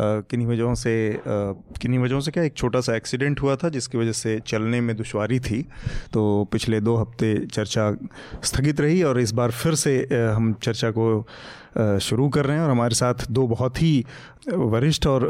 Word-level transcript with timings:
किन्हीं 0.00 0.48
वजहों 0.48 0.74
से 0.74 1.20
किन्हीं 1.80 2.00
वजहों 2.00 2.20
से 2.20 2.30
क्या 2.30 2.42
एक 2.42 2.54
छोटा 2.54 2.80
सा 2.80 2.96
एक्सीडेंट 2.96 3.40
हुआ 3.42 3.56
था 3.56 3.68
जिसकी 3.68 3.98
वजह 3.98 4.12
से 4.12 4.40
चलने 4.46 4.80
में 4.80 4.96
दुशारी 4.96 5.40
थी। 5.40 5.62
तो 6.12 6.48
पिछले 6.52 6.80
दो 6.80 6.96
हफ़्ते 6.96 7.46
चर्चा 7.46 7.96
स्थगित 8.44 8.80
रही 8.80 9.02
और 9.02 9.20
इस 9.20 9.32
बार 9.32 9.50
फिर 9.50 9.74
से 9.74 9.98
हम 10.12 10.52
चर्चा 10.52 10.90
को 10.90 11.26
शुरू 11.98 12.28
कर 12.28 12.44
रहे 12.44 12.56
हैं 12.56 12.64
और 12.64 12.70
हमारे 12.70 12.94
साथ 12.94 13.14
दो 13.30 13.46
बहुत 13.46 13.82
ही 13.82 14.04
वरिष्ठ 14.48 15.06
और 15.06 15.24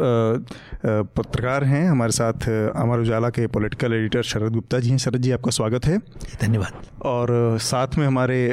पत्रकार 0.85 1.65
हैं 1.65 1.89
हमारे 1.89 2.13
साथ 2.13 2.49
अमर 2.77 3.01
उजाला 3.01 3.29
के 3.29 3.47
पॉलिटिकल 3.47 3.93
एडिटर 3.93 4.23
शरद 4.23 4.53
गुप्ता 4.53 4.79
जी 4.79 4.91
हैं। 4.91 4.99
शरद 4.99 5.23
जी 5.23 5.31
आपका 5.31 5.51
स्वागत 5.51 5.87
है। 5.87 5.99
धन्यवाद। 6.43 6.87
और 7.07 7.59
साथ 7.61 7.99
में 7.99 8.07
हमारे 8.07 8.53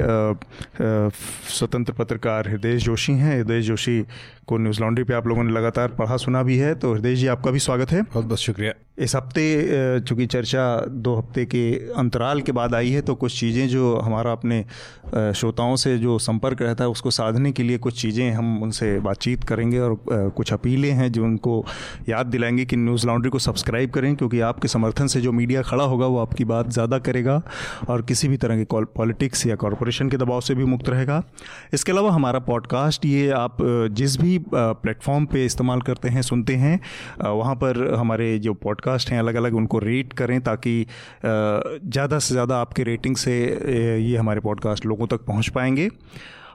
स्वतंत्र 1.50 1.94
पत्रकार 1.94 2.50
हृदय 2.50 2.78
जोशी 2.78 3.14
हैं। 3.14 3.38
हृदय 3.38 3.62
जोशी 3.62 4.02
को 4.48 4.58
न्यूज़ 4.58 4.82
लॉन्ड्री 4.82 5.04
पे 5.04 5.14
आप 5.14 5.28
लोगों 5.28 5.44
ने 5.44 5.52
लगातार 5.54 5.88
पढ़ा 5.90 6.18
सुना 6.18 6.44
भी 6.44 6.58
है। 6.58 6.74
तो 6.76 6.94
हृदय 6.94 7.16
जी 7.16 7.28
आपका 7.28 7.52
भी 7.52 7.60
स्वागत 7.60 7.92
है। 7.92 8.02
बहुत 8.04 8.26
बहुत 8.26 8.40
शुक्रिया। 8.40 8.74
इस 8.98 9.16
हफ़्ते 9.16 10.00
चूँकि 10.00 10.26
चर्चा 10.26 10.64
दो 10.88 11.16
हफ़्ते 11.16 11.46
के 11.46 11.70
अंतराल 11.98 12.42
के 12.42 12.52
बाद 12.52 12.74
आई 12.76 12.90
है 12.90 13.02
तो 13.02 13.16
कुछ 13.16 13.40
चीज़ें 13.40 13.68
जो 13.70 13.96
हमारा 13.98 14.32
अपने 14.32 14.64
श्रोताओं 15.34 15.76
से 15.76 15.98
जो 15.98 16.18
संपर्क 16.20 16.62
रहता 16.62 16.84
है 16.84 16.90
उसको 16.90 17.12
साधने 17.12 17.52
के 17.52 17.64
लिए 17.64 17.78
कुछ 17.78 18.02
चीज़ें 18.02 18.32
हम 18.32 18.62
उनसे 18.64 19.00
बातचीत 19.00 19.44
करेंगे 19.44 19.80
और 19.80 19.98
कुछ 20.10 20.49
अपीलें 20.54 20.92
हैं 20.92 21.12
जो 21.12 21.24
उनको 21.24 21.64
याद 22.10 22.26
दिलाएँगे 22.28 22.66
कि 22.66 22.76
न्यूज़ 22.76 23.06
लॉन्ड्री 23.08 23.30
को 23.30 23.40
सब्सक्राइब 23.40 23.92
करें, 23.92 24.16
क्योंकि 24.16 24.40
आपके 24.42 24.68
समर्थन 24.68 25.08
से 25.08 25.22
जो 25.22 25.32
मीडिया 25.32 25.62
खड़ा 25.62 25.84
होगा 25.84 26.06
वो 26.08 26.20
आपकी 26.20 26.46
बात 26.46 26.70
ज़्यादा 26.70 27.00
करेगा 27.00 27.42
और 27.90 28.02
किसी 28.02 28.28
भी 28.28 28.38
तरह 28.38 28.64
के 28.64 28.84
पॉलिटिक्स 28.96 29.46
या 29.48 29.56
कॉरपोरेशन 29.56 30.10
के 30.10 30.18
दबाव 30.18 30.42
से 30.42 30.56
भी 30.56 30.66
मुक्त 30.66 30.90
रहेगा। 30.90 31.22
इसके 31.74 31.92
अलावा 31.92 32.12
हमारा 32.12 32.40
पॉडकास्ट, 32.42 33.06
ये 33.06 33.30
आप 33.32 33.58
जिस 33.92 34.20
भी 34.22 34.38
प्लेटफॉर्म 34.52 35.26
पे 35.26 35.46
इस्तेमाल 35.46 35.82
करते 35.82 36.10
हैं, 36.10 36.22
सुनते 36.22 36.56
हैं 36.56 36.80
वहाँ 37.22 37.56
पर 37.56 37.94
हमारे 37.94 38.38
जो 38.40 38.54
पॉडकास्ट 38.56 39.12
हैं 39.12 39.20
अलग 39.20 39.36
अलग 39.36 39.56
उनको 39.56 39.80
रेट 39.80 40.14
करें 40.14 40.40
ताकि 40.42 40.86
ज़्यादा 41.26 42.20
से 42.20 42.34
ज़्यादा 42.34 42.58
आपके 42.58 42.84
रेटिंग 42.84 43.16
से 43.18 43.38
ये 44.02 44.18
हमारे 44.18 44.40
पॉडकास्ट 44.40 44.86
लोगों 44.86 45.08
तक 45.08 45.26
पहुँच 45.26 45.50
पाएँगे। 45.50 45.90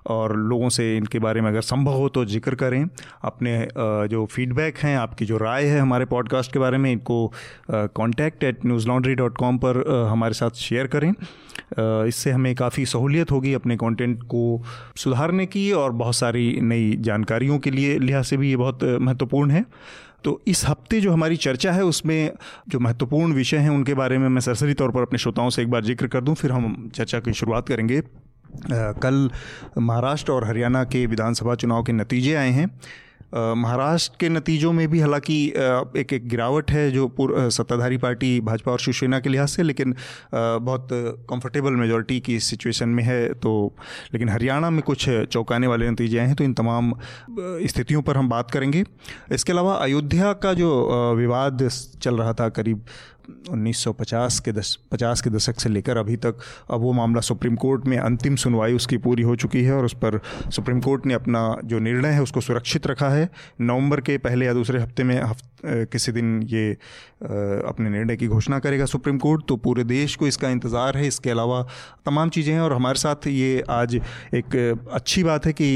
और 0.07 0.37
लोगों 0.39 0.69
से 0.69 0.97
इनके 0.97 1.19
बारे 1.19 1.41
में 1.41 1.49
अगर 1.49 1.61
संभव 1.63 1.93
हो 1.93 2.09
तो 2.09 2.25
ज़िक्र 2.27 2.55
करें। 2.55 2.85
अपने 3.25 3.57
जो 4.09 4.25
फीडबैक 4.27 4.79
हैं, 4.79 4.97
आपकी 4.99 5.25
जो 5.25 5.39
राय 5.39 5.65
है 5.65 5.81
हमारे 5.81 6.05
पॉडकास्ट 6.05 6.53
के 6.53 6.59
बारे 6.59 6.79
में, 6.79 6.91
इनको 6.93 7.33
contact 7.71 8.45
at 8.45 8.65
Newslaundry 8.89 9.15
dot 9.15 9.37
com 9.39 9.59
पर 9.59 9.83
हमारे 10.11 10.35
साथ 10.35 10.51
शेयर 10.59 10.87
करें। 10.87 11.13
इससे 12.09 12.31
हमें 12.31 12.55
काफ़ी 12.55 12.87
सहूलियत 12.87 13.31
होगी 13.31 13.53
अपने 13.55 13.77
कंटेंट 13.77 14.23
को 14.25 14.63
सुधारने 14.97 15.47
की 15.47 15.71
और 15.73 15.93
बहुत 15.93 16.17
सारी 16.17 16.61
नई 16.63 16.97
जानकारियों 17.01 17.59
के 17.59 17.71
लिए, 17.71 17.99
लिहाज 17.99 18.25
से 18.25 18.37
भी 18.37 18.51
ये 18.51 18.57
बहुत 18.57 18.85
महत्वपूर्ण 18.85 19.51
है। 19.51 19.65
तो 20.25 20.41
इस 20.49 20.65
हफ़्ते 20.67 21.01
जो 21.01 21.13
हमारी 21.13 21.37
चर्चा 21.37 21.73
है, 21.73 21.85
उसमें 21.85 22.33
जो 22.69 22.79
महत्वपूर्ण 22.81 23.33
विषय 23.33 23.57
हैं, 23.57 23.71
उनके 23.71 23.95
बारे 23.95 24.19
में 24.19 24.29
मैं 24.29 24.41
सरसरी 24.41 24.75
तौर 24.75 24.91
पर 24.91 25.03
अपने 25.03 25.19
श्रोताओं 25.19 25.51
से 25.51 25.63
एक 25.63 25.71
बार 25.71 25.85
ज़िक्र 25.85 26.07
कर 26.07 26.21
दूँ, 26.21 26.35
फिर 26.35 26.53
हम 26.53 26.91
चर्चा 26.95 27.21
की 27.21 27.33
शुरुआत 27.33 27.69
करेंगे। 27.69 28.03
कल 28.73 29.31
महाराष्ट्र 29.79 30.33
और 30.33 30.45
हरियाणा 30.45 30.85
के 30.85 31.07
विधानसभा 31.07 31.55
चुनाव 31.55 31.83
के 31.83 31.93
नतीजे 31.93 32.35
आए 32.35 32.51
हैं। 32.51 32.71
महाराष्ट्र 33.35 34.17
के 34.21 34.29
नतीजों 34.29 34.73
में 34.73 34.87
भी 34.89 35.01
हालाँकि 35.01 35.37
एक 35.97 36.13
एक 36.13 36.29
गिरावट 36.29 36.71
है 36.71 36.91
जो 36.91 37.07
पूर्व 37.09 37.49
सत्ताधारी 37.51 37.97
पार्टी 37.97 38.41
भाजपा 38.41 38.73
और 38.73 38.79
शिवसेना 38.79 39.19
के 39.21 39.29
लिहाज 39.29 39.49
से, 39.49 39.63
लेकिन 39.63 39.95
बहुत 40.35 40.89
कंफर्टेबल 41.31 41.73
मेजोरिटी 41.73 42.19
की 42.21 42.39
सिचुएशन 42.41 42.89
में 42.89 43.03
है 43.05 43.33
तो 43.35 43.75
लेकिन 44.15 44.29
हरियाणा 44.29 44.71
में 44.71 44.83
कुछ 44.83 45.09
चौंकाने 45.09 45.67
वाले 45.67 45.91
नतीजे 45.91 46.19
आए 46.19 46.27
हैं 46.27 46.37
तो 46.37 46.45
इन 46.45 46.55
तमाम 46.55 46.93
स्थितियों 47.65 48.03
पर 48.03 48.17
हम 48.17 48.29
बात 48.29 48.51
करेंगे। 48.51 48.85
इसके 49.33 49.53
अलावा 49.53 49.75
अयोध्या 49.75 50.33
का 50.33 50.53
जो 50.55 51.15
विवाद 51.17 51.69
चल 52.03 52.17
रहा 52.17 52.33
था 52.33 52.49
करीब 52.49 52.85
1950 53.51 54.41
के 54.41 54.53
दस, 54.53 54.79
पचास 54.93 55.21
के 55.21 55.31
दशक 55.31 55.61
से 55.61 55.69
लेकर 55.69 55.97
अभी 55.97 56.17
तक 56.17 56.37
अब 56.71 56.81
वो 56.81 56.93
मामला 56.93 57.21
सुप्रीम 57.21 57.57
कोर्ट 57.57 57.87
में 57.87 57.99
अंतिम 57.99 58.37
सुनवाई 58.37 58.73
उसकी 58.73 58.97
पूरी 58.97 59.23
हो 59.23 59.37
चुकी 59.37 59.63
है 59.63 59.73
और 59.73 59.85
उस 59.85 59.95
पर 59.95 60.21
सुप्रीम 60.51 60.81
कोर्ट 60.81 61.07
ने 61.07 61.15
अपना 61.15 61.57
जो 61.65 61.79
निर्णय 61.79 62.09
है 62.09 62.23
उसको 62.23 62.41
सुरक्षित 62.41 62.87
रखा 62.87 63.09
है। 63.09 63.31
नवंबर 63.61 64.01
के 64.01 64.19
पहले 64.19 64.47
या 64.47 64.53
दूसरे 64.53 64.81
हफ़्ते 64.81 65.05
में 65.05 65.23
हफ़्ते 65.23 65.54
किसी 65.65 66.13
दिन 66.13 66.41
ये 66.49 66.71
अपने 67.23 67.91
निर्णय 67.91 68.17
की 68.17 68.27
घोषणा 68.29 68.59
करेगा 68.59 68.85
सुप्रीम 68.87 69.19
कोर्ट 69.19 69.45
तो 69.49 69.57
पूरे 69.59 69.85
देश 69.85 70.17
को 70.17 70.27
इसका 70.27 70.49
इंतज़ार 70.51 70.97
है। 70.97 71.07
इसके 71.07 71.31
अलावा 71.31 71.63
तमाम 72.07 72.29
चीज़ें 72.31 72.53
हैं 72.55 72.61
और 72.61 72.73
हमारे 72.73 72.99
साथ 72.99 73.27
ये 73.27 73.63
आज 73.71 73.95
एक 74.35 74.57
अच्छी 74.93 75.23
बात 75.25 75.47
है 75.47 75.53
कि 75.53 75.69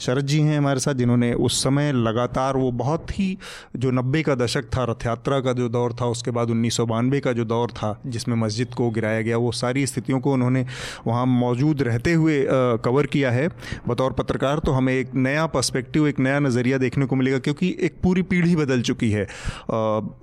शरद 0.00 0.26
जी 0.26 0.40
हैं 0.40 0.58
हमारे 0.58 0.80
साथ, 0.80 0.94
जिन्होंने 0.94 1.32
उस 1.34 1.62
समय 1.64 1.92
लगातार 1.94 2.56
वो 2.56 2.70
बहुत 2.74 3.18
ही 3.18 3.36
जो 3.76 3.90
नब्बे 3.92 4.22
का 4.22 4.34
दशक 4.36 4.70
था 4.76 4.84
रथ 4.84 5.06
यात्रा 5.06 5.40
का 5.40 5.52
जो 5.52 5.68
दौर 5.70 5.92
था, 5.92 6.06
उसके 6.08 6.30
बाद 6.30 6.50
उन्नीस 6.50 6.76
सौ 6.76 6.86
बानवे 6.86 7.20
का 7.20 7.32
जो 7.32 7.44
दौर 7.46 7.70
था, 7.72 8.00
जिसमें 8.06 8.36
मस्जिद 8.36 8.74
को 8.74 8.90
गिराया 8.90 9.20
गया, 9.22 9.36
वो 9.36 9.52
सारी 9.54 9.86
स्थितियों 9.86 10.20
को 10.20 10.32
उन्होंने 10.32 10.64
वहाँ 11.06 11.26
मौजूद 11.28 11.82
रहते 11.82 12.12
हुए 12.14 12.44
कवर 12.84 13.06
किया 13.08 13.30
है। 13.30 13.48
बतौर 13.88 14.12
पत्रकार 14.14 14.58
तो 14.60 14.72
हमें 14.72 14.92
एक 14.92 15.14
नया 15.16 15.46
पर्सपेक्टिव 15.48 16.08
एक 16.08 16.18
नया 16.20 16.38
नज़रिया 16.40 16.78
देखने 16.78 17.06
को 17.06 17.16
मिलेगा, 17.16 17.38
क्योंकि 17.40 17.76
एक 17.80 17.94
पूरी 18.02 18.22
पीढ़ी 18.24 18.56
बदल 18.56 18.82
चुकी 18.82 19.09
हुई 19.10 19.12
है 19.12 19.26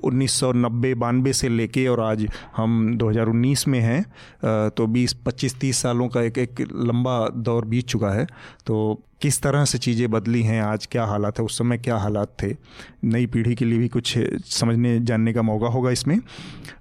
उन्नीस 0.03 0.39
सौ 0.39 0.51
नब्बे, 0.53 0.93
बानवे 0.95 1.33
से 1.33 1.49
लेके 1.49 1.87
और 1.87 1.99
आज 2.01 2.27
हम 2.57 2.97
2019 2.97 3.67
में 3.67 3.79
हैं। 3.79 4.69
तो 4.69 4.87
20 4.87 5.13
25 5.25 5.59
30 5.59 5.81
सालों 5.81 6.07
का 6.09 6.21
एक 6.21 6.37
एक 6.37 6.61
लंबा 6.61 7.27
दौर 7.29 7.65
बीत 7.65 7.87
चुका 7.87 8.09
है। 8.09 8.25
तो 8.65 9.03
किस 9.21 9.41
तरह 9.41 9.65
से 9.65 9.77
चीज़ें 9.77 10.09
बदली 10.11 10.41
हैं, 10.43 10.61
आज 10.61 10.85
क्या 10.85 11.05
हालात 11.05 11.39
है, 11.39 11.45
उस 11.45 11.57
समय 11.57 11.77
क्या 11.77 11.97
हालात 11.97 12.35
थे, 12.43 12.55
नई 13.03 13.25
पीढ़ी 13.25 13.55
के 13.55 13.65
लिए 13.65 13.79
भी 13.79 13.87
कुछ 13.87 14.17
समझने, 14.45 14.99
जानने 14.99 15.33
का 15.33 15.41
मौका 15.41 15.67
होगा 15.67 15.91
इसमें। 15.91 16.19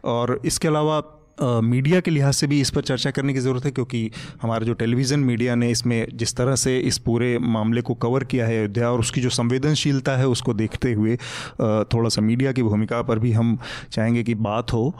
और 0.05 0.41
इसके 0.45 0.69
अलावा 0.69 1.01
मीडिया 1.39 2.01
के 2.01 2.11
लिहाज 2.11 2.35
से 2.35 2.47
भी 2.47 2.61
इस 2.61 2.71
पर 2.71 2.83
चर्चा 2.83 3.11
करने 3.11 3.33
की 3.35 3.41
ज़रूरत 3.41 3.65
है, 3.65 3.71
क्योंकि 3.71 4.11
हमारा 4.43 4.67
जो 4.67 4.75
टेलीविज़न 4.75 5.21
मीडिया 5.21 5.55
ने 5.55 5.71
इसमें 5.71 6.07
जिस 6.15 6.37
तरह 6.37 6.57
से 6.57 6.79
इस 6.81 6.99
पूरे 6.99 7.39
मामले 7.39 7.83
को 7.83 7.95
कवर 7.97 8.25
किया 8.25 8.47
है 8.47 8.59
अयोध्या 8.59 8.91
और 8.91 9.01
उसकी 9.01 9.21
जो 9.21 9.31
संवेदनशीलता 9.31 10.17
है 10.17 10.29
उसको 10.29 10.55
देखते 10.55 10.93
हुए 10.93 11.17
थोड़ा 11.87 12.09
सा 12.09 12.23
मीडिया 12.23 12.53
की 12.53 12.63
भूमिका 12.63 13.03
पर 13.03 13.19
भी 13.19 13.33
हम 13.33 13.59
चाहेंगे 13.93 14.23
कि 14.23 14.35
बात 14.37 14.73
हो। 14.73 14.95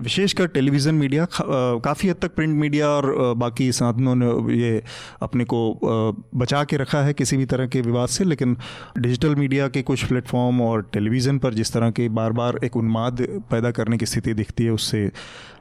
विशेषकर 0.00 0.46
टेलीविज़न 0.48 0.94
मीडिया 0.94 1.26
काफ़ी 1.32 2.08
हद 2.08 2.16
तक 2.22 2.34
प्रिंट 2.34 2.56
मीडिया 2.60 2.88
और 2.88 3.34
बाकी 3.38 3.70
साधनों 3.72 4.14
ने 4.14 4.30
ये 4.56 4.82
अपने 5.22 5.44
को 5.44 5.60
बचा 6.36 6.62
के 6.64 6.76
रखा 6.76 7.02
है 7.02 7.12
किसी 7.14 7.36
भी 7.36 7.44
तरह 7.46 7.66
के 7.66 7.80
विवाद 7.80 8.08
से, 8.08 8.24
लेकिन 8.24 8.56
डिजिटल 8.98 9.34
मीडिया 9.34 9.68
के 9.68 9.82
कुछ 9.82 10.04
प्लेटफॉर्म 10.04 10.60
और 10.62 10.82
टेलीविज़न 10.92 11.38
पर 11.38 11.54
जिस 11.54 11.72
तरह 11.72 11.90
के 11.90 12.08
बार 12.10 12.32
बार 12.32 12.58
एक 12.64 12.76
उन्माद 12.76 13.26
पैदा 13.50 13.70
करने 13.70 13.98
की 13.98 14.06
स्थिति 14.06 14.34
दिखती 14.34 14.64
है, 14.64 14.70
उससे 14.70 15.10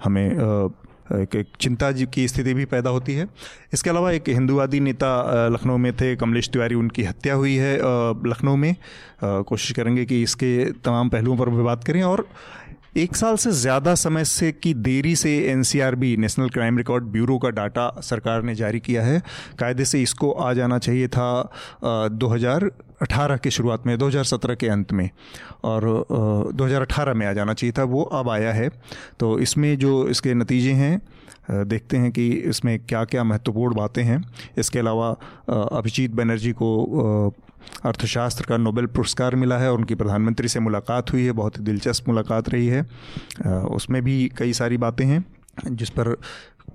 हमें 0.03 0.08
एक, 0.17 1.35
एक 1.35 1.47
चिंता 1.61 1.91
की 1.91 2.27
स्थिति 2.27 2.53
भी 2.53 2.65
पैदा 2.65 2.89
होती 2.89 3.13
है। 3.13 3.27
इसके 3.73 3.89
अलावा 3.89 4.11
एक 4.11 4.29
हिंदूवादी 4.29 4.79
नेता 4.79 5.47
लखनऊ 5.47 5.77
में 5.77 5.91
थे 5.93 6.15
कमलेश 6.15 6.49
तिवारी 6.49 6.75
उनकी 6.75 7.03
हत्या 7.03 7.33
हुई 7.33 7.55
है 7.55 7.75
लखनऊ 8.29 8.55
में। 8.55 8.75
कोशिश 9.23 9.71
करेंगे 9.71 10.05
कि 10.05 10.21
इसके 10.23 10.65
तमाम 10.85 11.09
पहलुओं 11.09 11.37
पर 11.37 11.49
भी 11.49 11.63
बात 11.63 11.83
करें 11.83 12.03
और 12.03 12.27
एक 12.97 13.15
साल 13.15 13.35
से 13.35 13.51
ज़्यादा 13.51 13.93
समय 13.95 14.25
से 14.25 14.51
की 14.53 14.73
देरी 14.75 15.15
से 15.15 15.31
NCRB 15.47 16.15
National 16.17 16.49
Crime 16.49 16.77
Record 16.77 17.03
Bureau 17.05 17.37
का 17.37 17.49
डाटा 17.49 17.89
सरकार 18.03 18.43
ने 18.43 18.55
जारी 18.55 18.79
किया 18.79 19.03
है। 19.03 19.21
कायदे 19.59 19.85
से 19.85 20.01
इसको 20.01 20.31
आ 20.31 20.53
जाना 20.53 20.77
चाहिए 20.79 21.07
था 21.07 21.29
दो 21.83 22.27
हज़ार 22.27 22.69
अठारह 23.01 23.37
की 23.37 23.51
शुरुआत 23.51 23.85
में 23.87 23.97
2017 23.97 24.55
के 24.55 24.67
अंत 24.67 24.91
में। 24.91 25.09
और 25.63 25.83
दो 26.09 26.65
हज़ार 26.65 26.81
अठारह 26.81 27.13
में 27.13 27.25
आ 27.27 27.33
जाना 27.33 27.53
चाहिए 27.53 27.73
था, 27.77 27.83
वो 27.83 28.03
अब 28.03 28.29
आया 28.29 28.53
है। 28.53 28.69
तो 29.19 29.37
इसमें 29.39 29.77
जो 29.77 30.07
इसके 30.07 30.33
नतीजे 30.33 30.71
हैं 30.73 31.01
देखते 31.67 31.97
हैं 31.97 32.11
कि 32.11 32.27
इसमें 32.29 32.77
क्या 32.79 33.03
क्या 33.05 33.23
महत्वपूर्ण 33.23 33.75
बातें 33.75 34.03
हैं। 34.03 34.23
इसके 34.57 34.79
अलावा 34.79 35.09
अभिजीत 35.49 36.11
बनर्जी 36.13 36.51
को 36.51 37.33
अर्थशास्त्र 37.85 38.45
का 38.45 38.57
नोबेल 38.57 38.85
पुरस्कार 38.85 39.35
मिला 39.35 39.57
है 39.57 39.71
और 39.71 39.77
उनकी 39.77 39.95
प्रधानमंत्री 39.95 40.47
से 40.47 40.59
मुलाकात 40.59 41.13
हुई 41.13 41.25
है, 41.25 41.31
बहुत 41.31 41.57
ही 41.57 41.63
दिलचस्प 41.63 42.07
मुलाकात 42.07 42.49
रही 42.49 42.67
है। 42.67 42.81
उसमें 43.71 44.01
भी 44.03 44.31
कई 44.37 44.53
सारी 44.53 44.77
बातें 44.77 45.05
हैं, 45.05 45.25
जिस 45.67 45.89
पर 45.89 46.15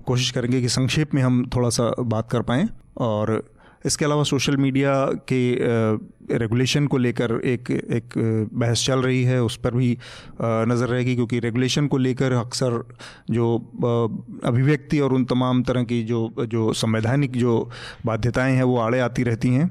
कोशिश 0.05 0.31
करेंगे 0.31 0.61
कि 0.61 0.69
संक्षेप 0.69 1.13
में 1.13 1.21
हम 1.21 1.45
थोड़ा 1.55 1.69
सा 1.69 1.91
बात 1.99 2.29
कर 2.31 2.41
पाएँ। 2.41 2.67
और 2.97 3.43
इसके 3.85 4.05
अलावा 4.05 4.23
सोशल 4.23 4.57
मीडिया 4.57 4.93
के 5.31 5.39
रेगुलेशन 6.31 6.87
को 6.87 6.97
लेकर 6.97 7.31
एक 7.45 7.69
एक 7.71 8.13
बहस 8.53 8.85
चल 8.85 8.99
रही 8.99 9.23
है 9.23 9.41
उस 9.43 9.55
पर 9.57 9.75
भी 9.75 9.91
नज़र 10.41 10.87
रहेगी 10.87 11.15
क्योंकि 11.15 11.39
रेगुलेशन 11.39 11.87
को 11.87 11.97
लेकर 11.97 12.33
अक्सर 12.33 12.81
जो 13.31 13.55
अभिव्यक्ति 14.45 14.99
और 14.99 15.13
उन 15.13 15.25
तमाम 15.25 15.63
तरह 15.63 15.83
की 15.83 16.01
जो 16.03 16.29
जो 16.39 16.71
संवैधानिक 16.73 17.37
जो 17.37 17.57
बाध्यताएँ 18.05 18.55
हैं 18.55 18.63
वो 18.63 18.77
आड़े 18.77 18.99
आती 18.99 19.23
रहती 19.23 19.49
हैं। 19.49 19.69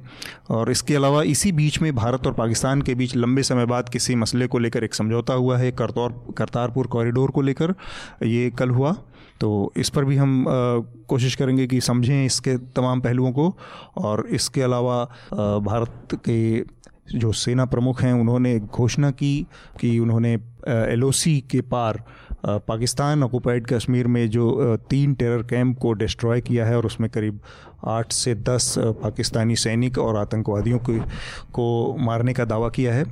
और 0.50 0.70
इसके 0.70 0.94
अलावा 0.96 1.22
इसी 1.22 1.52
बीच 1.52 1.80
में 1.82 1.94
भारत 1.94 2.26
और 2.26 2.32
पाकिस्तान 2.34 2.82
के 2.82 2.94
बीच 2.94 3.16
लंबे 3.16 3.42
समय 3.42 3.66
बाद 3.66 3.88
किसी 3.88 4.14
मसले 4.14 4.46
को 4.46 4.58
लेकर 4.58 4.84
एक 4.84 4.94
समझौता 4.94 5.34
हुआ 5.34 5.58
है 5.58 5.72
करतौर 5.72 6.14
करतारपुर 6.38 6.86
कॉरिडोर 6.86 7.30
को 7.30 7.42
लेकर 7.42 7.74
ये 8.22 8.50
कल 8.50 8.70
हुआ। 8.70 8.96
तो 9.40 9.72
इस 9.76 9.88
पर 9.90 10.04
भी 10.04 10.16
हम 10.16 10.48
आ, 10.48 10.52
कोशिश 11.08 11.34
करेंगे 11.34 11.66
कि 11.66 11.80
समझें 11.80 12.24
इसके 12.24 12.56
तमाम 12.76 13.00
पहलुओं 13.00 13.32
को। 13.32 13.56
और 13.96 14.26
इसके 14.30 14.62
अलावा 14.62 15.00
आ, 15.02 15.58
भारत 15.58 16.14
के 16.14 16.43
जो 17.14 17.32
सेना 17.32 17.64
प्रमुख 17.64 18.02
हैं, 18.02 18.12
उन्होंने 18.12 18.58
घोषणा 18.60 19.10
की 19.10 19.46
कि 19.80 19.98
उन्होंने 19.98 20.32
एलओसी 20.68 21.40
के 21.50 21.60
पार 21.60 22.02
पाकिस्तान 22.46 23.22
ऑक्यूपाइड 23.22 23.66
कश्मीर 23.66 24.06
में 24.06 24.28
जो 24.30 24.76
तीन 24.90 25.14
टेरर 25.14 25.42
कैंप 25.42 25.78
को 25.78 25.92
डिस्ट्रॉय 25.92 26.40
किया 26.40 26.66
है 26.66 26.76
और 26.76 26.86
उसमें 26.86 27.10
करीब 27.10 27.40
आठ 27.86 28.12
से 28.12 28.34
दस 28.34 28.74
पाकिस्तानी 28.78 29.56
सैनिक 29.56 29.98
और 29.98 30.16
आतंकवादियों 30.16 30.78
को 30.78 30.98
को 31.52 31.96
मारने 32.00 32.32
का 32.32 32.44
दावा 32.44 32.68
किया 32.68 32.94
है। 32.94 33.04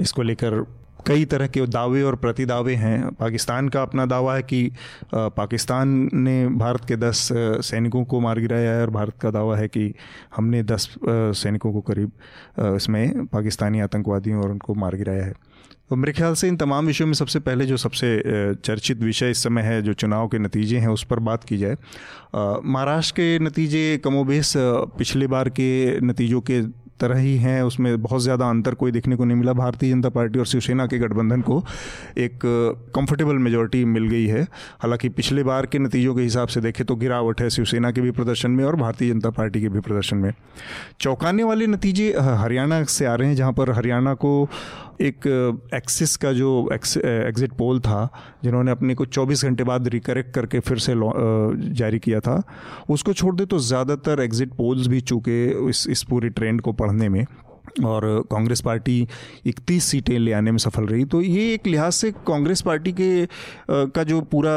इसको 0.00 0.22
लेकर 0.22 0.64
कई 1.06 1.24
तरह 1.24 1.46
के 1.46 1.66
दावे 1.66 2.02
और 2.02 2.16
प्रतिदावे 2.16 2.74
हैं। 2.74 3.10
पाकिस्तान 3.14 3.68
का 3.68 3.82
अपना 3.82 4.06
दावा 4.06 4.34
है 4.34 4.42
कि 4.42 4.70
पाकिस्तान 5.14 6.08
ने 6.14 6.46
भारत 6.48 6.84
के 6.84 6.96
दस 6.96 7.28
सैनिकों 7.66 8.04
को 8.04 8.20
मार 8.20 8.40
गिराया 8.40 8.72
है 8.72 8.82
और 8.82 8.90
भारत 8.90 9.18
का 9.22 9.30
दावा 9.30 9.56
है 9.56 9.68
कि 9.68 9.92
हमने 10.36 10.62
दस 10.62 10.88
सैनिकों 11.08 11.72
को 11.72 11.80
करीब 11.80 12.76
इसमें 12.76 13.26
पाकिस्तानी 13.26 13.80
आतंकवादियों 13.80 14.42
और 14.42 14.50
उनको 14.50 14.74
मार 14.74 14.96
गिराया 14.96 15.24
है। 15.24 15.34
तो 15.90 15.96
मेरे 15.96 16.12
ख्याल 16.12 16.34
से 16.34 16.48
इन 16.48 16.56
तमाम 16.56 16.86
विषयों 16.86 17.06
में 17.06 17.14
सबसे 17.14 17.38
पहले 17.40 17.66
जो 17.66 17.76
सबसे 17.76 18.08
चर्चित 18.54 18.98
विषय 18.98 19.30
इस 19.30 19.42
समय 19.42 19.62
है, 19.62 19.80
जो 19.82 19.92
चुनाव 19.92 20.28
के 20.28 20.38
नतीजे 20.38 20.78
हैं, 20.78 20.88
उस 20.88 21.04
पर 21.04 21.18
बात 21.18 21.44
की 21.44 21.56
जाए। 21.58 21.76
महाराष्ट्र 22.64 23.14
के 23.16 23.38
नतीजे 23.38 24.00
कमोबेश 24.04 24.52
पिछले 24.56 25.26
बार 25.26 25.48
के 25.48 26.00
नतीजों 26.00 26.40
के 26.40 26.60
तरह 27.00 27.18
ही 27.18 27.36
हैं, 27.38 27.62
उसमें 27.62 28.02
बहुत 28.02 28.22
ज़्यादा 28.22 28.48
अंतर 28.50 28.74
कोई 28.74 28.90
देखने 28.90 29.16
को 29.16 29.24
नहीं 29.24 29.36
मिला। 29.36 29.52
भारतीय 29.54 29.92
जनता 29.92 30.08
पार्टी 30.08 30.38
और 30.38 30.46
शिवसेना 30.46 30.86
के 30.86 30.98
गठबंधन 30.98 31.40
को 31.40 31.62
एक 32.18 32.40
कंफर्टेबल 32.94 33.38
मेजोरिटी 33.38 33.84
मिल 33.86 34.08
गई 34.08 34.26
है। 34.26 34.42
हालाँकि 34.80 35.08
पिछले 35.10 35.42
बार 35.42 35.66
के 35.66 35.78
नतीजों 35.78 36.14
के 36.14 36.22
हिसाब 36.22 36.48
से 36.48 36.60
देखें 36.60 36.84
तो 36.86 36.96
गिरावट 36.96 37.40
है 37.40 37.50
शिवसेना 37.50 37.90
के 37.90 38.00
भी 38.00 38.10
प्रदर्शन 38.12 38.50
में 38.50 38.64
और 38.64 38.76
भारतीय 38.76 39.12
जनता 39.12 39.30
पार्टी 39.30 39.60
के 39.60 39.68
भी 39.68 39.80
प्रदर्शन 39.80 40.16
में। 40.16 40.32
चौंकाने 41.00 41.42
वाले 41.42 41.66
नतीजे 41.68 42.12
हरियाणा 42.18 42.82
से 42.84 43.06
आ 43.06 43.14
रहे 43.14 43.28
हैं, 43.28 43.36
जहाँ 43.36 43.52
पर 43.52 43.70
हरियाणा 43.70 44.14
को 44.14 44.48
एक 45.00 45.26
एक्सिस 45.74 46.16
का 46.16 46.32
जो 46.32 46.68
एग्जिट 46.72 47.52
पोल 47.58 47.80
था, 47.80 48.08
जिन्होंने 48.44 48.70
अपने 48.70 48.94
को 48.94 49.04
24 49.06 49.44
घंटे 49.44 49.64
बाद 49.64 49.88
रिकरेक्ट 49.88 50.34
करके 50.34 50.60
फिर 50.60 50.78
से 50.78 50.94
जारी 51.74 51.98
किया 51.98 52.20
था, 52.20 52.42
उसको 52.90 53.12
छोड़ 53.12 53.34
दे 53.36 53.46
तो 53.46 53.58
ज़्यादातर 53.60 54.20
एग्जिट 54.22 54.54
पोल्स 54.54 54.86
भी 54.86 55.00
चूके 55.02 55.44
इस 55.68 55.86
इस 55.90 56.02
पूरी 56.10 56.28
ट्रेंड 56.30 56.60
को 56.60 56.72
पढ़ने 56.74 57.08
में। 57.08 57.24
और 57.84 58.04
कांग्रेस 58.30 58.60
पार्टी 58.60 59.06
31 59.46 59.84
सीटें 59.84 60.18
ले 60.18 60.32
आने 60.32 60.50
में 60.50 60.58
सफल 60.58 60.86
रही। 60.86 61.04
तो 61.04 61.20
ये 61.22 61.52
एक 61.54 61.66
लिहाज 61.66 61.92
से 61.92 62.10
कांग्रेस 62.26 62.62
पार्टी 62.62 62.92
के 62.92 63.26
का 63.70 64.02
जो 64.04 64.20
पूरा 64.22 64.54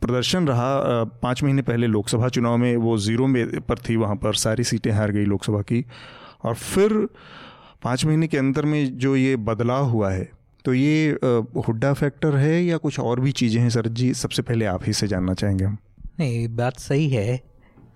प्रदर्शन 0.00 0.48
रहा 0.48 1.04
पाँच 1.22 1.42
महीने 1.42 1.62
पहले 1.62 1.86
लोकसभा 1.86 2.28
चुनाव 2.28 2.56
में, 2.56 2.76
वो 2.76 2.96
ज़ीरो 2.98 3.26
में 3.26 3.60
पर 3.60 3.78
थी, 3.78 3.96
वहाँ 3.96 4.16
पर 4.16 4.34
सारी 4.36 4.64
सीटें 4.64 4.90
हार 4.92 5.12
गई 5.12 5.24
लोकसभा 5.24 5.60
की। 5.62 5.84
और 6.44 6.54
फिर 6.54 7.08
पाँच 7.84 8.04
महीने 8.04 8.26
के 8.26 8.38
अंदर 8.38 8.64
में 8.64 8.96
जो 8.98 9.14
ये 9.16 9.36
बदलाव 9.38 9.84
हुआ 9.86 10.10
है 10.10 10.28
तो 10.64 10.74
ये 10.74 11.18
हुड्डा 11.58 11.92
फैक्टर 11.92 12.36
है 12.36 12.62
या 12.64 12.76
कुछ 12.76 12.98
और 13.00 13.20
भी 13.20 13.32
चीज़ें 13.32 13.60
हैं? 13.62 13.70
सर 13.70 13.88
जी, 13.88 14.12
सबसे 14.14 14.42
पहले 14.42 14.64
आप 14.66 14.86
ही 14.86 14.92
से 14.92 15.06
जानना 15.06 15.34
चाहेंगे 15.34 15.64
हम। 15.64 15.76
नहीं, 16.20 16.46
बात 16.56 16.78
सही 16.78 17.08
है 17.08 17.36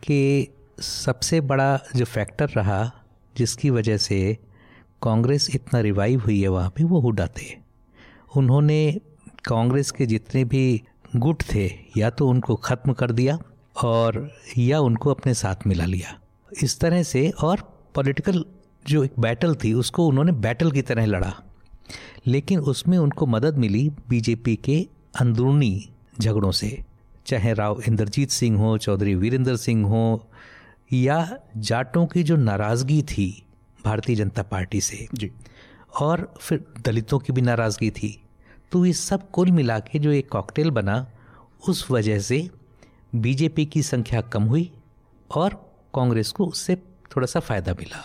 कि 0.03 0.49
सबसे 0.81 1.41
बड़ा 1.43 1.79
जो 1.97 2.05
फैक्टर 2.05 2.49
रहा, 2.49 2.91
जिसकी 3.35 3.71
वजह 3.71 3.97
से 3.99 4.37
कांग्रेस 5.03 5.49
इतना 5.55 5.81
रिवाइव 5.81 6.21
हुई 6.21 6.41
है 6.43 6.49
वहाँ 6.49 6.71
पे, 6.71 6.85
वो 6.85 7.01
हुड्डा 7.01 7.27
थे। 7.39 7.47
उन्होंने 8.37 9.01
कांग्रेस 9.45 9.91
के 9.91 10.07
जितने 10.07 10.45
भी 10.45 10.83
गुट 11.17 11.43
थे, 11.53 11.67
या 11.97 12.11
तो 12.11 12.29
उनको 12.29 12.55
ख़त्म 12.57 12.93
कर 12.93 13.13
दिया 13.13 13.39
और 13.85 14.31
या 14.59 14.81
उनको 14.81 15.11
अपने 15.11 15.35
साथ 15.35 15.67
मिला 15.67 15.85
लिया। 15.87 16.19
इस 16.63 16.79
तरह 16.81 17.03
से 17.05 17.29
और 17.31 17.61
पॉलिटिकल 17.95 18.45
जो 18.89 19.05
एक 19.05 19.13
बैटल 19.19 19.55
थी 19.55 19.73
उसको 19.73 20.07
उन्होंने 20.07 20.33
बैटल 20.33 20.71
की 20.71 20.83
तरह 20.83 21.07
लड़ा। 21.07 21.35
लेकिन 22.27 22.59
उसमें 22.59 22.99
उनको 22.99 23.27
मदद 23.27 23.57
मिली 23.57 23.91
बीजेपी 24.09 24.57
के 24.57 24.87
अंदरूनी 25.21 25.91
झगड़ों 26.21 26.51
से। 26.51 26.85
चाहे 27.27 27.53
राव 27.53 27.83
इंद्रजीत 27.89 28.31
सिंह 28.31 28.59
हो 28.59 28.79
चौधरी 28.79 29.15
वीरेंद्र 29.15 29.57
सिंह 29.57 29.87
हो 29.87 30.29
या 30.93 31.39
जाटों 31.57 32.07
की 32.07 32.23
जो 32.23 32.37
नाराज़गी 32.37 33.03
थी 33.03 33.43
भारतीय 33.85 34.17
जनता 34.17 34.43
पार्टी 34.43 34.81
से। 34.81 35.09
जी। 35.15 35.33
और 36.01 36.35
फिर 36.41 36.65
दलितों 36.81 37.19
की 37.19 37.33
भी 37.33 37.41
नाराज़गी 37.41 37.91
थी। 37.91 38.23
तो 38.73 38.87
ये 38.87 38.93
सब 38.93 39.31
कुल 39.31 39.51
मिला 39.51 39.79
के 39.79 39.99
जो 39.99 40.11
एक 40.11 40.29
कॉकटेल 40.29 40.71
बना 40.71 41.07
उस 41.69 41.91
वजह 41.91 42.19
से 42.19 42.51
बीजेपी 43.15 43.67
की 43.67 43.83
संख्या 43.83 44.21
कम 44.21 44.43
हुई 44.43 44.73
और 45.35 45.73
कांग्रेस 45.95 46.33
को 46.33 46.47
उससे 46.47 46.83
थोड़ा 47.11 47.27
सा 47.27 47.41
फ़ायदा 47.41 47.73
मिला। 47.73 48.03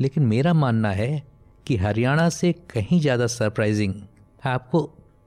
लेकिन 0.00 0.26
मेरा 0.26 0.52
मानना 0.54 0.90
है 0.92 1.22
कि 1.66 1.76
हरियाणा 1.76 2.28
से 2.28 2.52
कहीं 2.70 3.00
ज़्यादा 3.00 3.26
सरप्राइजिंग 3.28 3.94
आपको 4.46 4.82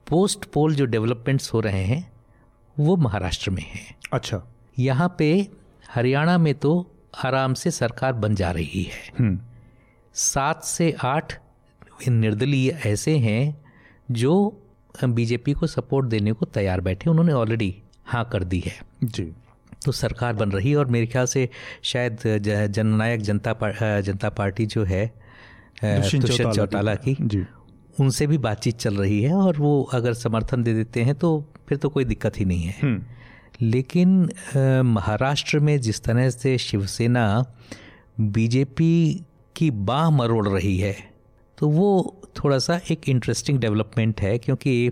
पोस्ट 0.06 0.44
पोल 0.44 0.74
जो 0.74 0.84
डेवलपमेंट्स 0.86 1.52
हो 1.54 1.60
रहे 1.60 1.84
हैं 1.84 2.02
वो 2.76 2.96
महाराष्ट्र 2.96 3.50
में 3.50 3.62
है। 3.62 3.84
अच्छा। 4.12 4.42
यहाँ 4.78 5.14
पे 5.18 5.30
हरियाणा 5.94 6.36
में 6.38 6.54
तो 6.54 6.74
आराम 7.24 7.54
से 7.54 7.70
सरकार 7.70 8.12
बन 8.14 8.34
जा 8.34 8.50
रही 8.50 8.82
है। 8.82 9.02
हम्म। 9.18 9.38
सात 10.14 10.64
से 10.64 10.94
आठ 11.04 11.38
निर्दलीय 12.08 12.70
ऐसे 12.86 13.16
हैं 13.18 13.62
जो 14.12 14.60
बीजेपी 14.94 15.52
को 15.52 15.66
सपोर्ट 15.66 16.06
देने 16.06 16.32
को 16.32 16.46
तैयार 16.46 16.80
बैठे 16.80 17.10
उन्होंने 17.10 17.32
ऑलरेडी 17.32 17.74
हाँ 18.04 18.28
कर 18.32 18.44
दी 18.44 18.60
है। 18.60 18.78
जी। 19.04 19.32
तो 19.84 19.92
सरकार 19.92 20.32
बन 20.34 20.50
रही 20.50 20.70
है 20.70 20.76
और 20.76 20.86
मेरे 20.86 21.06
ख्याल 21.06 21.26
से 21.26 21.48
शायद 21.82 22.18
जननायक 22.70 23.20
जनता 23.20 23.52
पार, 23.52 24.00
जनता 24.02 24.28
पार्टी 24.30 24.66
जो 24.66 24.84
है 24.84 25.06
दुष्यंत 25.84 26.54
चौटाला 26.56 26.94
की। 26.94 27.16
जी। 27.20 27.44
उनसे 28.00 28.26
भी 28.26 28.38
बातचीत 28.38 28.76
चल 28.76 28.96
रही 28.96 29.22
है 29.22 29.34
और 29.34 29.56
वो 29.56 29.82
अगर 29.94 30.14
समर्थन 30.14 30.62
दे 30.62 30.74
देते 30.74 31.02
हैं 31.02 31.14
तो 31.14 31.28
फिर 31.68 31.78
तो 31.78 31.88
कोई 31.88 32.04
दिक्कत 32.04 32.38
ही 32.40 32.44
नहीं 32.44 32.62
है। 32.62 32.76
हम्म। 32.82 33.02
लेकिन 33.62 34.28
महाराष्ट्र 34.86 35.58
में 35.58 35.80
जिस 35.80 36.02
तरह 36.04 36.30
से 36.30 36.56
शिवसेना 36.58 37.24
बीजेपी 38.20 39.24
की 39.56 39.70
बाह 39.70 40.10
मरोड़ 40.10 40.48
रही 40.48 40.76
है 40.78 40.96
तो 41.58 41.68
वो 41.68 41.88
थोड़ा 42.36 42.58
सा 42.58 42.80
एक 42.90 43.08
इंटरेस्टिंग 43.08 43.58
डेवलपमेंट 43.58 44.20
है 44.20 44.38
क्योंकि 44.38 44.90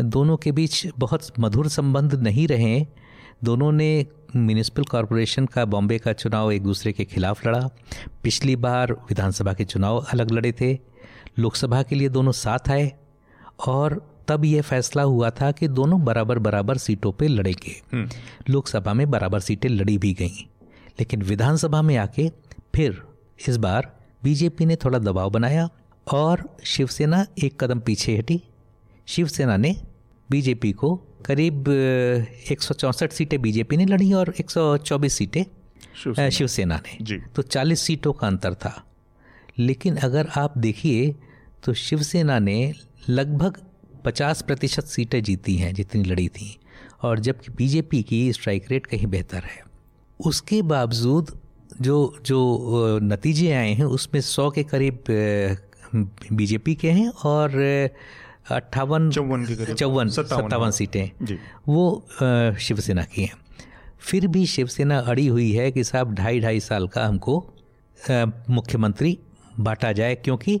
दोनों 0.00 0.36
के 0.36 0.52
बीच 0.52 0.86
बहुत 0.98 1.32
मधुर 1.40 1.68
संबंध 1.68 2.14
नहीं 2.14 2.46
रहे 2.48 2.86
दोनों 3.44 3.72
ने 3.72 4.06
म्यूनिसिपल 4.36 4.84
कॉरपोरेशन 4.84 5.46
का 5.46 5.64
बॉम्बे 5.64 5.98
का 5.98 6.12
चुनाव 6.12 6.52
एक 6.52 6.62
दूसरे 6.62 6.92
के 6.92 7.04
खिलाफ 7.04 7.46
लड़ा। 7.46 7.70
पिछली 8.22 8.56
बार 8.56 8.92
विधानसभा 8.92 9.52
के 9.52 9.64
चुनाव 9.64 9.98
अलग 9.98 10.30
लड़े 10.30 10.52
थे। 10.52 10.78
लोकसभा 11.38 11.82
के 11.82 11.96
लिए 11.96 12.08
दोनों 12.08 12.32
साथ 12.32 12.70
आए 12.70 12.92
और 13.66 14.14
तब 14.28 14.44
यह 14.44 14.62
फैसला 14.62 15.02
हुआ 15.02 15.30
था 15.30 15.52
कि 15.52 15.68
दोनों 15.68 16.04
बराबर 16.04 16.38
बराबर 16.38 16.76
सीटों 16.76 17.12
पे 17.12 17.28
लड़ेंगे 17.28 17.82
हम्म। 17.92 18.08
लोकसभा 18.50 18.92
में 18.92 19.10
बराबर 19.10 19.40
सीटें 19.40 19.68
लड़ी 19.68 19.98
भी 19.98 20.14
गईं। 20.14 20.46
लेकिन 21.00 21.22
विधानसभा 21.22 21.82
में 21.82 21.96
आके 21.96 22.30
फिर 22.74 23.02
इस 23.48 23.56
बार 23.56 23.98
बीजेपी 24.24 24.66
ने 24.66 24.76
थोड़ा 24.76 24.98
दबाव 24.98 25.30
बनाया 25.30 25.68
और 26.14 26.56
शिवसेना 26.64 27.26
एक 27.44 27.64
कदम 27.64 27.80
पीछे 27.80 28.18
हटी। 28.18 28.42
शिवसेना 29.06 29.56
ने 29.56 29.76
बीजेपी 30.30 30.72
को 30.72 31.02
करीब 31.26 31.68
एक 32.50 32.62
सौ 32.62 32.74
चौंसठ 32.74 33.12
सीटें 33.12 33.40
बीजेपी 33.42 33.76
ने 33.76 33.86
लड़ी 33.86 34.12
और 34.12 34.34
124 34.40 35.12
सीटें 35.12 35.44
शिवसेना 36.30 36.76
ने। 36.76 37.18
तो 37.18 37.42
40 37.42 37.80
सीटों 37.80 38.12
का 38.12 38.26
अंतर 38.26 38.54
था। 38.54 38.84
लेकिन 39.58 39.96
अगर 39.96 40.28
आप 40.36 40.58
देखिए 40.58 41.14
तो 41.64 41.74
शिवसेना 41.74 42.38
ने 42.38 42.72
लगभग 43.08 43.60
50 44.04 44.42
प्रतिशत 44.42 44.84
सीटें 44.84 45.22
जीती 45.22 45.56
हैं 45.56 45.74
जितनी 45.74 46.02
लड़ी 46.04 46.28
थी। 46.28 46.56
और 47.02 47.18
जबकि 47.18 47.52
बीजेपी 47.52 48.02
की 48.02 48.32
स्ट्राइक 48.32 48.70
रेट 48.70 48.86
कहीं 48.86 49.06
बेहतर 49.06 49.42
है। 49.44 49.62
उसके 50.20 50.62
बावजूद 50.62 51.38
जो 51.80 52.18
जो 52.22 52.98
नतीजे 53.02 53.52
आए 53.52 53.72
हैं 53.74 53.84
उसमें 53.84 54.20
100 54.20 54.50
के 54.50 54.62
करीब 54.62 54.98
बीजेपी 56.32 56.74
के 56.74 56.90
हैं 56.90 57.08
और 57.08 57.50
अट्ठावन 58.50 59.10
चौवन 59.10 59.44
चौवन 59.74 60.08
सत्तावन 60.08 60.70
सीटें। 60.70 61.36
वो 61.68 62.06
शिवसेना 62.60 63.04
की 63.04 63.22
हैं। 63.22 63.36
फिर 64.00 64.26
भी 64.26 64.44
शिवसेना 64.46 64.98
अड़ी 65.00 65.26
हुई 65.26 65.50
है 65.52 65.70
कि 65.72 65.84
साहब 65.84 66.14
ढाई 66.14 66.40
ढाई 66.40 66.60
साल 66.60 66.88
का 66.88 67.06
हमको 67.06 67.38
मुख्यमंत्री 68.50 69.18
बांटा 69.60 69.92
जाए 69.92 70.14
क्योंकि 70.14 70.60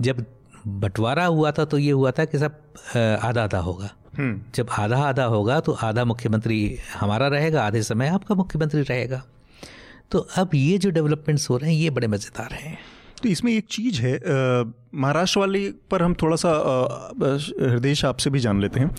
जब 0.00 0.24
बंटवारा 0.66 1.24
हुआ 1.26 1.50
था 1.52 1.64
तो 1.64 1.78
ये 1.78 1.90
हुआ 1.90 2.10
था 2.10 2.24
कि 2.24 2.38
सब 2.38 2.60
आधा 2.96 3.42
आधा 3.42 3.58
होगा। 3.58 3.90
हम्म। 4.16 4.40
जब 4.54 4.68
आधा 4.78 4.96
आधा 4.98 5.24
होगा 5.24 5.58
तो 5.60 5.72
आधा 5.72 6.04
मुख्यमंत्री 6.04 6.58
हमारा 6.94 7.28
रहेगा 7.28 7.62
आधे 7.62 7.82
समय 7.82 8.08
आपका 8.08 8.34
मुख्यमंत्री 8.34 8.82
रहेगा। 8.82 9.22
तो 10.10 10.18
अब 10.36 10.54
ये 10.54 10.78
जो 10.78 10.90
डेवलपमेंट्स 10.90 11.48
हो 11.50 11.56
रहे 11.56 11.72
हैं 11.72 11.78
ये 11.78 11.90
बड़े 11.90 12.06
मज़ेदार 12.06 12.52
हैं। 12.54 12.78
तो 13.22 13.28
इसमें 13.28 13.52
एक 13.52 13.66
चीज़ 13.70 14.00
है 14.02 14.18
महाराष्ट्र 14.94 15.40
वाले 15.40 15.68
पर 15.90 16.02
हम 16.02 16.14
थोड़ा 16.22 16.36
सा 16.36 16.50
हृदय 17.62 17.94
आपसे 18.06 18.30
भी 18.30 18.40
जान 18.40 18.60
लेते 18.60 18.80
हैं 18.80 18.90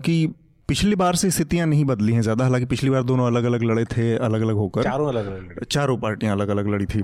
कि 0.00 0.26
पिछली 0.68 0.94
बार 0.96 1.16
से 1.16 1.30
स्थितियाँ 1.30 1.66
नहीं 1.66 1.84
बदली 1.84 2.12
हैं 2.12 2.22
ज़्यादा। 2.22 2.44
हालाँकि 2.44 2.66
पिछली 2.66 2.90
बार 2.90 3.02
दोनों 3.02 3.26
अलग 3.26 3.44
अलग 3.44 3.62
लड़े 3.62 3.84
थे 3.86 4.14
अलग 4.18 4.40
अलग 4.42 4.54
होकर। 4.54 4.82
चारों 4.82 5.08
अलग 5.08 5.26
अलग 5.26 5.64
चारों 5.64 5.96
पार्टियाँ 5.98 6.34
अलग 6.34 6.48
अलग 6.48 6.68
लड़ी 6.68 6.86
थी। 6.86 7.02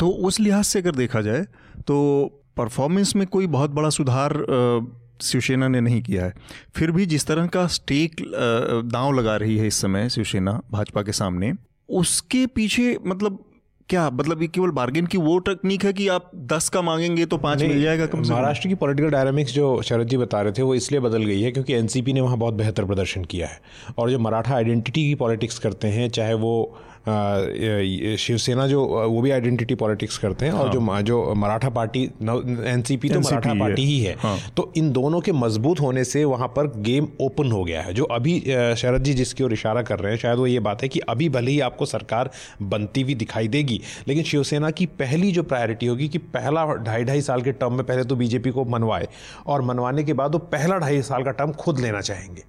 तो 0.00 0.08
उस 0.08 0.40
लिहाज 0.40 0.64
से 0.64 0.78
अगर 0.78 0.94
देखा 0.94 1.20
जाए 1.20 1.46
तो 1.86 1.98
परफॉर्मेंस 2.56 3.14
में 3.16 3.26
कोई 3.26 3.46
बहुत 3.48 3.70
बड़ा 3.70 3.90
सुधार 3.90 4.34
शिवसेना 5.22 5.68
ने 5.68 5.80
नहीं 5.80 6.00
किया 6.02 6.24
है। 6.24 6.34
फिर 6.76 6.90
भी 6.90 7.06
जिस 7.06 7.26
तरह 7.26 7.46
का 7.46 7.66
स्टेक 7.68 8.16
दांव 8.86 9.12
लगा 9.12 9.36
रही 9.36 9.56
है 9.58 9.66
इस 9.66 9.80
समय 9.82 10.08
शिवसेना 10.08 10.60
भाजपा 10.70 11.02
के 11.02 11.12
सामने 11.12 11.52
उसके 11.88 12.46
पीछे 12.46 12.96
मतलब 13.06 13.44
क्या 13.92 14.08
मतलब 14.10 14.42
ये 14.42 14.46
केवल 14.48 14.70
बार्गेन 14.70 15.06
की 15.06 15.18
वो 15.18 15.38
टेक्निक 15.38 15.84
है 15.84 15.92
कि 15.92 16.06
आप 16.08 16.30
दस 16.34 16.68
का 16.68 16.82
मांगेंगे 16.82 17.24
तो 17.26 17.36
पाँच 17.38 17.62
मिल 17.62 17.82
जाएगा 17.82 18.06
कम 18.06 18.22
से 18.22 18.32
महाराष्ट्र 18.32 18.68
की 18.68 18.74
पॉलिटिकल 18.74 19.10
डायनामिक्स 19.10 19.52
जो 19.52 19.82
शरद 19.82 20.08
जी 20.08 20.16
बता 20.16 20.40
रहे 20.42 20.52
थे 20.52 20.62
वो 20.62 20.74
इसलिए 20.74 21.00
बदल 21.00 21.24
गई 21.24 21.40
है 21.42 21.50
क्योंकि 21.52 21.74
एनसीपी 21.74 22.12
ने 22.12 22.20
वहाँ 22.20 22.38
बहुत 22.38 22.54
बेहतर 22.54 22.84
प्रदर्शन 22.84 23.24
किया 23.24 23.46
है। 23.46 23.60
और 23.98 24.10
जो 24.10 24.18
मराठा 24.18 24.54
आइडेंटिटी 24.54 25.08
की 25.08 25.14
पॉलिटिक्स 25.14 25.58
करते 25.58 25.88
हैं 25.88 26.08
चाहे 26.10 26.34
वो 26.34 26.54
शिवसेना 27.06 28.66
जो 28.66 28.84
वो 28.84 29.20
भी 29.22 29.30
आइडेंटिटी 29.30 29.74
पॉलिटिक्स 29.74 30.18
करते 30.18 30.46
हैं 30.46 30.52
हाँ। 30.52 30.62
और 30.62 30.72
जो 30.72 31.02
जो 31.02 31.34
मराठा 31.34 31.68
पार्टी 31.70 32.02
एनसीपी 32.02 33.08
तो 33.08 33.20
मराठा 33.20 33.54
पार्टी 33.54 33.84
ही 33.84 33.98
है 34.00 34.14
हाँ। 34.18 34.36
तो 34.56 34.70
इन 34.76 34.92
दोनों 34.92 35.20
के 35.20 35.32
मज़बूत 35.32 35.80
होने 35.80 36.04
से 36.04 36.24
वहाँ 36.24 36.48
पर 36.48 36.66
गेम 36.80 37.08
ओपन 37.20 37.52
हो 37.52 37.62
गया 37.64 37.82
है 37.82 37.94
जो 37.94 38.04
अभी 38.10 38.38
शरद 38.76 39.02
जी 39.02 39.14
जिसकी 39.14 39.44
ओर 39.44 39.52
इशारा 39.52 39.82
कर 39.82 39.98
रहे 39.98 40.12
हैं 40.12 40.18
शायद 40.18 40.38
वो 40.38 40.46
ये 40.46 40.60
बात 40.60 40.82
है 40.82 40.88
कि 40.88 41.00
अभी 41.08 41.28
भले 41.28 41.50
ही 41.50 41.60
आपको 41.60 41.86
सरकार 41.86 42.30
बनती 42.64 43.02
हुई 43.02 43.14
दिखाई 43.14 43.48
देगी 43.48 43.80
लेकिन 44.08 44.24
शिवसेना 44.24 44.70
की 44.70 44.86
पहली 44.98 45.32
जो 45.32 45.42
प्रायोरिटी 45.44 45.86
होगी 45.86 46.08
कि 46.08 46.18
पहला 46.32 46.66
ढाई 46.74 47.04
ढाई 47.04 47.20
साल 47.22 47.42
के 47.42 47.52
टर्म 47.54 47.74
में 47.74 47.84
पहले 47.84 48.04
तो 48.04 48.16
बीजेपी 48.16 48.50
को 48.50 48.64
मनवाए 48.66 49.08
और 49.46 49.62
मनवाने 49.62 50.04
के 50.04 50.12
बाद 50.12 50.32
वो 50.32 50.38
पहला 50.52 50.78
ढाई 50.78 51.02
साल 51.02 51.24
का 51.24 51.30
टर्म 51.32 51.52
खुद 51.54 51.80
लेना 51.80 52.00
चाहेंगे 52.00 52.44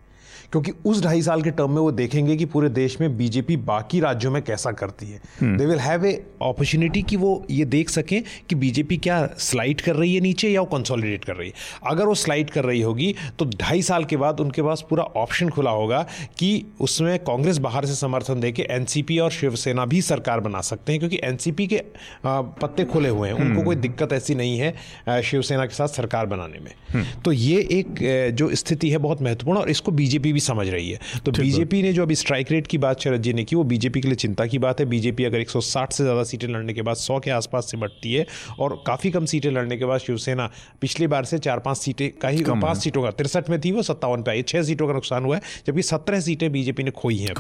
क्योंकि 0.54 0.72
उस 0.86 1.02
ढाई 1.04 1.22
साल 1.22 1.42
के 1.42 1.52
टर्म 1.52 1.72
में 1.72 1.82
वो 1.82 1.92
देखेंगे 1.92 2.36
कि 2.36 2.46
पूरे 2.46 2.68
देश 2.70 3.00
में 3.02 3.16
बीजेपी 3.18 3.56
बाकी 3.66 4.00
राज्यों 4.00 4.32
में 4.32 4.42
कैसा 4.42 4.72
करती 4.72 5.06
है। 5.06 5.58
They 5.58 5.66
will 5.66 5.80
have 5.80 6.06
a 6.06 6.12
opportunity 6.42 7.02
कि 7.02 7.16
वो 7.16 7.32
ये 7.52 7.66
देख 7.66 7.90
सकें 7.90 8.22
कि 8.50 8.56
बीजेपी 8.56 8.98
क्या 8.98 9.18
स्लाइड 9.40 9.82
कर 9.82 9.96
रही 9.96 10.14
है 10.16 10.22
नीचे 10.22 10.50
या 10.50 10.62
वो 10.62 10.66
कंसोलिडेट 10.68 11.26
कर 11.26 11.36
रही 11.36 11.48
है। 11.48 11.54
अगर 11.88 12.06
वो 12.06 12.16
स्लाइड 12.16 12.50
कर 12.50 12.64
रही 12.64 12.82
होगी 12.82 13.14
तो 13.40 13.46
ढाई 13.56 13.82
साल 13.82 14.06
के 14.06 14.18
बाद 14.18 14.40
उनके 14.40 14.62
पास 14.62 14.86
पूरा 14.90 15.04
ऑप्शन 15.04 15.50
खुला 15.50 15.72
होगा 15.72 16.02
कि 16.38 16.52
उसमें 16.82 17.18
कांग्रेस 17.22 17.58
बाहर 17.58 17.86
से 17.86 17.96
समर्थन 17.96 18.40
दे 18.40 18.52
के 18.52 18.68
एनसीपी 18.72 19.18
और 19.20 19.32
शिवसेना 19.32 19.86
भी 19.86 20.02
सरकार 20.02 20.40
बना 20.40 20.62
सकते 20.62 20.92
हैं 20.92 21.00
क्योंकि 21.00 21.20
एनसीपी 21.24 21.68
के 21.68 21.82
पत्ते 22.26 22.86
खुले 22.86 23.10
हुए 23.10 23.28
हैं। 23.28 23.36
उनको 23.36 23.50
हम्म। 23.50 23.64
कोई 23.64 23.76
दिक्कत 23.78 24.14
ऐसी 24.14 24.36
नहीं 24.36 24.58
है 24.60 25.22
शिवसेना 25.24 25.66
के 25.66 25.76
साथ 25.76 25.88
सरकार 25.96 26.26
बनाने 26.26 26.60
में। 26.60 26.72
हम्म। 26.94 27.22
तो 27.22 27.32
ये 27.32 27.60
एक 27.72 28.34
जो 28.36 28.54
स्थिति 28.56 28.90
है 28.90 28.98
बहुत 29.00 29.22
महत्वपूर्ण 29.22 29.60
और 29.60 29.70
इसको 29.70 29.92
बीजेपी 29.94 30.34
भी 30.34 30.40
समझ 30.44 30.68
रही 30.70 30.90
है। 30.92 31.00
तो 31.26 31.32
बीजेपी 31.34 31.82
ने 31.82 31.94
जो 31.94 32.04
अभी 32.04 32.16
स्ट्राइक 32.16 32.52
रेट 32.52 32.68
की 32.68 32.78
बात 32.80 33.02
शरद 33.02 33.22
जी 33.22 33.34
ने 33.34 33.44
की 33.44 33.56
वो 33.56 33.64
बीजेपी 33.66 34.02
के 34.02 34.08
लिए 34.08 34.16
चिंता 34.18 34.46
की 34.46 34.60
बात 34.60 34.80
है। 34.80 34.86
बीजेपी 34.88 35.24
अगर 35.24 35.40
160 35.40 35.94
से 35.94 36.04
ज़्यादा 36.04 36.24
सीटें 36.24 36.48
लड़ने 36.48 36.74
के 36.74 36.82
बाद 36.82 36.96
100 36.98 37.20
के 37.20 37.32
आसपास 37.32 37.72
से 37.72 37.78
है 38.06 38.26
और 38.60 38.76
काफ़ी 38.88 39.12
कम 39.12 39.26
सीटें 39.26 39.50
लड़ने 39.52 39.78
के 39.78 39.86
बाद 39.86 40.00
शिवसेना 40.00 40.50
पिछली 40.82 41.08
बार 41.08 41.26
से 41.26 41.38
चार 41.40 41.60
पाँच 41.62 41.78
सीटें 41.78 42.10
का 42.22 42.30
ही 42.30 42.44
पाँच 42.44 42.78
सीटों 42.78 43.04
का 43.04 43.12
तिरसठ 43.14 43.50
में 43.50 43.60
थी 43.62 43.72
वो 43.72 43.82
सत्तावन 43.84 44.24
पे 44.24 44.32
आई 44.32 44.42
छः 44.44 44.64
सीटों 44.64 44.88
का 44.88 44.94
नुकसान 44.94 45.26
हुआ 45.26 45.36
है 45.36 45.42
जबकि 45.68 45.82
सत्रह 45.84 46.20
सीटें 46.22 46.52
बीजेपी 46.52 46.84
ने 46.84 46.92
खोई 46.94 47.18
हैं 47.18 47.34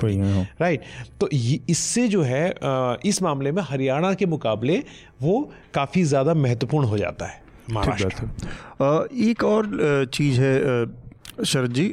राइट 0.61 0.81
तो 1.21 1.29
इससे 1.69 2.07
जो 2.07 2.21
है 2.23 2.43
इस 3.05 3.21
मामले 3.23 3.51
में 3.51 3.61
हरियाणा 3.63 4.13
के 4.13 4.25
मुकाबले 4.27 4.77
वो 5.21 5.39
काफ़ी 5.73 6.03
ज़्यादा 6.05 6.33
महत्वपूर्ण 6.35 6.87
हो 6.87 6.97
जाता 6.97 7.25
है 7.25 7.41
महाराष्ट्र। 7.71 9.07
एक 9.23 9.43
और 9.45 9.69
चीज़ 10.13 10.41
है 10.41 10.55
शरद 11.45 11.73
जी 11.73 11.87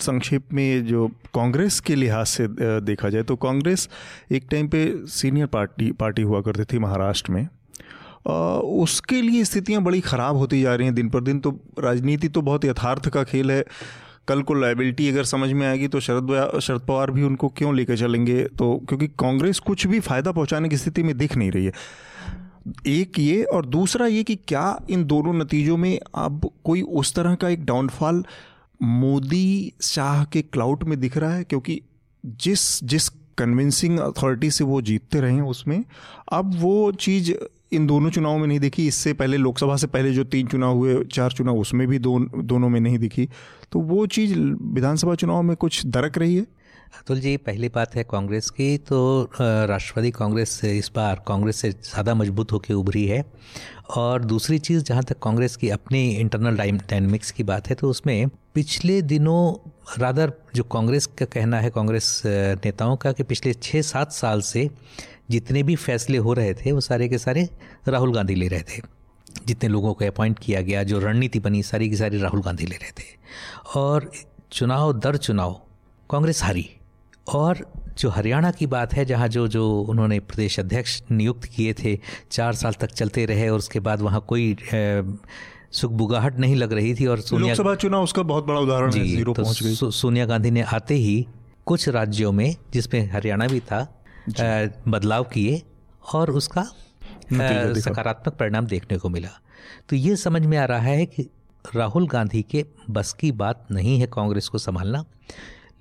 संक्षेप 0.00 0.52
में 0.52 0.86
जो 0.86 1.06
कांग्रेस 1.34 1.80
के 1.80 1.94
लिहाज 1.94 2.26
से 2.26 2.46
देखा 2.80 3.08
जाए 3.08 3.22
तो 3.22 3.36
कांग्रेस 3.36 3.88
एक 4.32 4.46
टाइम 4.50 4.68
पे 4.68 4.84
सीनियर 5.08 5.46
पार्टी 5.46 5.90
पार्टी 5.92 6.22
हुआ 6.22 6.40
करती 6.40 6.64
थी 6.64 6.78
महाराष्ट्र 6.78 7.32
में। 7.32 7.46
उसके 8.82 9.20
लिए 9.22 9.44
स्थितियाँ 9.44 9.82
बड़ी 9.82 10.00
ख़राब 10.00 10.36
होती 10.36 10.62
जा 10.62 10.74
रही 10.74 10.86
हैं 10.86 10.94
दिन 10.94 11.08
पर 11.10 11.20
दिन 11.20 11.40
तो 11.40 11.50
राजनीति 11.78 12.28
तो 12.28 12.42
बहुत 12.42 12.64
यथार्थ 12.64 13.08
का 13.08 13.24
खेल 13.24 13.50
है। 13.50 13.64
कल 14.28 14.42
को 14.42 14.54
लाइबिलिटी 14.54 15.08
अगर 15.08 15.24
समझ 15.24 15.50
में 15.52 15.66
आएगी 15.66 15.88
तो 15.88 16.00
शरद 16.00 16.58
शरद 16.62 16.80
पवार 16.80 17.10
भी 17.10 17.22
उनको 17.22 17.48
क्यों 17.48 17.74
लेकर 17.76 17.96
चलेंगे? 17.96 18.42
तो 18.44 18.76
क्योंकि 18.88 19.08
कांग्रेस 19.08 19.58
कुछ 19.58 19.86
भी 19.86 20.00
फ़ायदा 20.00 20.32
पहुँचाने 20.32 20.68
की 20.68 20.76
स्थिति 20.76 21.02
में 21.02 21.16
दिख 21.18 21.36
नहीं 21.36 21.50
रही 21.50 21.64
है। 21.64 21.72
एक 22.86 23.18
ये 23.18 23.42
और 23.44 23.66
दूसरा 23.66 24.06
ये 24.06 24.22
कि 24.22 24.34
क्या 24.48 24.80
इन 24.90 25.04
दोनों 25.04 25.34
नतीजों 25.34 25.76
में 25.76 25.98
अब 26.14 26.50
कोई 26.64 26.82
उस 26.82 27.14
तरह 27.14 27.34
का 27.34 27.48
एक 27.48 27.64
डाउनफॉल 27.64 28.24
मोदी 28.84 29.72
शाह 29.80 30.24
के 30.24 30.42
क्लाउड 30.42 30.84
में 30.84 31.00
दिख 31.00 31.16
रहा 31.16 31.34
है 31.34 31.44
क्योंकि 31.44 31.82
जिस 32.26 32.84
जिस 32.84 33.08
कन्विंसिंग 33.08 33.98
अथॉरिटी 33.98 34.50
से 34.50 34.64
वो 34.64 34.82
जीतते 34.82 35.20
रहे 35.20 35.34
हैं 35.34 35.42
उसमें, 35.42 35.84
अब 36.32 36.54
वो 36.54 36.92
चीज़ 36.92 37.32
इन 37.72 37.86
दोनों 37.86 38.10
चुनावों 38.10 38.38
में 38.38 38.46
नहीं 38.46 38.60
दिखी। 38.60 38.86
इससे 38.86 39.12
पहले 39.12 39.36
लोकसभा 39.36 39.76
से 39.76 39.86
पहले 39.86 40.12
जो 40.12 40.24
तीन 40.24 40.46
चुनाव 40.46 40.76
हुए, 40.76 41.04
चार 41.04 41.32
चुनाव, 41.32 41.58
उसमें 41.58 41.88
भी 41.88 41.98
दो, 41.98 42.18
दोनों 42.18 42.68
में 42.68 42.80
नहीं 42.80 42.98
दिखी। 42.98 43.28
तो 43.72 43.78
वो 43.78 44.06
चीज़ 44.06 44.38
विधानसभा 44.62 45.14
चुनाव 45.14 45.42
में 45.42 45.56
कुछ 45.56 45.86
दरक 45.86 46.18
रही 46.18 46.36
है। 46.36 46.46
अतुल 46.94 47.20
जी, 47.20 47.36
पहली 47.36 47.68
बात 47.68 47.94
है 47.96 48.02
कांग्रेस 48.04 48.48
की 48.50 48.76
तो 48.78 48.98
राष्ट्रवादी 49.40 50.10
कांग्रेस 50.10 50.60
इस 50.64 50.90
बार 50.96 51.22
कांग्रेस 51.28 51.56
से 51.56 51.70
ज़्यादा 51.70 52.14
मज़बूत 52.14 52.52
होकर 52.52 52.74
उभरी 52.74 53.04
है। 53.06 53.24
और 53.90 54.24
दूसरी 54.24 54.58
चीज़, 54.58 54.82
जहाँ 54.84 55.02
तक 55.02 55.18
कांग्रेस 55.18 55.56
की 55.56 55.70
अपनी 55.70 56.08
इंटरनल 56.10 56.56
डायनमिक्स 56.56 57.30
की 57.30 57.42
बात 57.42 57.68
है 57.68 57.74
तो 57.74 57.90
उसमें 57.90 58.28
पिछले 58.54 59.00
दिनों 59.04 59.70
रादर 60.00 60.32
जो 60.54 60.62
कांग्रेस 60.64 61.06
का 61.08 61.24
कहना 61.26 61.60
है, 61.60 61.70
कांग्रेस 61.70 62.22
नेताओं 62.26 62.96
का 62.96 63.12
कि 63.12 63.22
पिछले 63.22 63.52
छः 63.54 63.82
सात 63.82 64.12
साल 64.12 64.40
से 64.42 64.68
जितने 65.30 65.62
भी 65.62 65.76
फैसले 65.76 66.18
हो 66.18 66.32
रहे 66.32 66.54
थे, 66.54 66.72
वो 66.72 66.80
सारे 66.80 67.08
के 67.08 67.18
सारे 67.18 67.48
राहुल 67.88 68.14
गांधी 68.14 68.34
ले 68.34 68.48
रहे 68.48 68.62
थे। 68.62 68.82
जितने 69.46 69.68
लोगों 69.68 69.92
को 69.94 70.04
अपॉइंट 70.04 70.38
किया 70.38 70.60
गया, 70.60 70.82
जो 70.82 70.98
रणनीति 70.98 71.40
बनी, 71.40 71.62
सारी 71.62 71.88
की 71.90 71.96
सारी 71.96 72.18
राहुल 72.18 72.42
गांधी 72.42 72.66
ले 72.66 72.76
रहे 72.76 72.90
थे। 72.92 73.12
और 73.76 74.10
चुनाव, 74.52 74.92
दर 74.92 75.16
चुनाव, 75.16 75.60
कांग्रेस 76.10 76.42
हारी। 76.42 76.68
और 77.28 77.66
जो 77.98 78.08
हरियाणा 78.10 78.50
की 78.50 78.66
बात 78.66 78.94
है 78.94 79.04
जहाँ 79.04 79.28
जो 79.28 79.46
जो 79.48 79.80
उन्होंने 79.80 80.18
प्रदेश 80.20 80.58
अध्यक्ष 80.60 81.02
नियुक्त 81.10 81.44
किए 81.44 81.72
थे 81.74 81.98
चार 82.30 82.54
साल 82.54 82.72
तक 82.72 82.90
चलते 82.90 83.24
रहे 83.26 83.48
और 83.48 83.58
उसके 83.58 83.80
बाद 83.80 84.00
वहाँ 84.00 84.24
कोई 84.28 84.56
सुखबुगाहट 85.72 86.38
नहीं 86.38 86.56
लग 86.56 86.72
रही 86.72 86.94
थी 86.94 87.06
और 87.06 87.20
सोनिया 87.20 87.54
लोकसभा 87.54 87.74
चुनाव 87.74 88.02
उसका 88.02 88.22
बहुत 88.22 88.46
बड़ा 88.46 88.60
उदाहरण 88.60 88.92
है 88.92 89.04
ज़ीरो 89.04 89.32
तो 89.32 89.42
पहुँच 89.42 89.62
गई। 89.62 89.74
सोनिया 89.74 90.26
गांधी 90.26 90.50
ने 90.50 90.62
आते 90.62 90.94
ही 90.94 91.26
कुछ 91.66 91.88
राज्यों 91.88 92.32
में 92.32 92.56
जिसमें 92.72 93.10
हरियाणा 93.10 93.46
भी 93.46 93.60
था 93.60 93.80
बदलाव 94.88 95.24
किए 95.24 95.62
और 96.14 96.30
उसका 96.30 96.62
सकारात्मक 97.32 98.34
परिणाम 98.34 98.66
देखने 98.66 98.98
को 98.98 99.08
मिला। 99.08 99.28
तो 99.88 99.96
ये 99.96 100.16
समझ 100.16 100.42
में 100.46 100.58
आ 100.58 100.64
रहा 100.64 100.78
है 100.78 101.06
कि 101.06 101.28
राहुल 101.76 102.08
गांधी 102.08 102.42
के 102.42 102.64
बस 102.90 103.12
की 103.12 103.32
बात 103.32 103.66
नहीं 103.70 103.98
है 104.00 104.06
कांग्रेस 104.06 104.48
को 104.48 104.58
संभालना। 104.58 105.04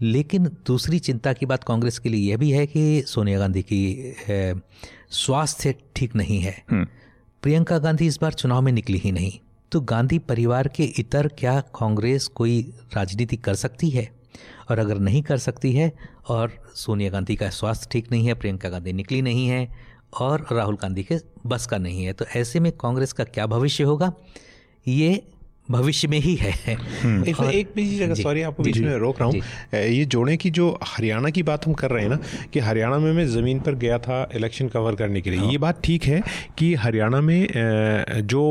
लेकिन 0.02 0.44
दूसरी 0.44 1.00
चिंता 1.00 1.34
की 1.34 1.46
बात 1.46 1.64
कांग्रेस 1.64 2.00
के 2.00 2.10
लिए 2.10 2.32
यह 2.32 2.38
भी 2.38 2.52
है 2.52 2.66
कि 2.68 3.04
सोनिया 3.08 3.40
गांधी 3.40 3.62
की 3.62 4.14
स्वास्थ्य 5.10 5.76
ठीक 5.96 6.16
नहीं 6.16 6.40
है। 6.40 6.64
हम्म। 6.72 6.88
प्रियंका 7.42 7.78
गांधी 7.78 8.08
इस 8.08 8.20
बार 8.22 8.34
चुनाव 8.34 8.62
में 8.62 8.72
निकली 8.72 8.98
ही 8.98 9.12
नहीं। 9.12 9.40
तो 9.72 9.82
गांधी 9.82 10.20
परिवार 10.20 10.68
के 10.68 10.84
इतर 10.84 11.28
क्या 11.28 11.60
कांग्रेस 11.62 12.28
कोई 12.28 12.74
राजनीति 12.96 13.38
कर 13.38 13.56
सकती 13.56 13.90
है? 13.90 14.24
और 14.70 14.80
अगर 14.80 15.00
नहीं 15.00 15.22
कर 15.24 15.38
सकती 15.38 15.74
है 15.74 15.92
और 16.28 16.52
सोनिया 16.76 17.10
गांधी 17.10 17.36
का 17.36 17.50
स्वास्थ्य 17.50 17.88
ठीक 17.92 18.12
नहीं 18.12 18.28
है 18.28 18.34
प्रियंका 18.34 18.70
गांधी 18.70 18.94
निकली 18.94 19.22
नहीं 19.22 19.48
है 19.48 19.68
और 20.20 20.48
राहुल 20.52 20.76
गांधी 20.76 21.04
के 21.04 21.18
बस 21.46 21.66
का 21.66 21.78
नहीं 21.78 22.06
है 22.06 22.14
तो 22.14 22.26
ऐसे 22.36 22.60
में 22.60 22.72
कांग्रेस 22.72 23.14
का 23.14 23.24
क्या 23.24 23.46
भविष्य 23.48 23.84
होगा? 23.84 24.14
ये 24.88 25.33
भविष्य 25.68 26.08
में 26.08 26.18
ही 26.20 26.36
है। 26.36 26.52
हम्म। 26.74 27.24
एक, 27.24 27.40
एक 27.44 27.72
भी 27.76 27.86
जगह 27.98 28.14
सॉरी 28.14 28.42
आपको 28.42 28.64
बीच 28.64 28.78
में 28.78 28.96
रोक 28.98 29.20
रहा 29.20 29.30
हूँ। 29.30 29.42
ये 29.74 30.06
जोड़े 30.06 30.36
की 30.38 30.50
जो 30.50 30.68
हरियाणा 30.84 31.30
की 31.30 31.44
बात 31.44 31.68
हम 31.68 31.74
कर 31.74 31.92
रहे 31.92 32.02
हैं 32.04 32.10
ना 32.10 32.18
कि 32.54 32.60
हरियाणा 32.60 32.98
में 33.00 33.12
मैं 33.14 33.26
ज़मीन 33.28 33.60
पर 33.60 33.76
गया 33.76 33.98
था 34.00 34.28
इलेक्शन 34.36 34.68
कवर 34.68 34.96
करने 34.96 35.22
के 35.22 35.30
लिए। 35.30 35.40
हाँ। 35.40 35.52
ये 35.52 35.58
बात 35.58 35.82
ठीक 35.84 36.04
है 36.04 36.22
कि 36.58 36.74
हरियाणा 36.76 37.22
में 37.22 37.48
जो 38.28 38.44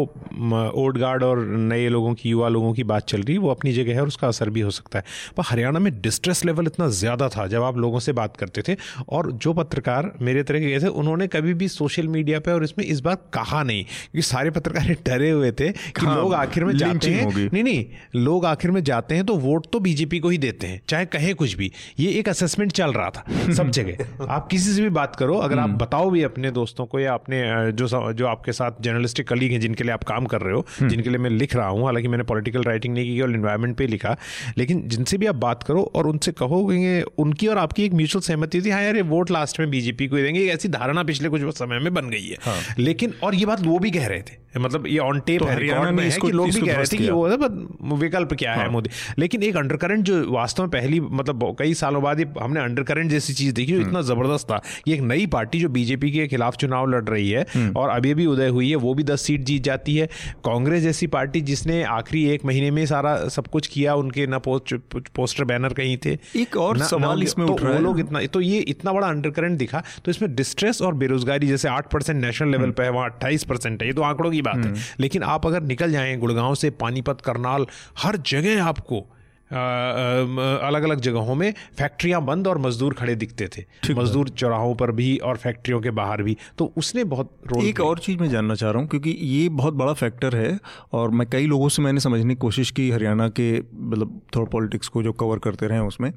ओल्ड 0.75 0.99
गार्ड 0.99 1.23
और 1.23 1.45
नए 1.47 1.88
लोगों 1.88 2.14
की 2.14 2.31
युवा 2.31 2.49
लोगों 2.49 2.73
की 2.75 2.85
बात 2.85 3.07
चल 3.09 3.23
रही 3.23 3.35
है 3.35 3.40
वो 3.40 3.50
अपनी 3.50 3.73
जगह 3.73 3.95
है 3.95 4.00
और 4.00 4.09
उसका 4.09 4.28
असर 4.28 4.50
भी 4.50 4.61
हो 4.61 4.71
सकता 4.71 4.99
है। 4.99 5.04
पर 5.37 5.42
हरियाणा 5.47 5.78
में 5.78 5.92
डिस्ट्रेस 6.00 6.45
लेवल 6.45 6.66
इतना 6.66 6.88
ज़्यादा 7.00 7.28
था 7.28 7.47
जब 7.47 7.62
आप 7.62 7.78
लोगों 7.78 8.00
से 8.00 8.12
बात 8.12 8.37
करते 8.37 8.62
थे 8.69 8.76
और 9.09 9.31
जो 9.35 9.52
पत्रकार 9.52 10.12
मेरे 10.23 10.42
तरह 10.42 10.61
के 10.61 10.71
गए 10.71 10.81
थे 10.81 10.88
उन्होंने 11.02 11.26
कभी 11.28 11.54
भी 11.54 11.69
सोशल 11.69 12.09
मीडिया 12.09 12.40
पर 12.40 12.52
और 12.52 12.64
इसमें 12.64 12.85
इस 12.85 13.00
बार 13.00 13.16
कहा 13.35 13.62
नहीं 13.62 13.85
क्योंकि 13.85 14.23
सारे 14.23 14.50
पत्रकार 14.50 14.97
डरे 15.07 15.31
हुए 15.31 15.50
थे 15.52 15.71
कि 15.73 16.07
हाँ, 16.07 16.16
लोग 16.16 16.35
आखिर 16.35 16.64
में 16.64 16.76
जाते 17.02 17.37
हैं 17.37 17.50
नहीं 17.52 17.62
नहीं 17.64 18.21
लोग 18.21 18.47
आखिर 18.47 18.71
में 18.71 18.82
जाते 18.85 19.14
हैं 19.14 19.25
तो 19.26 19.37
वोट 19.38 19.66
तो 19.73 19.80
बीजेपी 19.80 20.18
को 20.18 20.28
ही 20.28 20.38
देते 20.38 20.66
हैं 20.66 20.80
चाहे 20.88 21.06
कहे 21.06 21.32
कुछ 21.35 21.54
भी 21.54 21.71
ये 22.00 22.11
एक 22.12 22.28
असेसमेंट 22.28 22.73
चल 22.73 22.92
रहा 22.92 23.11
था 23.11 23.52
सब 23.52 23.71
जगह 23.78 24.26
आप 24.28 24.47
किसी 24.49 24.73
से 24.73 24.82
भी 24.82 24.88
बात 24.92 25.16
करो 25.16 25.37
अगर 25.38 25.59
आप 25.59 25.68
हम्म। 25.68 25.78
बताओ 25.78 26.11
भी 26.11 26.23
अपने 26.23 26.50
दोस्तों 26.50 26.87
को 26.87 27.00
या 27.00 27.14
अपने 27.14 27.42
जो 27.73 28.12
जो 28.12 28.26
आपके 28.26 28.52
साथ 28.52 28.82
जर्नलिस्टिक 28.82 29.28
कलीग 29.28 29.52
हैं 29.52 29.61
जिनके 29.61 29.85
लिए 29.85 29.92
आप 29.92 30.04
काम 30.04 30.26
कर 30.26 30.40
रहे 30.40 30.54
हो 30.54 30.64
हम्म। 30.71 30.88
जिनके 30.88 31.11
लिए 31.11 31.18
मैं 31.18 31.30
लिख 31.32 31.56
रहा 31.56 31.68
हूँ 31.68 31.85
हालाँकि 31.85 32.09
मैंने 32.09 32.25
पॉलिटिकल 32.25 32.62
राइटिंग 32.62 32.94
नहीं 32.94 33.14
की 33.14 33.21
और 33.21 33.30
इन्वायरमेंट 33.32 33.76
पे 33.76 33.87
लिखा 33.87 34.16
लेकिन 34.59 34.82
जिनसे 34.88 35.18
भी 35.18 35.26
आप 35.26 35.37
बात 35.38 35.62
करो 35.62 35.82
और 35.94 36.06
उनसे 36.06 36.32
कहोगे 36.35 37.00
उनकी 37.18 37.47
और 37.47 37.59
आपकी 37.59 37.85
एक 37.85 37.94
म्यूचुअल 37.94 38.23
सहमति 38.23 38.61
थी 38.62 38.71
हाँ 38.71 38.82
यार 38.82 38.97
ये 38.97 39.02
वोट 39.09 39.30
लास्ट 39.30 39.61
में 39.61 39.71
बीजेपी 39.71 40.09
को 40.09 40.16
देंगे 40.18 40.47
ऐसी 40.49 40.68
धारणा 40.71 41.02
पिछले 41.04 41.28
कुछ 41.28 41.42
समय 41.54 41.78
में 41.78 41.92
बन 41.94 42.11
गई 42.11 42.26
है 42.26 42.37
हाँ। 42.42 42.59
लेकिन 42.78 43.14
और 43.23 43.35
ये 43.35 43.47
बात 43.47 43.61
वो 43.62 43.78
भी 43.78 43.90
कह 43.90 44.06
रहे 44.06 44.23
थे 44.23 44.40
मतलब 44.59 44.87
ये 44.87 44.99
ऑन 44.99 45.21
टेप 45.21 45.40
तो 45.40 45.47
है 45.47 45.90
में 45.92 46.02
है 46.02 46.11
कि 46.12 46.30
लोग 46.30 46.47
भी 46.47 46.61
कह 46.61 46.75
रहे 46.75 46.85
थे 46.92 46.96
कि 46.96 47.11
वो 47.11 47.96
विकल्प 47.96 48.32
क्या 48.34 48.52
है 48.52 48.58
हाँ। 48.58 48.70
मोदी 48.70 48.90
लेकिन 49.18 49.42
एक 49.42 49.56
अंडरकरेंट 49.56 50.04
जो 50.04 50.25
वास्तव 50.32 50.62
में 50.62 50.70
पहली 50.70 51.00
मतलब 51.12 51.44
कई 51.58 51.75
सालों 51.75 52.02
बाद 52.02 52.20
हमने 52.40 52.61
अंडरकरेंट 52.61 53.11
जैसी 53.11 53.34
चीज़ 53.34 53.54
देखी 53.54 53.72
जो 53.72 53.78
हम्म। 53.78 53.88
इतना 53.88 54.02
ज़बरदस्त 54.04 54.46
था 54.46 54.61
कि 54.84 54.92
एक 54.92 55.00
नई 55.02 55.26
पार्टी 55.28 55.61
जो 55.61 55.68
बीजेपी 55.70 56.11
के 56.11 56.26
खिलाफ 56.26 56.56
चुनाव 56.56 56.87
लड़ 56.88 57.04
रही 57.04 57.30
है 57.30 57.46
हम्म। 57.54 57.76
और 57.76 57.88
अभी 57.90 58.11
अभी 58.12 58.26
उदय 58.26 58.49
हुई 58.50 58.70
है 58.70 58.76
वो 58.78 58.94
भी 58.94 59.04
दस 59.04 59.22
सीट 59.22 59.44
जीत 59.44 59.62
जाती 59.62 59.96
है 59.96 60.06
कांग्रेस 60.44 60.82
जैसी 60.82 61.06
पार्टी 61.08 61.40
जिसने 61.42 61.82
आखिरी 61.92 62.25
एक 62.30 62.44
महीने 62.44 62.70
में 62.70 62.84
सारा 62.87 63.16
सब 63.30 63.46
कुछ 63.49 63.66
किया 63.68 63.94
उनके 63.96 64.26
ना 64.26 64.38
पोस्टर 64.38 65.44
बैनर 65.44 65.72
कहीं 65.72 65.96
थे 65.96 66.16
एक 66.37 66.56
और 66.58 66.78
सवाल 66.84 67.22
इसमें 67.22 67.46
तो 67.46 67.54
वो 67.62 67.78
लोग 67.80 68.00
इतना 68.00 68.25
तो 68.32 68.40
ये 68.42 68.58
इतना 68.68 68.92
बड़ा 68.92 69.08
अंडरकरेंट 69.08 69.58
दिखा 69.58 69.82
तो 70.04 70.11
इसमें 70.11 70.34
डिस्ट्रेस 70.34 70.82
और 70.82 70.94
बेरोजगारी 70.96 71.46
जैसे 71.46 71.68
आठ 71.68 71.90
परसेंट 71.92 72.20
नेशनल 72.20 72.50
लेवल 72.50 72.70
पर 72.70 72.84
है 72.84 72.90
वहाँ 72.90 73.11
अट्ठाईस 73.11 73.44
परसेंट 73.44 73.82
है 73.82 73.88
ये 73.88 73.94
तो 73.94 74.02
आंकड़ों 74.02 74.30
की 74.30 74.42
बात 74.42 74.56
है 74.56 74.62
हम्म। 74.62 74.80
लेकिन 75.00 75.22
आप 75.25 75.46
अगर 75.46 75.62
निकल 75.64 75.92
जाएँ 75.92 76.16
गुड़गांव 76.18 76.54
से 76.54 76.70
पानीपत 76.83 77.21
करनाल 77.25 77.67
हर 78.03 78.17
जगह 78.27 78.65
आपको 78.65 79.05
अलग 79.52 80.82
अलग 80.82 81.00
जगहों 81.00 81.35
में 81.35 81.52
फैक्ट्रियाँ 81.78 82.21
बंद 82.25 82.49
और 82.49 82.59
मजदूर 82.59 82.94
खड़े 82.94 83.14
दिखते 83.14 83.49
थे। 83.49 83.64
मजदूर 83.94 84.28
चौराहों 84.28 84.75
पर 84.75 84.90
भी 84.92 85.16
और 85.18 85.37
फैक्ट्रियों 85.37 85.80
के 85.80 85.90
बाहर 85.92 86.23
भी। 86.23 86.37
तो 86.59 86.73
उसने 86.76 87.04
बहुत 87.04 87.30
रोल 87.47 87.64
एक 87.64 87.80
और 87.80 87.99
चीज़ 87.99 88.18
मैं 88.18 88.28
जानना 88.30 88.54
चाह 88.54 88.71
रहा 88.71 88.80
हूँ 88.80 88.88
क्योंकि 88.88 89.11
ये 89.11 89.49
बहुत 89.50 89.75
बड़ा 89.75 89.92
फैक्टर 89.92 90.37
है 90.37 90.59
और 90.92 91.11
मैं 91.11 91.28
कई 91.30 91.47
लोगों 91.47 91.68
से 91.68 91.82
मैंने 91.82 92.00
समझने 92.00 92.35
की 92.35 92.38
कोशिश 92.40 92.71
की 92.71 92.90
हरियाणा 92.90 93.28
के 93.30 93.50
मतलब 93.59 94.21
थोड़ा 94.37 94.50
पॉलिटिक्स 94.50 94.88
को 94.88 95.02
जो 95.02 95.12
कवर 95.14 95.38
करते 95.38 95.66
रहे 95.66 95.78
उसमें। 95.78 96.12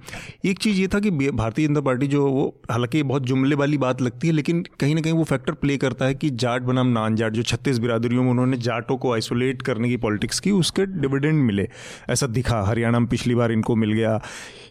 एक 0.46 0.60
चीज़ 0.60 0.80
ये 0.82 0.88
था 0.88 1.00
कि 1.00 1.12
भारतीय 1.12 1.68
जनता 1.68 1.82
पार्टी 1.82 2.08
जो 2.08 2.25
वो 2.27 2.48
हालाँकि 2.72 3.04
बहुत 3.04 3.24
जुमले 3.24 3.56
वाली 3.56 3.77
बात 3.77 4.01
लगती 4.01 4.27
है 4.27 4.34
लेकिन 4.34 4.63
कहीं 4.80 4.96
ना 4.96 5.01
कहीं 5.01 5.13
वो 5.13 5.24
फैक्टर 5.24 5.54
प्ले 5.56 5.77
करता 5.77 6.06
है 6.06 6.15
कि 6.15 6.30
जाट 6.30 6.62
बनाम 6.62 6.88
नान 6.88 7.15
जाट 7.15 7.34
जो 7.34 7.44
छत्तीस 7.44 7.80
बिरादरियों 7.80 8.24
में 8.24 8.30
उन्होंने 8.32 8.58
जाटों 8.58 8.98
को 8.98 9.13
आइसोलेट 9.13 9.62
करने 9.62 9.89
की 9.89 9.98
पॉलिटिक्स 9.98 10.39
की 10.39 10.51
उसके 10.51 10.86
डिविडेंड 10.86 11.42
मिले। 11.44 11.68
ऐसा 12.10 12.27
दिखा 12.27 12.62
हरियाणा 12.62 13.00
में 13.00 13.08
पिछली 13.10 13.25
बार 13.34 13.51
इनको 13.51 13.75
मिल 13.75 13.91
गया। 13.91 14.20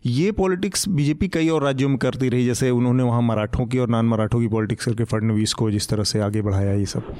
ये 0.06 0.30
पॉलिटिक्स 0.32 0.88
बीजेपी 0.88 1.28
कई 1.28 1.48
और 1.48 1.62
राज्यों 1.62 1.88
में 1.88 1.98
करती 1.98 2.28
रही, 2.28 2.44
जैसे 2.46 2.70
उन्होंने 2.70 3.02
वहाँ 3.02 3.22
मराठों 3.22 3.66
की 3.66 3.78
और 3.78 3.88
नान 3.88 4.06
मराठों 4.06 4.40
की 4.40 4.48
पॉलिटिक्स 4.48 4.84
करके 4.84 5.04
फडनवीस 5.04 5.52
को 5.52 5.70
जिस 5.70 5.88
तरह 5.88 6.04
से 6.04 6.20
आगे 6.20 6.42
बढ़ाया 6.42 6.72
ये 6.72 6.86
सब। 6.86 7.14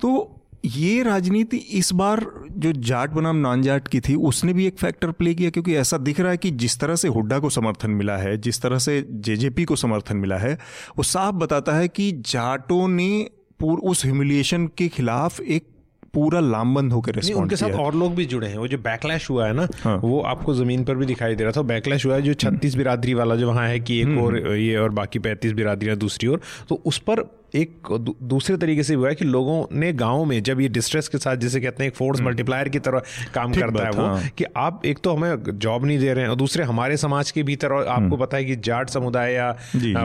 तो 0.00 0.40
ये 0.64 1.02
राजनीति 1.02 1.56
इस 1.56 1.92
बार 1.92 2.26
जो 2.50 2.72
जाट 2.72 3.10
बनाम 3.10 3.36
नॉन 3.36 3.62
जाट 3.62 3.88
की 3.88 4.00
थी, 4.00 4.14
उसने 4.14 4.52
भी 4.52 4.66
एक 4.66 4.78
फैक्टर 4.78 5.10
प्ले 5.10 5.34
किया, 5.34 5.50
क्योंकि 5.50 5.74
ऐसा 5.74 5.98
दिख 5.98 6.20
रहा 6.20 6.30
है 6.30 6.36
कि 6.36 6.50
जिस 6.50 6.78
तरह 6.80 6.96
से 6.96 7.08
हुड्डा 7.08 7.38
को 7.38 7.50
समर्थन 7.50 7.90
मिला 7.90 8.16
है, 8.16 8.36
जिस 8.36 8.62
तरह 8.62 8.78
से 8.78 9.06
जेजेपी 9.10 9.64
को 9.64 9.76
समर्थन 9.76 10.16
मिला 10.16 10.38
है, 10.38 10.54
वो 10.96 11.02
साफ़ 11.02 11.34
बताता 11.34 11.72
है 11.72 11.88
कि 11.88 12.10
जाटों 12.12 12.88
ने 12.88 13.30
पूर 13.60 13.78
उस 13.78 14.04
ह्यूमिलिएशन 14.04 14.66
के 14.66 14.88
खिलाफ 14.88 15.40
एक 15.40 15.66
पूरा 16.14 16.40
लामबंद 16.40 16.92
होकर 16.92 17.14
रिस्पॉन्ड 17.14 17.42
उनके 17.42 17.56
साथ 17.56 17.78
और 17.80 17.94
लोग 17.94 18.14
भी 18.14 18.24
जुड़े 18.26 18.48
हैं 18.48 18.58
वो 18.58 18.68
जो 18.68 18.78
बैकलैश 18.80 19.28
हुआ 19.30 19.46
है 19.46 19.52
ना 19.52 19.68
हाँ। 19.82 19.96
वो 20.04 20.20
आपको 20.26 20.54
ज़मीन 20.54 20.84
पर 20.84 20.94
भी 20.94 21.06
दिखाई 21.06 21.34
दे 21.34 21.44
रहा 21.44 21.52
था 21.52 21.62
बैकलैश 21.64 22.06
हुआ 22.06 22.14
है 22.14 22.22
जो 22.22 22.34
छत्तीस 22.36 22.74
बिरादरी 22.74 23.14
वाला 23.14 23.36
जो 23.36 23.48
वहाँ 23.48 23.68
है 23.68 23.80
कि 23.80 24.00
एक 24.00 24.06
हम्म। 24.06 24.22
और 24.22 24.56
ये 24.56 24.76
और 24.76 24.90
बाकी 24.94 25.18
पैंतीस 25.18 25.52
बिरादरियाँ 25.52 25.96
दूसरी 25.96 26.28
ओर 26.28 26.40
तो 26.68 26.80
उस 26.84 26.98
पर 26.98 27.24
एक 27.54 27.88
दूसरे 28.24 28.56
तरीके 28.56 28.82
से 28.82 28.94
हुआ 28.94 29.08
है 29.08 29.14
कि 29.14 29.24
लोगों 29.24 29.64
ने 29.72 29.92
गाँव 29.92 30.24
में 30.24 30.42
जब 30.42 30.60
ये 30.60 30.68
डिस्ट्रेस 30.68 31.08
के 31.08 31.18
साथ 31.18 31.36
जिसे 31.36 31.60
कहते 31.60 31.82
हैं 31.84 31.90
एक 31.90 31.96
फोर्स 31.96 32.20
मल्टीप्लायर 32.20 32.62
हम्म। 32.62 32.72
की 32.72 32.78
तरह 32.78 33.02
काम 33.34 33.52
करता 33.52 33.84
है 33.84 33.90
वो 33.90 34.06
हाँ। 34.06 34.28
कि 34.38 34.44
आप 34.56 34.82
एक 34.86 34.98
तो 35.04 35.14
हमें 35.14 35.58
जॉब 35.58 35.84
नहीं 35.84 35.98
दे 35.98 36.12
रहे 36.12 36.24
हैं 36.24 36.30
और 36.30 36.36
दूसरे 36.36 36.64
हमारे 36.64 36.96
समाज 36.96 37.30
के 37.30 37.42
भीतर 37.42 37.72
और 37.72 37.86
आपको 37.86 38.02
हम्म। 38.04 38.16
पता 38.16 38.36
है 38.36 38.44
कि 38.44 38.56
जाट 38.64 38.90
समुदाय 38.90 39.32
या 39.34 39.50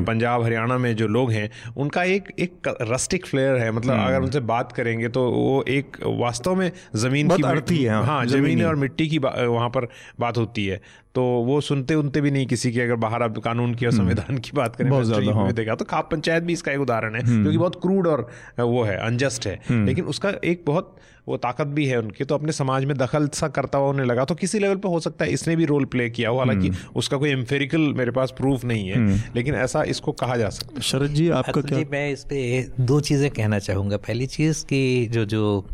पंजाब 0.02 0.44
हरियाणा 0.44 0.78
में 0.78 0.96
जो 0.96 1.08
लोग 1.08 1.32
हैं 1.32 1.50
उनका 1.78 2.04
एक 2.10 2.32
एक 2.40 2.68
रस्टिक 2.82 3.26
फ्लेयर 3.26 3.58
है 3.58 3.72
मतलब 3.72 3.94
हम्म। 3.94 4.08
अगर 4.08 4.22
उनसे 4.22 4.40
बात 4.50 4.72
करेंगे 4.72 5.10
तो 5.10 5.30
वो 5.32 5.64
एक 5.68 5.98
वास्तव 6.20 6.56
में 6.56 6.72
ज़मीन 6.98 7.38
की 7.38 7.84
है 7.84 8.04
हाँ 8.06 8.26
ज़मीन 8.28 8.66
और 8.66 8.76
मिट्टी 8.76 9.08
की 9.08 9.18
वहाँ 9.18 9.70
पर 9.70 9.88
बात 10.20 10.38
होती 10.38 10.66
है 10.66 10.82
तो 11.20 11.24
वो 11.24 11.60
सुनते 11.62 11.96
उनते 11.96 12.22
भी 12.22 12.32
नहीं 12.32 12.46
किसी 12.48 12.72
की 12.72 12.80
अगर 12.80 12.96
बाहर 12.96 13.24
आप 13.24 13.38
कानून 13.38 13.74
की 13.76 13.86
और 13.86 13.92
हम्म। 13.92 14.02
संविधान 14.02 14.38
की 14.38 14.52
बात 14.54 14.76
करें 14.76 14.90
बहुत 14.90 15.06
ज़्यादा 15.06 15.32
हाँ। 15.32 15.52
देखा 15.54 15.76
तो 15.76 15.86
खाप 15.86 16.10
पंचायत 16.12 16.44
भी 16.44 16.54
इसका 16.54 16.72
एक 16.72 16.80
उदाहरण 16.80 17.16
है 17.16 17.22
क्योंकि 17.22 17.44
जो 17.44 17.52
कि 17.52 17.58
बहुत 17.58 17.76
क्रूड 17.82 18.08
और 18.08 18.28
वो 18.60 18.84
है 18.84 18.98
अनजस्ट 18.98 19.48
है 19.48 19.60
हम्म। 19.70 19.86
लेकिन 19.86 20.06
उसका 20.06 20.34
एक 20.44 20.64
बहुत 20.68 20.96
वो 21.30 21.38
ताकत 21.38 21.68
भी 21.70 21.86
है 21.86 21.98
उनकी 22.00 22.24
तो 22.24 22.36
अपने 22.36 22.52
समाज 22.52 22.86
में 22.86 22.96
दखल 22.98 23.28
सा 23.36 23.48
करता 23.50 23.78
हुआ 23.78 23.90
उन्हें 23.90 24.06
लगा। 24.06 24.26
तो 24.26 24.36
किसी 24.36 24.60
लेवल 24.60 24.76
पे 24.76 24.88
हो 24.88 25.00
सकता 25.00 25.26
है 25.26 25.32
इसने 25.32 25.56
भी 25.56 25.66
रोल 25.66 25.86
प्ले 25.88 26.10
किया 26.10 26.30
हो 26.30 26.38
हालाँकि 26.40 26.72
उसका 26.96 27.18
कोई 27.18 27.30
एम्फेरिकल 27.32 27.82
मेरे 27.98 28.12
पास 28.12 28.34
प्रूफ 28.38 28.66
नहीं 28.66 28.90
है 28.90 29.08
लेकिन 29.36 29.56
ऐसा 29.58 29.84
इसको 29.90 30.12
कहा 30.16 30.38
जा 30.38 30.50
सकता 30.50 30.76
है। 30.76 30.82
शरद 30.82 31.12
जी 31.12 31.30
आपका 31.32 31.62
क्या? 31.62 31.80
मैं 31.92 32.10
इस 32.12 32.24
पर 32.24 32.84
दो 32.84 33.00
चीज़ें 33.02 33.30
कहना 33.32 33.60
चाहूँगा। 33.60 33.98
पहली 34.00 34.26
चीज़ 34.28 34.66
कि 34.66 35.08
जो 35.08 35.26
जो 35.28 35.66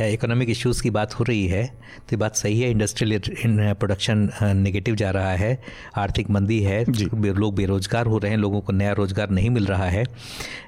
इकोनॉमिक 0.00 0.50
इश्यूज़ 0.50 0.82
की 0.82 0.90
बात 0.90 1.14
हो 1.14 1.24
रही 1.24 1.46
है 1.46 1.64
तो 1.66 2.12
ये 2.12 2.16
बात 2.16 2.36
सही 2.36 2.60
है 2.60 2.70
इंडस्ट्रियल 2.70 3.74
प्रोडक्शन 3.74 4.28
नेगेटिव 4.56 4.94
जा 4.94 5.10
रहा 5.10 5.32
है 5.32 5.58
आर्थिक 5.98 6.30
मंदी 6.30 6.58
है 6.60 6.84
लोग 6.84 7.54
बेरोजगार 7.56 8.06
हो 8.06 8.18
रहे 8.18 8.30
हैं 8.30 8.38
लोगों 8.38 8.60
को 8.60 8.72
नया 8.72 8.92
रोज़गार 8.92 9.30
नहीं 9.30 9.50
मिल 9.50 9.66
रहा 9.66 9.88
है 9.88 10.04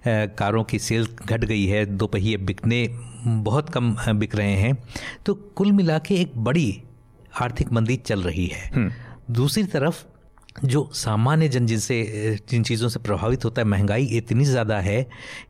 कारों 0.06 0.64
की 0.64 0.78
सेल्स 0.78 1.08
घट 1.26 1.44
गई 1.44 1.64
है 1.66 1.84
दो 1.86 2.06
पहिए 2.06 2.36
बिकने 2.42 2.86
बहुत 3.26 3.68
कम 3.68 3.94
बिक 4.10 4.34
रहे 4.36 4.54
हैं। 4.54 4.76
तो 5.26 5.34
कुल 5.56 5.72
मिला 5.72 5.98
के 5.98 6.14
एक 6.14 6.32
बड़ी 6.44 6.82
आर्थिक 7.42 7.72
मंदी 7.72 7.96
चल 7.96 8.22
रही 8.22 8.46
है। 8.46 8.68
हम्म। 8.68 9.34
दूसरी 9.34 9.64
तरफ़ 9.64 10.04
जो 10.64 10.88
सामान्य 10.94 11.48
जन 11.48 11.66
जिनसे 11.66 12.38
जिन 12.50 12.62
चीज़ों 12.62 12.88
से 12.88 12.98
प्रभावित 13.00 13.44
होता 13.44 13.62
है 13.62 13.68
महँगाई 13.68 14.04
इतनी 14.16 14.44
ज़्यादा 14.44 14.78
है 14.80 15.02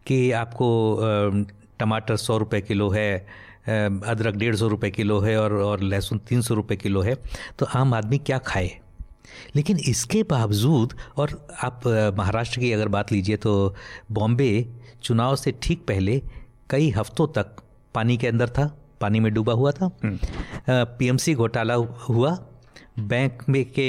कि 0.07 0.31
आपको 0.33 0.69
टमाटर 1.79 2.17
सौ 2.17 2.37
रुपये 2.39 2.61
किलो 2.61 2.89
है 2.91 3.15
अदरक 3.69 4.35
डेढ़ 4.35 4.57
सौ 4.57 4.69
रुपये 4.69 4.91
किलो 4.91 5.19
है 5.21 5.37
और 5.39 5.53
और 5.55 5.81
लहसुन 5.81 6.19
तीन 6.19 6.43
सौ 6.43 6.55
रुपये 6.55 6.77
किलो 6.77 7.01
है। 7.01 7.15
तो 7.59 7.67
आम 7.67 7.95
आदमी 7.95 8.19
क्या 8.19 8.39
खाए? 8.39 8.71
लेकिन 9.57 9.79
इसके 9.79 10.23
बावजूद 10.23 10.95
और 11.17 11.31
आप 11.63 11.87
महाराष्ट्र 12.19 12.61
की 12.61 12.73
अगर 12.73 12.89
बात 12.89 13.13
लीजिए 13.13 13.37
तो 13.37 13.75
बॉम्बे 14.13 14.67
चुनाव 15.03 15.37
से 15.37 15.55
ठीक 15.63 15.85
पहले 15.89 16.21
कई 16.71 16.91
हफ्तों 16.91 17.27
तक 17.29 17.62
पानी 17.95 18.17
के 18.17 18.27
अंदर 18.27 18.49
था 18.49 18.71
पानी 19.01 19.21
में 19.21 19.33
डूबा 19.35 19.53
हुआ 19.53 19.73
था। 19.73 19.91
पीएमसी 20.71 21.33
हम्म। 21.33 21.43
घोटाला 21.43 21.75
हुआ। 22.09 22.39
बैंक 22.99 23.43
में 23.49 23.65
के 23.73 23.83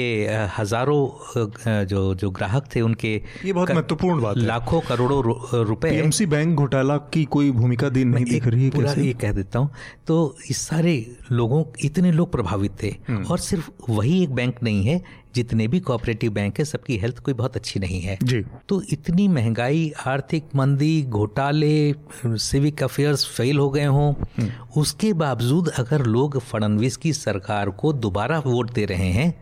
हज़ारों 0.56 1.84
जो 1.86 2.14
जो 2.14 2.30
ग्राहक 2.30 2.68
थे 2.74 2.80
उनके 2.80 3.12
ये 3.44 3.52
बहुत 3.52 3.70
महत्वपूर्ण 3.70 4.22
बात 4.22 4.36
है। 4.36 4.42
लाखों 4.42 4.80
करोड़ों 4.80 5.22
रुपए। 5.64 5.90
पीएमसी 5.90 6.26
बैंक 6.26 6.56
घोटाला 6.56 6.96
की 7.12 7.24
कोई 7.24 7.50
भूमिका 7.50 7.88
दिन 7.88 8.08
नहीं 8.08 8.24
दिख 8.24 8.46
रही 8.46 8.64
है 8.64 8.70
पूरा 8.70 8.92
ये 8.92 9.12
कह 9.12 9.32
देता 9.32 9.58
हूँ। 9.58 9.70
तो 10.06 10.36
इस 10.50 10.58
सारे 10.58 10.94
लोगों 11.32 11.64
इतने 11.84 12.12
लोग 12.12 12.32
प्रभावित 12.32 12.82
थे। 12.82 12.94
हम्म। 13.08 13.24
और 13.24 13.38
सिर्फ़ 13.38 13.70
वही 13.90 14.22
एक 14.22 14.34
बैंक 14.34 14.62
नहीं 14.62 14.84
है 14.84 15.02
जितने 15.34 15.66
भी 15.68 15.80
कोऑपरेटिव 15.80 16.32
बैंक 16.32 16.58
है 16.58 16.64
सबकी 16.64 16.96
हेल्थ 16.96 17.18
कोई 17.18 17.34
बहुत 17.34 17.56
अच्छी 17.56 17.80
नहीं 17.80 18.00
है। 18.00 18.18
जी। 18.22 18.42
तो 18.68 18.80
इतनी 18.92 19.28
महँगाई 19.28 19.92
आर्थिक 20.06 20.54
मंदी 20.56 21.02
घोटाले 21.02 21.94
सिविक 22.26 22.82
अफेयर्स 22.82 23.26
फेल 23.26 23.58
हो 23.58 23.68
गए 23.70 23.84
हों 23.86 24.12
हम्म। 24.12 24.50
उसके 24.80 25.12
बावजूद 25.12 25.68
अगर 25.78 26.04
लोग 26.06 26.38
फडनवीस 26.42 26.96
की 26.96 27.12
सरकार 27.12 27.70
को 27.70 27.92
दोबारा 27.92 28.38
वोट 28.38 28.72
दे 28.72 28.84
रहे 28.84 29.10
हैं 29.12 29.32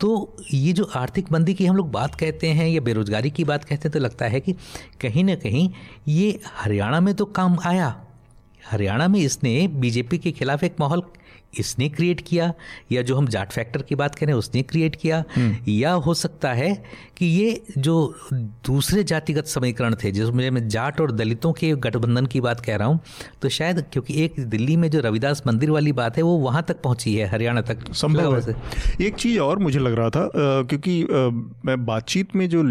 तो 0.00 0.36
ये 0.54 0.72
जो 0.72 0.84
आर्थिक 0.96 1.30
मंदी 1.32 1.54
की 1.54 1.66
हम 1.66 1.76
लोग 1.76 1.90
बात 1.92 2.14
कहते 2.14 2.46
हैं 2.48 2.68
या 2.68 2.80
बेरोजगारी 2.80 3.30
की 3.30 3.44
बात 3.44 3.64
कहते 3.64 3.88
हैं 3.88 3.92
तो 3.92 3.98
लगता 3.98 4.26
है 4.26 4.40
कि 4.40 4.52
कहीं 5.00 5.24
ना 5.24 5.34
कहीं 5.34 5.68
ये 6.08 6.38
हरियाणा 6.56 7.00
में 7.00 7.14
तो 7.14 7.24
काम 7.24 7.58
आया। 7.66 7.94
हरियाणा 8.70 9.06
में 9.08 9.18
इसने 9.20 9.66
बीजेपी 9.74 10.18
के 10.18 10.32
खिलाफ 10.32 10.64
एक 10.64 10.76
माहौल 10.80 11.02
इसने 11.58 11.88
क्रिएट 11.88 12.20
किया 12.26 12.54
या 12.92 13.02
जो 13.02 13.16
हम 13.16 13.26
जाट 13.26 13.52
फैक्टर 13.52 13.82
की 13.82 13.94
बात 13.94 14.14
करें 14.14 14.32
उसने 14.32 14.62
क्रिएट 14.62 14.96
किया 14.96 15.24
या 15.68 15.92
हो 15.92 16.14
सकता 16.14 16.52
है 16.52 16.84
कि 17.16 17.26
ये 17.26 17.62
जो 17.78 18.14
दूसरे 18.34 19.04
जातिगत 19.04 19.46
समीकरण 19.46 19.94
थे 19.94 20.12
जिसमें 20.12 20.50
मैं 20.50 20.68
जाट 20.68 21.00
और 21.00 21.12
दलितों 21.12 21.52
के 21.52 21.72
गठबंधन 21.72 22.26
की 22.26 22.40
बात 22.40 22.60
कह 22.60 22.76
रहा 22.76 22.88
हूँ 22.88 23.00
तो 23.42 23.48
शायद 23.48 23.84
क्योंकि 23.92 24.24
एक 24.24 24.34
दिल्ली 24.38 24.76
में 24.76 24.90
जो 24.90 25.00
रविदास 25.00 25.42
मंदिर 25.46 25.70
वाली 25.70 25.92
बात 25.92 26.16
है 26.16 26.22
वो 26.22 26.36
वहाँ 26.36 26.64
तक 26.68 26.82
पहुँची 26.82 27.14
है 27.14 27.26
हरियाणा 27.26 27.60
तक। 27.60 27.92
संभव 27.92 28.38
है। 28.38 28.56
एक 29.06 29.14
चीज़ 29.14 29.38
और 29.38 29.58
मुझे 29.58 29.78
लग 29.78 29.94
रहा 29.94 30.10
था 30.10 30.30
क्योंकि 30.36 31.04
मैं 31.64 31.86
बातचीत 31.86 32.36
में 32.36 32.48
जो 32.48 32.62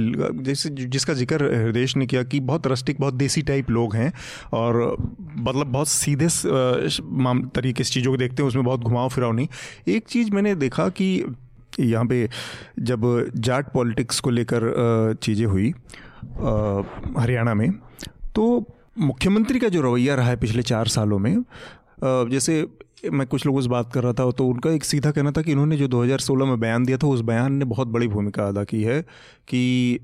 जैसे 0.43 0.69
जिसका 0.69 1.13
ज़िक्र 1.13 1.43
हृदय 1.43 1.85
ने 1.97 2.05
किया 2.05 2.23
कि 2.23 2.39
बहुत 2.39 2.67
रस्टिक 2.67 2.97
बहुत 2.99 3.13
देसी 3.13 3.41
टाइप 3.41 3.69
लोग 3.69 3.95
हैं 3.95 4.13
और 4.53 4.97
मतलब 5.37 5.67
बहुत 5.67 5.87
सीधे 5.87 6.27
तरीके 7.49 7.83
से 7.83 7.93
चीज़ों 7.93 8.11
को 8.11 8.17
देखते 8.17 8.43
हैं 8.43 8.47
उसमें 8.47 8.65
बहुत 8.65 8.74
घुमाव 8.77 9.09
फिराव 9.09 9.31
नहीं। 9.31 9.47
एक 9.87 10.07
चीज़ 10.07 10.31
मैंने 10.31 10.55
देखा 10.55 10.87
कि 10.89 11.09
यहाँ 11.79 12.05
पे 12.05 12.29
जब 12.79 13.31
जाट 13.35 13.71
पॉलिटिक्स 13.73 14.19
को 14.19 14.29
लेकर 14.29 15.15
चीज़ें 15.23 15.45
हुई 15.45 15.73
हरियाणा 17.17 17.53
में 17.53 17.69
तो 18.35 18.65
मुख्यमंत्री 18.99 19.59
का 19.59 19.67
जो 19.67 19.81
रवैया 19.81 20.15
रहा 20.15 20.27
है 20.27 20.35
पिछले 20.35 20.63
चार 20.63 20.87
सालों 20.87 21.19
में 21.19 21.35
जैसे 22.03 22.65
मैं 23.11 23.25
कुछ 23.27 23.45
लोगों 23.45 23.61
से 23.61 23.69
बात 23.69 23.91
कर 23.93 24.03
रहा 24.03 24.13
था 24.13 24.29
तो 24.31 24.45
उनका 24.47 24.69
एक 24.71 24.83
सीधा 24.83 25.11
कहना 25.11 25.31
था 25.31 25.41
कि 25.41 25.51
इन्होंने 25.51 25.77
जो 25.77 25.87
2016 25.87 26.47
में 26.47 26.59
बयान 26.59 26.85
दिया 26.85 26.97
था, 26.97 27.07
उस 27.07 27.21
बयान 27.21 27.53
ने 27.53 27.65
बहुत 27.65 27.87
बड़ी 27.87 28.07
भूमिका 28.07 28.47
अदा 28.47 28.63
की 28.63 28.81
है 28.83 29.01
कि 29.47 29.99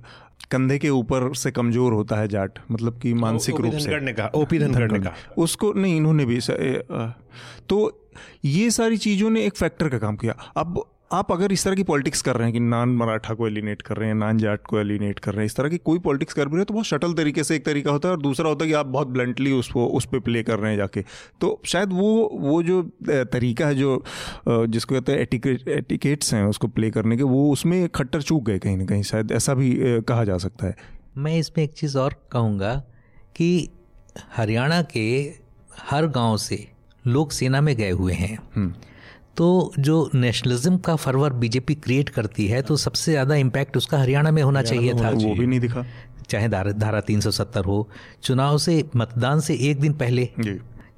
कंधे 0.51 0.77
के 0.80 0.89
ऊपर 0.89 1.34
से 1.36 1.51
कमज़ोर 1.51 1.93
होता 1.93 2.15
है 2.15 2.27
जाट 2.27 2.60
मतलब 2.71 2.97
कि 2.99 3.13
मानसिक 3.13 3.56
रूप 3.56 3.73
से। 3.73 3.99
ने 3.99 4.13
कहा 4.13 4.30
ओपी 4.36 4.60
धनखड़ 4.60 4.91
ने 4.91 4.99
कहा। 4.99 5.13
उसको 5.38 5.71
नहीं 5.73 5.97
इन्होंने 5.97 6.25
भी 6.25 6.39
तो 7.69 8.10
ये 8.45 8.71
सारी 8.71 8.97
चीज़ों 8.97 9.30
ने 9.30 9.45
एक 9.45 9.56
फैक्टर 9.56 9.89
का 9.89 9.97
काम 9.97 10.15
किया। 10.15 10.36
अब 10.58 10.84
आप 11.12 11.32
अगर 11.32 11.52
इस 11.52 11.63
तरह 11.63 11.76
की 11.76 11.84
पॉलिटिक्स 11.84 12.21
कर 12.21 12.36
रहे 12.36 12.43
हैं 12.43 12.54
कि 12.54 12.60
नान 12.60 12.89
मराठा 12.89 13.34
को 13.34 13.47
एलिनेट 13.47 13.82
कर 13.82 13.97
रहे 13.97 14.08
हैं 14.08 14.15
नान 14.15 14.38
जाट 14.38 14.62
को 14.67 14.80
एलिनेट 14.80 15.19
कर 15.19 15.32
रहे 15.32 15.39
हैं 15.39 15.45
इस 15.45 15.56
तरह 15.56 15.69
की 15.69 15.78
कोई 15.78 16.00
पॉलिटिक्स 16.00 16.34
कर 16.34 16.45
भी 16.45 16.52
रहे 16.52 16.60
हैं 16.60 16.65
तो 16.65 16.74
बहुत 16.74 16.86
शटल 16.86 17.13
तरीके 17.13 17.43
से 17.43 17.56
एक 17.56 17.65
तरीका 17.65 17.91
होता 17.91 18.08
है 18.08 18.15
और 18.15 18.21
दूसरा 18.21 18.50
होता 18.50 18.65
है 18.65 18.69
कि 18.69 18.76
आप 18.76 18.86
बहुत 18.86 19.08
ब्लंटली 19.08 19.52
उसको 19.52 19.86
उस 19.88 20.06
पर 20.06 20.19
प्ले 20.19 20.43
कर 20.43 20.60
रहे 20.60 20.71
हैं 20.71 20.78
जाके। 20.78 21.02
तो 21.41 21.62
शायद 21.65 21.93
वो 21.93 22.30
वो 22.34 22.62
जो 22.63 22.82
तरीका 23.12 23.67
है 23.67 23.76
जो 23.76 24.04
जिसको 24.47 24.95
कहते 24.95 25.12
हैं 25.12 25.19
एटिकेट्स 25.78 26.34
हैं 26.34 26.43
उसको 26.43 26.67
प्ले 26.67 26.91
करने 26.91 27.17
के 27.17 27.24
वो 27.24 27.52
उसमें 27.52 27.89
खट्टर 27.89 28.21
चूक 28.21 28.43
गए 28.43 28.60
कहीं 28.60 28.78
ना 28.78 28.86
कहीं 28.86 29.04
शायद 29.04 29.32
ऐसा 29.32 29.54
भी 29.54 29.76
कहा 30.02 30.24
जा 30.24 30.38
सकता 30.38 30.67
है। 30.67 30.76
मैं 31.17 31.36
इसमें 31.38 31.63
एक 31.63 31.74
चीज़ 31.74 31.97
और 31.97 32.15
कहूँगा 32.32 32.76
कि 33.36 33.69
हरियाणा 34.36 34.82
के 34.82 35.10
हर 35.89 36.08
गाँव 36.08 36.38
से 36.38 36.67
लोग 37.08 37.32
सेना 37.32 37.62
में 37.62 37.76
गए 37.76 37.91
हुए 37.91 38.13
हैं। 38.13 38.38
हम्म। 38.56 38.74
तो 39.41 39.71
जो 39.80 39.95
नेशनलिज्म 40.15 40.77
का 40.77 40.95
फरवर 40.95 41.34
बीजेपी 41.34 41.75
क्रिएट 41.75 42.10
करती 42.10 42.45
है 42.47 42.62
तो 42.62 42.75
सबसे 42.77 43.12
ज़्यादा 43.12 43.36
इम्पैक्ट 43.36 43.77
उसका 43.77 43.99
हरियाणा 43.99 44.32
में 44.32 44.41
होना 44.43 44.62
चाहिए 44.62 44.93
था। 44.93 45.10
वो 45.10 45.34
भी 45.36 45.47
नहीं 45.47 45.60
दिखा। 45.60 45.86
चाहे 46.30 46.49
धारा 46.49 47.01
तीन 47.01 47.21
सौ 47.21 47.32
सत्तर 47.32 47.65
हो 47.65 47.88
चुनाव 48.23 48.58
से 48.58 48.84
मतदान 48.95 49.39
से 49.39 49.56
एक 49.69 49.80
दिन 49.80 49.93
पहले 49.93 50.30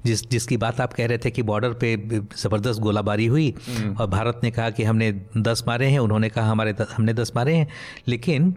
जिस 0.04 0.28
जिसकी 0.30 0.56
बात 0.56 0.80
आप 0.80 0.92
कह 0.92 1.06
रहे 1.06 1.18
थे 1.18 1.30
कि 1.30 1.42
बॉर्डर 1.42 1.72
पे 1.74 1.96
ज़बरदस्त 2.36 2.80
गोलाबारी 2.80 3.26
हुई 3.26 3.54
हम्म। 3.68 3.94
और 3.96 4.06
भारत 4.10 4.40
ने 4.44 4.50
कहा 4.50 4.70
कि 4.70 4.84
हमने 4.84 5.10
दस 5.38 5.64
मारे 5.68 5.86
हैं 5.86 5.98
उन्होंने 5.98 6.28
कहा 6.28 6.50
हमारे 6.50 6.72
द, 6.72 6.86
हमने 6.96 7.14
दस 7.14 7.32
मारे 7.36 7.54
हैं 7.56 7.68
लेकिन 8.08 8.54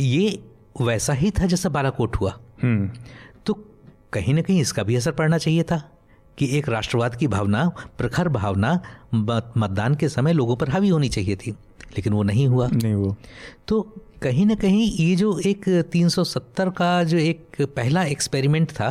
ये 0.00 0.38
वैसा 0.80 1.12
ही 1.12 1.30
था 1.30 1.46
जैसा 1.46 1.68
बालाकोट 1.68 2.16
हुआ। 2.16 2.38
हम्म। 2.62 2.90
तो 3.46 3.54
कहीं 4.12 4.34
ना 4.34 4.42
कहीं 4.42 4.60
इसका 4.60 4.82
भी 4.82 4.96
असर 4.96 5.12
पड़ना 5.12 5.38
चाहिए 5.38 5.62
था। 5.62 5.88
कि 6.38 6.58
एक 6.58 6.68
राष्ट्रवाद 6.68 7.14
की 7.14 7.26
भावना 7.28 7.68
प्रखर 7.98 8.28
भावना 8.28 8.80
मतदान 9.14 9.94
के 9.94 10.08
समय 10.08 10.32
लोगों 10.32 10.56
पर 10.56 10.68
हावी 10.68 10.88
होनी 10.88 11.08
चाहिए 11.08 11.36
थी 11.36 11.50
लेकिन 11.96 12.12
वो 12.12 12.22
नहीं 12.22 12.46
हुआ। 12.48 12.68
नहीं 12.68 12.94
हुआ। 12.94 13.14
तो 13.68 13.80
कहीं 14.22 14.46
ना 14.46 14.54
कहीं 14.54 14.90
ये 14.92 15.16
जो 15.16 15.38
एक 15.38 15.64
370 15.96 16.72
का 16.76 17.04
जो 17.04 17.18
एक 17.18 17.62
पहला 17.62 18.04
एक्सपेरिमेंट 18.04 18.70
था 18.70 18.90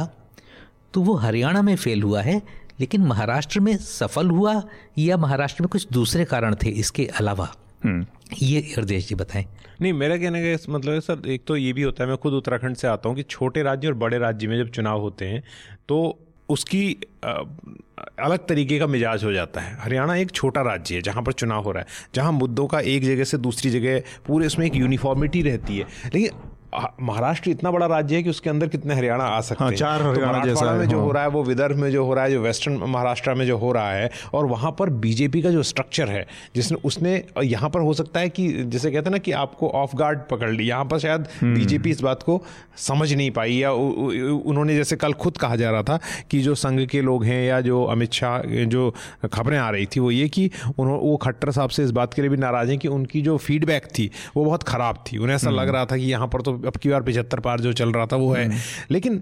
तो 0.93 1.01
वो 1.01 1.13
हरियाणा 1.13 1.61
में 1.61 1.75
फेल 1.75 2.03
हुआ 2.03 2.21
है 2.21 2.41
लेकिन 2.79 3.01
महाराष्ट्र 3.01 3.59
में 3.59 3.77
सफल 3.77 4.29
हुआ 4.29 4.61
या 4.97 5.17
महाराष्ट्र 5.17 5.63
में 5.63 5.69
कुछ 5.69 5.87
दूसरे 5.93 6.25
कारण 6.25 6.55
थे 6.55 6.69
इसके 6.69 7.05
अलावा? 7.05 7.55
हम्म। 7.83 8.05
ये 8.41 8.59
हृदय 8.77 8.99
जी 8.99 9.15
बताएँ। 9.15 9.45
नहीं 9.81 9.93
मेरा 9.93 10.17
कहने 10.17 10.41
का 10.41 10.51
इस 10.51 10.69
मतलब 10.69 10.93
है 10.93 11.01
सर 11.01 11.27
एक 11.27 11.43
तो 11.47 11.55
ये 11.57 11.73
भी 11.73 11.81
होता 11.81 12.03
है 12.03 12.09
मैं 12.09 12.17
खुद 12.17 12.33
उत्तराखंड 12.33 12.75
से 12.75 12.87
आता 12.87 13.09
हूँ 13.09 13.15
कि 13.15 13.23
छोटे 13.23 13.63
राज्य 13.63 13.87
और 13.87 13.93
बड़े 13.93 14.17
राज्य 14.17 14.47
में 14.47 14.57
जब 14.57 14.69
चुनाव 14.69 15.01
होते 15.01 15.25
हैं 15.25 15.43
तो 15.87 16.19
उसकी 16.51 16.85
अलग 17.23 18.45
तरीके 18.47 18.79
का 18.79 18.87
मिजाज 18.87 19.23
हो 19.23 19.31
जाता 19.31 19.61
है। 19.61 19.75
हरियाणा 19.79 20.15
एक 20.15 20.31
छोटा 20.31 20.61
राज्य 20.61 20.95
है, 20.95 21.01
जहाँ 21.01 21.23
पर 21.23 21.33
चुनाव 21.33 21.63
हो 21.63 21.71
रहा 21.71 21.81
है, 21.81 21.87
जहाँ 22.15 22.31
मुद्दों 22.31 22.67
का 22.67 22.79
एक 22.79 23.03
जगह 23.03 23.23
से 23.23 23.37
दूसरी 23.37 23.71
जगह, 23.71 23.99
पूरे 24.27 24.45
उसमें 24.45 24.65
एक 24.65 24.75
यूनिफॉर्मिटी 24.75 25.41
रहती 25.41 25.77
है। 25.77 25.87
लेकिन 26.13 26.39
महाराष्ट्र 26.73 27.49
इतना 27.49 27.71
बड़ा 27.71 27.85
राज्य 27.87 28.15
है 28.15 28.23
कि 28.23 28.29
उसके 28.29 28.49
अंदर 28.49 28.67
कितने 28.67 28.95
हरियाणा 28.95 29.23
आ 29.25 29.39
सकते 29.41 29.63
हाँ, 29.63 29.69
हैं 29.69 29.77
चार 29.77 30.01
हरियाणा 30.01 30.39
तो 30.39 30.45
जैसा 30.45 30.73
में 30.73 30.85
जो 30.85 30.97
हाँ। 30.97 31.05
हो 31.05 31.11
रहा 31.11 31.23
है 31.23 31.29
वो 31.29 31.43
विदर्भ 31.43 31.77
में 31.77 31.89
जो 31.91 32.05
हो 32.05 32.13
रहा 32.13 32.23
है 32.23 32.31
जो 32.31 32.41
वेस्टर्न 32.41 32.77
महाराष्ट्र 32.85 33.33
में 33.33 33.45
जो 33.45 33.57
हो 33.57 33.71
रहा 33.71 33.91
है 33.91 34.09
और 34.33 34.45
वहाँ 34.45 34.71
पर 34.71 34.89
बीजेपी 35.01 35.41
का 35.41 35.49
जो 35.49 35.63
स्ट्रक्चर 35.63 36.09
है 36.09 36.25
जिसने 36.55 36.77
उसने 36.83 37.23
यहाँ 37.43 37.69
पर 37.69 37.79
हो 37.79 37.93
सकता 37.93 38.19
है 38.19 38.29
कि 38.29 38.47
जैसे 38.65 38.91
कहते 38.91 39.05
हैं 39.05 39.11
ना 39.11 39.17
कि 39.19 39.31
आपको 39.33 39.69
ऑफ़ 39.75 39.95
गार्ड 39.95 40.19
पकड़ 40.31 40.49
ली 40.51 40.67
यहाँ 40.67 40.85
पर 40.85 40.99
शायद 40.99 41.27
बीजेपी 41.43 41.75
हम्म। 41.79 41.89
इस 41.89 42.01
बात 42.01 42.23
को 42.23 42.41
समझ 42.79 43.11
नहीं 43.13 43.31
पाई 43.31 43.53
या 43.53 43.71
उन्होंने 43.71 44.75
जैसे 44.75 44.95
कल 44.95 45.13
खुद 45.15 45.37
कहा 45.37 45.55
जा 45.55 45.71
रहा 45.71 45.83
था 45.83 45.99
कि 46.31 46.41
जो 46.41 46.55
संघ 46.57 46.85
के 46.87 47.01
लोग 47.01 47.25
हैं 47.25 47.43
या 47.43 47.59
जो 47.61 47.83
अमित 47.87 48.13
शाह 48.13 48.39
जो 48.67 48.89
खबरें 49.25 49.57
आ 49.57 49.69
रही 49.69 49.85
थी 49.85 49.99
वो 49.99 50.11
ये 50.11 50.27
कि 50.29 50.49
उन्होंने 50.69 50.99
वो 51.01 51.15
खट्टर 51.19 51.51
साहब 51.51 51.69
से 51.69 51.83
इस 51.83 51.91
बात 51.91 52.13
के 52.13 52.21
लिए 52.21 52.29
भी 52.29 52.37
नाराज़ 52.37 52.69
हैं 52.69 52.77
कि 52.79 52.87
उनकी 52.89 53.21
जो 53.21 53.37
फीडबैक 53.39 53.85
थी 53.91 54.09
वो 54.35 54.45
बहुत 54.45 54.63
ख़राब 54.65 55.03
थी 55.05 55.17
उन्हें 55.17 55.35
ऐसा 55.35 55.49
लग 55.49 55.59
हम्म। 55.59 55.71
रहा 55.71 55.85
था 55.85 55.97
कि 55.97 56.03
यहाँ 56.05 56.27
पर 56.27 56.41
तो 56.41 56.57
अब 56.63 56.77
की 56.77 56.89
बार 56.89 57.01
पिछहत्तर 57.01 57.39
पार 57.39 57.59
जो 57.59 57.73
चल 57.73 57.91
रहा 57.91 58.05
था 58.05 58.15
वो 58.15 58.33
है 58.33 58.45
हम्म। 58.45 58.57
लेकिन 58.91 59.21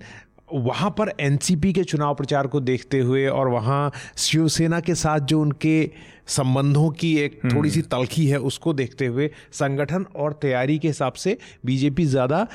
वहाँ 0.53 0.89
पर 0.89 1.11
एनसीपी 1.19 1.71
के 1.73 1.83
चुनाव 1.83 2.13
प्रचार 2.15 2.47
को 2.47 2.59
देखते 2.61 2.99
हुए 2.99 3.25
और 3.29 3.47
वहाँ 3.47 3.91
शिवसेना 4.17 4.79
के 4.79 4.95
साथ 4.95 5.19
जो 5.21 5.41
उनके 5.41 5.89
संबंधों 6.27 6.89
की 6.91 7.15
एक 7.17 7.35
थोड़ी 7.35 7.57
हम्म। 7.59 7.69
सी 7.69 7.81
तलखी 7.83 8.25
है 8.27 8.39
उसको 8.41 8.73
देखते 8.73 9.05
हुए 9.05 9.29
संगठन 9.53 10.05
और 10.15 10.33
तैयारी 10.41 10.77
के 10.79 10.87
हिसाब 10.87 11.13
से 11.15 11.37
बीजेपी 11.65 12.05
ज़्यादा 12.05 12.45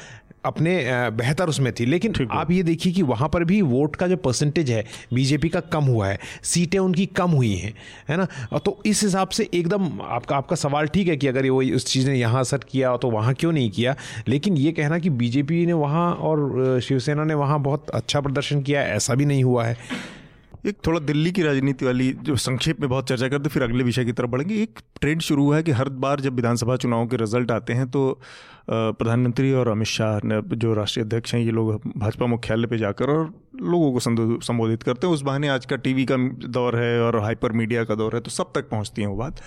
अपने 0.44 0.76
बेहतर 1.12 1.48
उसमें 1.48 1.72
थी। 1.72 1.86
लेकिन 1.86 2.14
आप 2.32 2.50
ये 2.50 2.62
देखिए 2.62 2.92
कि 2.92 3.02
वहाँ 3.04 3.28
पर 3.28 3.44
भी 3.44 3.60
वोट 3.64 3.96
का 3.96 4.06
जो 4.06 4.16
परसेंटेज 4.18 4.70
है 4.70 4.84
बीजेपी 5.14 5.48
का 5.48 5.60
कम 5.72 5.84
हुआ 5.84 6.08
है। 6.08 6.18
सीटें 6.44 6.78
उनकी 6.78 7.06
कम 7.06 7.30
हुई 7.30 7.54
हैं 7.54 7.72
है 8.08 8.16
ना? 8.16 8.58
तो 8.58 8.78
इस 8.86 9.02
हिसाब 9.02 9.28
से 9.28 9.48
एकदम 9.54 10.00
आपका 10.02 10.36
आपका 10.36 10.56
सवाल 10.56 10.86
ठीक 10.86 11.08
है 11.08 11.16
कि 11.16 11.26
अगर 11.26 11.48
वो 11.50 11.62
उस 11.74 11.86
चीज़ 11.86 12.10
ने 12.10 12.16
यहाँ 12.16 12.40
असर 12.40 12.58
किया 12.70 12.96
तो 12.96 13.10
वहाँ 13.10 13.34
क्यों 13.34 13.52
नहीं 13.52 13.70
किया? 13.70 13.96
लेकिन 14.28 14.56
ये 14.56 14.72
कहना 14.72 14.98
कि 14.98 15.10
बीजेपी 15.12 15.64
ने 15.66 15.72
वहाँ 15.74 16.12
और 16.12 16.80
शिवसेना 16.84 17.24
ने 17.24 17.34
वहाँ 17.34 17.60
बहुत 17.60 17.90
अच्छा 17.90 18.20
प्रदर्शन 18.20 18.62
किया 18.62 18.82
ऐसा 18.84 19.14
भी 19.14 19.24
नहीं 19.24 19.44
हुआ 19.44 19.64
है। 19.64 19.76
एक 20.64 20.76
थोड़ा 20.86 20.98
दिल्ली 21.00 21.30
की 21.32 21.42
राजनीति 21.42 21.84
वाली 21.84 22.12
जो 22.22 22.36
संक्षेप 22.36 22.80
में 22.80 22.88
बहुत 22.90 23.08
चर्चा 23.08 23.28
करते, 23.28 23.48
फिर 23.48 23.62
अगले 23.62 23.84
विषय 23.84 24.04
की 24.04 24.12
तरफ़ 24.12 24.30
बढ़ेंगे। 24.30 24.54
एक 24.54 24.78
ट्रेंड 25.00 25.20
शुरू 25.20 25.44
हुआ 25.44 25.56
है 25.56 25.62
कि 25.62 25.70
हर 25.70 25.88
बार 25.98 26.20
जब 26.20 26.34
विधानसभा 26.34 26.76
चुनाव 26.76 27.06
के 27.06 27.16
रिज़ल्ट 27.16 27.50
आते 27.50 27.72
हैं 27.72 27.88
तो 27.90 28.20
प्रधानमंत्री 28.70 29.52
और 29.52 29.68
अमित 29.68 29.88
शाह 29.88 30.18
ने 30.24 30.40
जो 30.56 30.74
राष्ट्रीय 30.74 31.04
अध्यक्ष 31.04 31.34
हैं, 31.34 31.40
ये 31.42 31.50
लोग 31.50 31.90
भाजपा 31.96 32.26
मुख्यालय 32.26 32.66
पे 32.66 32.78
जाकर 32.78 33.10
और 33.10 33.32
लोगों 33.62 33.92
को 33.92 34.00
संबोधित 34.40 34.82
करते 34.82 35.06
हैं। 35.06 35.14
उस 35.14 35.22
बहाने 35.22 35.48
आज 35.48 35.66
का 35.66 35.76
टीवी 35.76 36.04
का 36.04 36.16
दौर 36.48 36.76
है 36.76 37.00
और 37.02 37.20
हाइपर 37.22 37.52
मीडिया 37.52 37.84
का 37.84 37.94
दौर 37.94 38.14
है 38.14 38.20
तो 38.20 38.30
सब 38.32 38.52
तक 38.54 38.68
पहुँचती 38.70 39.02
है 39.02 39.08
वो 39.08 39.16
बात। 39.16 39.40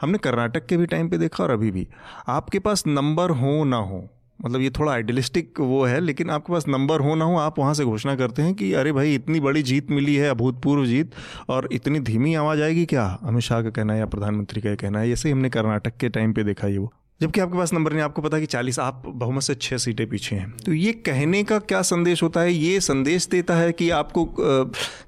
हमने 0.00 0.18
कर्नाटक 0.18 0.66
के 0.66 0.76
भी 0.76 0.86
टाइम 0.86 1.08
पर 1.08 1.16
देखा 1.16 1.44
और 1.44 1.50
अभी 1.50 1.70
भी। 1.70 1.86
आपके 2.28 2.58
पास 2.58 2.86
नंबर 2.86 3.30
हो 3.32 3.62
ना 3.64 3.76
हो 3.78 4.08
मतलब 4.44 4.60
ये 4.60 4.70
थोड़ा 4.70 4.92
आइडियलिस्टिक 4.92 5.60
वो 5.60 5.84
है, 5.84 6.00
लेकिन 6.00 6.30
आपके 6.30 6.52
पास 6.52 6.68
नंबर 6.68 7.00
हो 7.00 7.14
ना 7.14 7.24
हो, 7.24 7.36
आप 7.36 7.58
वहाँ 7.58 7.74
से 7.74 7.84
घोषणा 7.84 8.14
करते 8.16 8.42
हैं 8.42 8.54
कि 8.54 8.72
अरे 8.72 8.92
भाई, 8.92 9.14
इतनी 9.14 9.40
बड़ी 9.40 9.62
जीत 9.62 9.90
मिली 9.90 10.14
है, 10.14 10.30
अभूतपूर्व 10.30 10.86
जीत, 10.86 11.10
और 11.48 11.68
इतनी 11.72 12.00
धीमी 12.00 12.34
आवाज़ 12.34 12.62
आएगी 12.62 12.86
क्या? 12.86 13.18
अमित 13.22 13.42
शाह 13.42 13.62
का 13.62 13.70
कहना 13.70 13.92
है 13.92 13.98
या 13.98 14.06
प्रधानमंत्री 14.06 14.60
का 14.60 14.74
कहना 14.74 15.00
है, 15.00 15.10
ऐसे 15.10 15.28
ही 15.28 15.32
हमने 15.32 15.48
कर्नाटक 15.48 15.96
के 15.96 16.08
टाइम 16.08 16.32
पे 16.32 16.44
देखा 16.44 16.68
ये 16.68 16.78
वो। 16.78 16.92
जबकि 17.20 17.40
आपके 17.40 17.58
पास 17.58 17.72
नंबर 17.72 17.92
नहीं, 17.92 18.02
आपको 18.02 18.22
पता 18.22 18.38
कि 18.38 18.46
चालीस, 18.46 18.78
आप 18.78 19.02
बहुमत 19.06 19.42
से 19.42 19.54
छः 19.54 19.76
सीटें 19.76 20.06
पीछे 20.08 20.36
हैं। 20.36 20.50
तो 20.66 20.72
ये 20.72 20.92
कहने 20.92 21.42
का 21.44 21.58
क्या 21.58 21.80
संदेश 21.82 22.22
होता 22.22 22.40
है? 22.40 22.52
ये 22.52 22.80
संदेश 22.80 23.26
देता 23.26 23.56
है 23.56 23.72
कि 23.72 23.90
आपको 23.90 24.28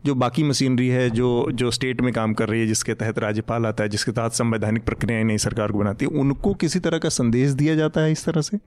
जो 0.06 0.14
बाकी 0.14 0.42
मशीनरी 0.42 0.88
है, 0.88 1.10
जो 1.10 1.48
जो 1.52 1.70
स्टेट 1.70 2.00
में 2.00 2.12
काम 2.12 2.34
कर 2.34 2.48
रही 2.48 2.60
है, 2.60 2.66
जिसके 2.66 2.94
तहत 2.94 3.18
राज्यपाल 3.18 3.66
आता 3.66 3.84
है, 3.84 3.88
जिसके 3.88 4.12
तहत 4.12 4.32
संवैधानिक 4.32 4.84
प्रक्रियाएँ 4.84 5.24
नई 5.24 5.38
सरकार 5.38 5.72
को 5.72 5.78
बनाती 5.78 6.04
है, 6.04 6.18
उनको 6.20 6.54
किसी 6.54 6.78
तरह 6.78 6.98
का 6.98 7.08
संदेश 7.08 7.50
दिया 7.50 7.74
जाता 7.74 8.00
है 8.00 8.12
इस 8.12 8.24
तरह 8.24 8.40
से? 8.40 8.58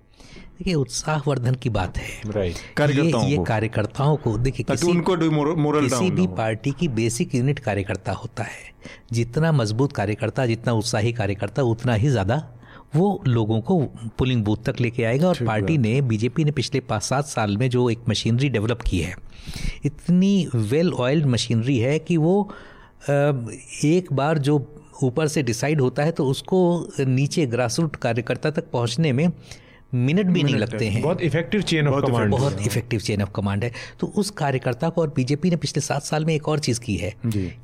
देखिए 0.54 0.74
उत्साहवर्धन 0.76 1.56
की 1.56 1.70
बात 1.70 1.98
है। 1.98 2.52
कार्यकर्ताओं 2.78 3.24
ये, 3.24 3.32
ये 3.32 3.44
कार्यकर्ताओं 3.44 4.16
को 4.18 4.38
देखिए 4.38 4.66
किसी 4.66 4.88
उनको 4.88 5.16
मोरल 5.58 5.88
किसी 5.90 6.10
भी 6.12 6.28
पार्टी 6.38 6.72
की 6.80 6.88
बेसिक 6.90 7.36
यूनिट 7.36 7.60
कार्यकर्ता 7.60 8.12
होता 8.14 8.44
है। 8.44 8.72
जितना 9.14 9.52
मज़बूत 9.52 9.94
कार्यकर्ता 9.94 10.46
जितना 10.46 10.74
उत्साही 10.74 11.14
कार्यकर्ता 11.14 11.64
उतना 11.64 11.94
ही 11.94 12.10
ज़्यादा 12.10 12.38
वो 12.96 13.24
लोगों 13.28 13.60
को 13.62 13.80
पुलिंग 14.18 14.44
बूथ 14.46 14.58
तक 14.66 14.80
लेके 14.82 15.04
आएगा 15.04 15.28
और 15.28 15.38
पार्टी 15.46 15.78
ने 15.78 16.00
बीजेपी 16.02 16.44
ने 16.44 16.52
पिछले 16.52 16.80
पाँच 16.80 17.04
सात 17.04 17.26
साल 17.26 17.58
में 17.58 17.70
जो 17.70 17.90
एक 17.90 18.00
मशीनरी 18.10 18.50
डेवलप 18.50 18.82
की 18.82 19.00
है 19.00 19.16
इतनी 19.86 20.48
वेल 20.56 20.94
ऑयल्ड 20.96 21.26
मशीनरी 21.26 21.78
है 21.80 21.98
कि 22.00 22.18
वो 22.18 22.36
एक 23.10 24.14
बार 24.14 24.38
जो 24.40 24.58
ऊपर 25.04 25.28
से 25.28 25.44
डिसाइड 25.44 25.82
होता 25.82 26.04
है 26.04 26.12
तो 26.12 26.26
उसको 26.26 26.60
नीचे 27.00 27.46
ग्रास 27.46 27.80
रूट 27.80 27.96
कार्यकर्ता 27.96 28.52
तक 28.52 28.70
पहुँचने 28.72 29.12
में 29.14 29.28
मिनट 29.94 30.26
भी 30.26 30.44
नहीं 30.44 30.56
लगते 30.56 30.88
हैं। 30.90 31.02
बहुत 31.02 31.22
इफ़ेक्टिव 31.22 31.62
चेन 31.62 31.88
ऑफ़ 31.88 32.06
कमांड 32.06 32.32
बहुत 32.32 32.62
इफ़ेक्टिव 32.62 33.00
चेन 33.00 33.22
ऑफ़ 33.22 33.32
कमांड 33.36 33.64
है। 33.64 33.72
तो 34.00 34.08
उस 34.08 34.30
कार्यकर्ता 34.30 34.90
को 34.90 35.02
और 35.02 35.14
बीजेपी 35.16 35.50
ने 35.50 35.56
पिछले 35.56 35.82
सात 35.82 36.04
साल 36.04 36.26
में 36.26 36.34
एक 36.36 36.48
और 36.48 36.60
चीज़ 36.60 36.80
की 36.80 36.96
है 36.96 37.14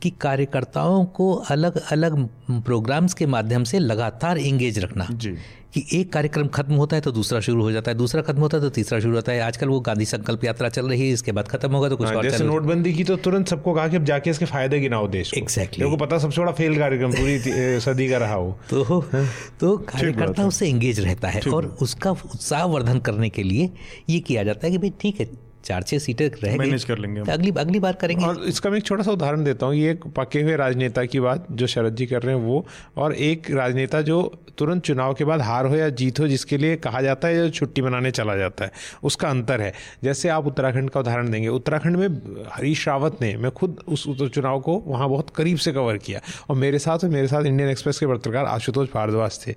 कि 0.02 0.10
कार्यकर्ताओं 0.22 1.06
को 1.06 1.34
अलग 1.34 1.82
अलग 1.92 2.28
प्रोग्राम्स 2.52 3.14
के 3.14 3.26
माध्यम 3.26 3.64
से 3.64 3.80
लगातार 3.80 4.38
एंगेज 4.38 4.80
रखना। 4.80 5.08
जी। 5.12 5.36
कि 5.74 5.86
एक 5.94 6.12
कार्यक्रम 6.14 6.48
खत्म 6.48 6.74
होता 6.74 6.96
है 6.96 7.02
तो 7.02 7.12
दूसरा 7.12 7.40
शुरू 7.40 7.62
हो 7.62 7.72
जाता 7.72 7.92
है 7.92 7.98
दूसरा 7.98 8.22
खत्म 8.22 8.42
होता 8.42 8.58
है 8.58 8.64
तो 8.64 8.70
तीसरा 8.70 9.00
शुरू 9.00 9.16
होता 9.16 9.32
है। 9.32 9.40
आजकल 9.40 9.68
वो 9.68 9.80
गांधी 9.80 10.06
संकल्प 10.06 10.44
यात्रा 10.44 10.70
चल 10.70 10.90
रही 10.90 11.02
है 11.02 11.14
इसके 11.14 11.32
बाद 11.32 11.48
खत्म 11.48 11.72
होगा 11.72 11.90
तो 11.90 11.98
कुछ 11.98 12.08
हाँ, 12.08 12.16
और 12.16 12.24
जैसे 12.24 12.44
नोटबंदी 12.44 12.94
की 12.94 13.04
तो 13.04 13.16
तुरंत 13.16 13.48
सबको 13.48 13.74
कहा 13.74 13.88
कि 13.88 13.96
अब 13.96 14.04
जाके 14.04 14.30
इसके 14.30 14.46
फ़ायदे 14.46 14.80
गिनाओ 14.80 15.08
देश 15.08 15.34
एग्जैक्टली 15.34 15.86
exactly. 15.86 16.08
पता 16.08 16.18
सबसे 16.18 16.42
बड़ा 16.42 16.52
फेल 16.52 16.78
कार्यक्रम 16.78 17.12
पूरी 17.12 17.40
सदी 17.80 18.10
का 18.10 18.18
रहा 18.18 18.34
हो। 18.34 18.58
तो 18.70 19.00
हाँ। 19.14 19.26
तो 19.60 19.78
कार्यकर्ता 19.78 20.46
उससे 20.46 20.70
एंगेज 20.70 21.00
रहता 21.00 21.28
है 21.28 21.42
और 21.54 21.66
उसका 21.82 22.12
उत्साह 22.12 22.66
वर्धन 22.66 23.00
करने 23.00 23.30
के 23.30 23.44
लिए 23.44 23.70
ये 24.10 24.20
किया 24.20 24.44
जाता 24.44 24.68
है 24.68 24.72
कि 24.72 24.78
भाई 24.78 24.94
ठीक 25.02 25.20
है 25.20 25.49
चार 25.70 25.84
छह 25.84 26.00
सीटें 26.00 26.28
रह 26.44 26.58
मैनेज 26.58 26.84
कर 26.84 26.98
लेंगे 26.98 27.22
तो 27.22 27.32
अगली 27.32 27.52
अगली 27.60 27.80
बार 27.80 27.94
करेंगे। 28.02 28.26
और 28.26 28.44
इसका 28.48 28.70
मैं 28.70 28.78
एक 28.78 28.86
छोटा 28.86 29.04
सा 29.04 29.12
उदाहरण 29.12 29.44
देता 29.44 29.66
हूँ 29.66 29.76
ये 29.76 29.92
एक 29.92 30.08
पके 30.18 30.42
हुए 30.42 30.56
राजनेता 30.58 31.06
की 31.06 31.20
बात 31.22 31.48
जो 31.54 31.68
शरद 31.70 31.96
जी 31.96 32.06
कर 32.08 32.22
रहे 32.22 32.36
हैं 32.36 32.44
वो। 32.44 32.66
और 32.98 33.14
एक 33.24 33.52
राजनेता 33.54 34.02
जो 34.04 34.22
तुरंत 34.58 34.84
चुनाव 34.84 35.14
के 35.14 35.26
बाद 35.26 35.42
हार 35.42 35.66
हो 35.66 35.76
या 35.76 35.90
जीत 35.92 36.20
हो 36.20 36.28
जिसके 36.28 36.58
लिए 36.58 36.76
कहा 36.78 37.02
जाता 37.02 37.28
है 37.28 37.36
या 37.36 37.50
छुट्टी 37.50 37.82
मनाने 37.82 38.12
चला 38.12 38.36
जाता 38.36 38.66
है 38.66 38.72
उसका 39.04 39.30
अंतर 39.30 39.62
है। 39.62 39.74
जैसे 40.04 40.30
आप 40.30 40.48
उत्तराखंड 40.48 40.90
का 40.90 41.00
उदाहरण 41.00 41.30
देंगे 41.32 41.48
उत्तराखंड 41.50 41.96
में 41.96 42.08
हरीश 42.54 42.88
रावत 42.88 43.22
ने 43.22 43.36
मैं 43.38 43.52
खुद 43.52 43.80
उस 43.88 44.06
चुनाव 44.26 44.60
को 44.60 44.78
वहाँ 44.88 45.10
बहुत 45.10 45.30
करीब 45.36 45.58
से 45.58 45.72
कवर 45.74 45.98
किया 46.00 46.22
और 46.50 46.56
मेरे 46.58 46.80
साथ 46.80 47.04
और 47.04 47.10
मेरे 47.10 47.28
साथ 47.28 47.46
इंडियन 47.46 47.70
एक्सप्रेस 47.70 48.00
के 48.00 48.08
पत्रकार 48.08 48.46
आशुतोष 48.48 48.88
भारद्वाज 48.94 49.40
थे। 49.48 49.56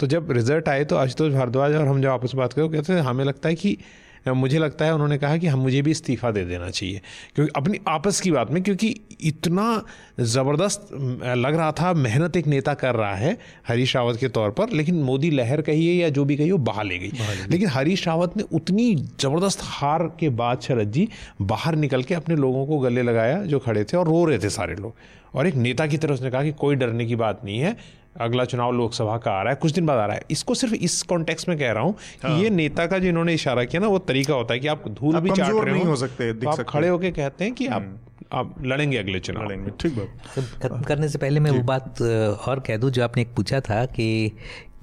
तो 0.00 0.06
जब 0.06 0.30
रिज़ल्ट 0.32 0.68
आए 0.68 0.84
तो 0.84 0.96
आशुतोष 0.96 1.32
भारद्वाज 1.32 1.74
और 1.74 1.86
हम 1.88 2.02
जब 2.02 2.08
आपस 2.10 2.34
में 2.34 2.40
बात 2.40 2.52
करें 2.52 2.70
कहते 2.70 2.92
हैं 2.92 3.00
हमें 3.02 3.24
लगता 3.24 3.48
है 3.48 3.54
कि 3.54 3.76
मुझे 4.26 4.58
लगता 4.58 4.84
है 4.84 4.94
उन्होंने 4.94 5.18
कहा 5.18 5.36
कि 5.36 5.46
हम 5.46 5.58
मुझे 5.58 5.80
भी 5.82 5.90
इस्तीफ़ा 5.90 6.30
दे 6.30 6.44
देना 6.44 6.68
चाहिए। 6.70 7.00
क्योंकि 7.34 7.52
अपनी 7.56 7.78
आपस 7.88 8.20
की 8.20 8.30
बात 8.30 8.50
में 8.50 8.62
क्योंकि 8.62 8.94
इतना 9.20 9.82
ज़बरदस्त 10.20 10.88
लग 11.36 11.56
रहा 11.56 11.70
था 11.72 11.92
मेहनत 11.94 12.36
एक 12.36 12.46
नेता 12.46 12.74
कर 12.74 12.94
रहा 12.94 13.14
है 13.14 13.36
हरीश 13.68 13.94
रावत 13.96 14.16
के 14.16 14.28
तौर 14.28 14.50
पर 14.50 14.70
लेकिन 14.70 15.02
मोदी 15.02 15.30
लहर 15.30 15.62
कहिए 15.62 15.92
या 16.02 16.08
जो 16.08 16.24
भी 16.24 16.36
कहिए 16.36 16.52
वो 16.52 16.58
बहा 16.60 16.82
ले 16.82 16.98
गई। 16.98 17.10
लेकिन 17.50 17.68
हरीश 17.68 18.06
रावत 18.08 18.36
ने 18.36 18.44
उतनी 18.52 18.94
ज़बरदस्त 18.94 19.60
हार 19.62 20.02
के 20.20 20.28
बाद 20.34 20.60
शरद 20.60 20.92
जी 20.92 21.08
बाहर 21.42 21.74
निकल 21.76 22.02
के 22.02 22.14
अपने 22.14 22.36
लोगों 22.36 22.66
को 22.66 22.78
गले 22.78 23.02
लगाया 23.02 23.42
जो 23.44 23.58
खड़े 23.58 23.84
थे 23.84 23.96
और 23.96 24.08
रो 24.08 24.24
रहे 24.24 24.38
थे 24.38 24.50
सारे 24.50 24.74
लोग। 24.74 24.94
और 25.34 25.46
एक 25.46 25.54
नेता 25.56 25.86
की 25.86 25.98
तरह 25.98 26.14
उसने 26.14 26.30
कहा 26.30 26.42
कि 26.42 26.52
कोई 26.52 26.76
डरने 26.76 27.06
की 27.06 27.16
बात 27.16 27.40
नहीं 27.44 27.58
है 27.58 27.76
अगला 28.20 28.44
चुनाव 28.44 28.72
लोकसभा 28.72 29.16
का 29.18 29.30
आ 29.30 29.42
रहा 29.42 29.52
है 29.52 29.58
कुछ 29.62 29.72
दिन 29.72 29.86
बाद 29.86 29.98
आ 29.98 30.06
रहा 30.06 30.16
है। 30.16 30.22
इसको 30.30 30.54
सिर्फ़ 30.54 30.74
इस 30.74 31.02
कॉन्टेक्स्ट 31.02 31.48
में 31.48 31.58
कह 31.58 31.72
रहा 31.72 31.82
हूँ 31.82 31.94
हाँ। 32.22 32.38
ये 32.38 32.50
नेता 32.50 32.86
का 32.86 32.98
जो 32.98 33.08
इन्होंने 33.08 33.34
इशारा 33.34 33.64
किया 33.64 33.80
ना 33.82 33.88
वो 33.88 33.98
तरीका 34.08 34.34
होता 34.34 34.54
है 34.54 34.60
कि 34.60 34.68
आप 34.68 34.88
धूल 34.90 35.20
भी 35.20 35.30
चाट 35.30 35.64
रहे 35.64 35.78
हो, 35.78 35.84
हो 35.84 35.96
सकते 35.96 36.32
तो 36.32 36.48
आप 36.50 36.60
खड़े 36.68 36.88
होके 36.88 37.10
कहते 37.10 37.44
हैं 37.44 37.54
कि 37.54 37.66
आप 37.66 37.82
हम्म। 37.82 37.98
आप 38.32 38.54
लड़ेंगे 38.64 38.96
अगले 38.98 39.20
चुनाव 39.20 39.44
लड़ेंगे 39.44 39.70
ठीक 39.80 39.96
बात। 39.96 40.62
खत्म 40.62 40.80
करने 40.82 41.08
से 41.08 41.18
पहले 41.18 41.40
मैं 41.40 41.50
वो 41.50 41.62
बात 41.62 42.02
और 42.02 42.60
कह 42.66 42.76
दूँ 42.76 42.90
जो 42.90 43.04
आपने 43.04 43.22
एक 43.22 43.34
पूछा 43.36 43.60
था 43.60 43.84
कि 43.86 44.32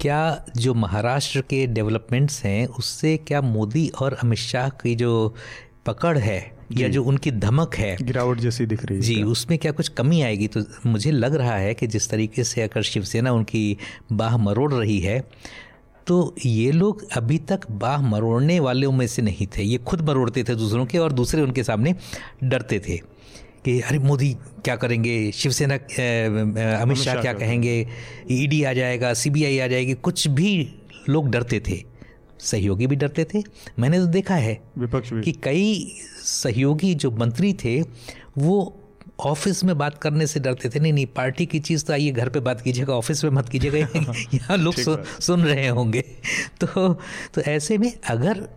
क्या 0.01 0.21
जो 0.57 0.73
महाराष्ट्र 0.73 1.41
के 1.41 1.65
डेवलपमेंट्स 1.67 2.43
हैं 2.45 2.65
उससे 2.67 3.17
क्या 3.27 3.41
मोदी 3.41 3.87
और 4.01 4.13
अमित 4.13 4.39
शाह 4.39 4.69
की 4.81 4.95
जो 4.95 5.11
पकड़ 5.85 6.17
है 6.17 6.39
या 6.73 6.87
जो। 6.87 7.03
उनकी 7.03 7.31
धमक 7.31 7.75
है 7.75 7.95
गिरावट 8.01 8.39
जैसी 8.39 8.65
दिख 8.65 8.85
रही 8.85 8.97
है 8.97 9.03
जी 9.03 9.21
उसमें 9.23 9.57
क्या 9.59 9.71
कुछ 9.71 9.87
कमी 9.89 10.21
आएगी? 10.21 10.47
तो 10.47 10.63
मुझे 10.85 11.11
लग 11.11 11.35
रहा 11.35 11.55
है 11.55 11.73
कि 11.73 11.87
जिस 11.87 12.09
तरीके 12.09 12.43
से 12.43 12.61
अगर 12.61 12.81
शिवसेना 12.83 13.31
उनकी 13.31 13.77
बाह 14.11 14.37
मरोड़ 14.37 14.73
रही 14.73 14.99
है 14.99 15.19
तो 16.07 16.35
ये 16.45 16.71
लोग 16.71 17.05
अभी 17.13 17.37
तक 17.39 17.69
बाह 17.71 18.01
मरोड़ने 18.01 18.59
वालों 18.59 18.91
में 18.91 19.05
से 19.07 19.21
नहीं 19.21 19.47
थे। 19.47 19.63
ये 19.63 19.77
खुद 19.77 20.01
मरोड़ते 20.01 20.43
थे 20.43 20.55
दूसरों 20.55 20.85
के 20.85 20.97
और 20.97 21.11
दूसरे 21.11 21.41
उनके 21.41 21.63
सामने 21.63 21.93
डरते 22.43 22.79
थे 22.79 22.97
कि 23.65 23.79
अरे 23.81 23.99
मोदी 23.99 24.33
क्या 24.65 24.75
करेंगे? 24.75 25.31
शिवसेना 25.31 25.75
अमित 26.75 26.97
शाह 26.97 27.21
क्या 27.21 27.33
कहेंगे? 27.33 27.87
ईडी 28.31 28.63
आ 28.63 28.73
जाएगा 28.73 29.13
सीबीआई 29.13 29.59
आ 29.59 29.67
जाएगी। 29.67 29.93
कुछ 29.93 30.27
भी 30.29 30.51
लोग 31.09 31.29
डरते 31.29 31.59
थे। 31.59 31.83
सहयोगी 32.41 32.87
भी 32.87 32.95
डरते 32.95 33.27
थे। 33.33 33.43
मैंने 33.79 33.99
तो 33.99 34.05
देखा 34.05 34.35
है 34.35 34.61
विपक्ष 34.77 35.13
भी। 35.13 35.21
कि 35.21 35.31
कई 35.31 35.95
सहयोगी 36.23 36.95
जो 36.95 37.11
मंत्री 37.11 37.53
थे 37.53 37.81
वो 38.37 38.77
ऑफ़िस 39.19 39.63
में 39.63 39.77
बात 39.77 39.97
करने 39.97 40.27
से 40.27 40.39
डरते 40.39 40.69
थे। 40.69 40.79
नहीं 40.79 40.93
नहीं 40.93 41.05
पार्टी 41.05 41.45
की 41.45 41.59
चीज़ 41.59 41.85
तो 41.85 41.93
आइए 41.93 42.11
घर 42.11 42.29
पे 42.29 42.39
बात 42.39 42.61
कीजिएगा 42.61 42.93
ऑफ़िस 42.93 43.23
में 43.23 43.31
मत 43.31 43.49
कीजिएगा। 43.49 44.13
यहाँ 44.33 44.57
लोग 44.57 44.73
सु, 44.73 44.97
सुन 45.19 45.43
रहे 45.43 45.67
होंगे। 45.67 46.01
तो 46.63 46.93
तो 47.33 47.41
ऐसे 47.41 47.77
में 47.77 47.93
अगर 48.09 48.49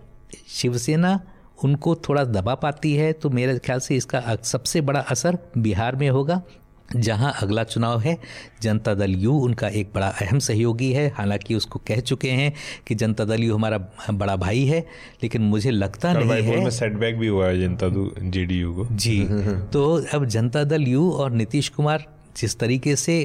शिवसेना 0.49 1.21
उनको 1.65 1.95
थोड़ा 1.95 2.25
दबा 2.25 2.55
पाती 2.55 2.95
है 2.95 3.13
तो 3.13 3.31
मेरे 3.31 3.59
ख्याल 3.59 3.81
से 3.81 3.97
इसका 3.97 4.37
सबसे 4.43 4.81
बड़ा 4.81 5.01
असर 5.01 5.39
बिहार 5.59 5.97
में 5.97 6.11
होगा। 6.11 6.43
जहाँ 6.97 7.33
अगला 7.43 7.65
चुनाव 7.65 8.01
है 8.01 8.17
जनता 8.63 8.95
दल 8.95 9.15
यू 9.15 9.33
उनका 9.41 9.69
एक 9.71 9.91
बड़ा 9.95 10.09
अहम 10.09 10.39
सहयोगी 10.39 10.93
है। 10.93 11.09
हालाँकि 11.09 11.55
उसको 11.55 11.79
कह 11.89 12.01
चुके 12.01 12.31
हैं 12.31 12.53
कि 12.87 12.95
जनता 12.95 13.25
दल 13.25 13.43
यू 13.43 13.55
हमारा 13.55 13.79
बड़ा 14.13 14.37
भाई 14.37 14.65
है 14.65 14.81
लेकिन 15.23 15.43
मुझे 15.45 15.71
लगता 15.71 16.13
नहीं 16.13 16.43
है। 16.43 16.71
सेटबैक 16.71 17.19
भी 17.19 17.27
हुआ 17.27 17.47
है 17.47 17.61
जनता 17.61 17.89
जेडीयू 18.31 18.73
को। 18.75 18.87
जी 18.93 19.21
तो 19.73 19.85
अब 20.15 20.25
जनता 20.27 20.65
दल 20.65 20.83
यू 20.83 21.11
और 21.11 21.33
नीतीश 21.33 21.69
कुमार 21.69 22.07
जिस 22.37 22.59
तरीके 22.59 22.97
से 22.97 23.17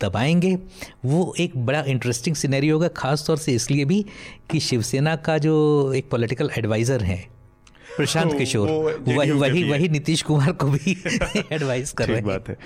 दबाएँगे 0.00 0.54
वो 1.04 1.34
एक 1.40 1.56
बड़ा 1.66 1.82
इंटरेस्टिंग 1.88 2.36
सिनेरी 2.36 2.68
होगा 2.68 2.88
खास 2.96 3.24
तौर 3.26 3.36
से 3.36 3.52
इसलिए 3.52 3.84
भी 3.84 4.04
कि 4.50 4.60
शिवसेना 4.60 5.14
का 5.16 5.36
जो 5.38 5.52
एक 5.96 6.08
पॉलिटिकल 6.10 6.50
एडवाइज़र 6.58 7.02
है 7.02 7.18
प्रशांत 7.96 8.32
किशोर 8.38 8.68
वही 9.08 9.30
वही 9.30 9.70
वही 9.70 9.88
नीतीश 9.88 10.22
कुमार 10.22 10.52
को 10.52 10.66
भी 10.66 11.02
एडवाइस 11.52 11.92
कर 11.92 12.06
रहे 12.06 12.16
हैं। 12.16 12.26
बात 12.26 12.48
है। 12.48 12.56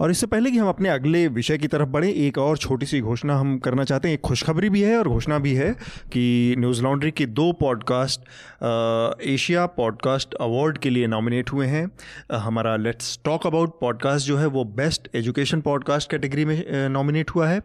और 0.00 0.10
इससे 0.10 0.26
पहले 0.26 0.50
कि 0.50 0.58
हम 0.58 0.68
अपने 0.68 0.88
अगले 0.88 1.28
विषय 1.28 1.58
की 1.58 1.68
तरफ़ 1.68 1.88
बढ़े 1.88 2.10
एक 2.10 2.38
और 2.38 2.58
छोटी 2.58 2.86
सी 2.86 3.00
घोषणा 3.00 3.36
हम 3.36 3.58
करना 3.58 3.84
चाहते 3.84 4.08
हैं। 4.08 4.14
एक 4.14 4.20
खुशखबरी 4.20 4.70
भी 4.70 4.82
है 4.82 4.98
और 4.98 5.08
घोषणा 5.08 5.38
भी 5.38 5.54
है 5.54 5.76
कि 6.12 6.54
न्यूज़ 6.58 6.82
लॉन्ड्री 6.82 7.10
के 7.10 7.26
दो 7.26 7.52
पॉडकास्ट 7.52 8.20
एशिया 9.22 9.66
पॉडकास्ट 9.66 10.34
अवार्ड 10.34 10.78
के 10.78 10.90
लिए 10.90 11.06
नॉमिनेट 11.06 11.52
हुए 11.52 11.66
हैं। 11.66 11.90
हमारा 12.32 12.76
लेट्स 12.76 13.18
टॉक 13.24 13.46
अबाउट 13.46 13.80
पॉडकास्ट 13.80 14.26
जो 14.26 14.36
है 14.36 14.46
वो 14.46 14.64
बेस्ट 14.64 15.08
एजुकेशन 15.14 15.60
पॉडकास्ट 15.60 16.10
कैटेगरी 16.10 16.44
में 16.44 16.88
नॉमिनेट 16.88 17.30
हुआ 17.30 17.48
है। 17.48 17.60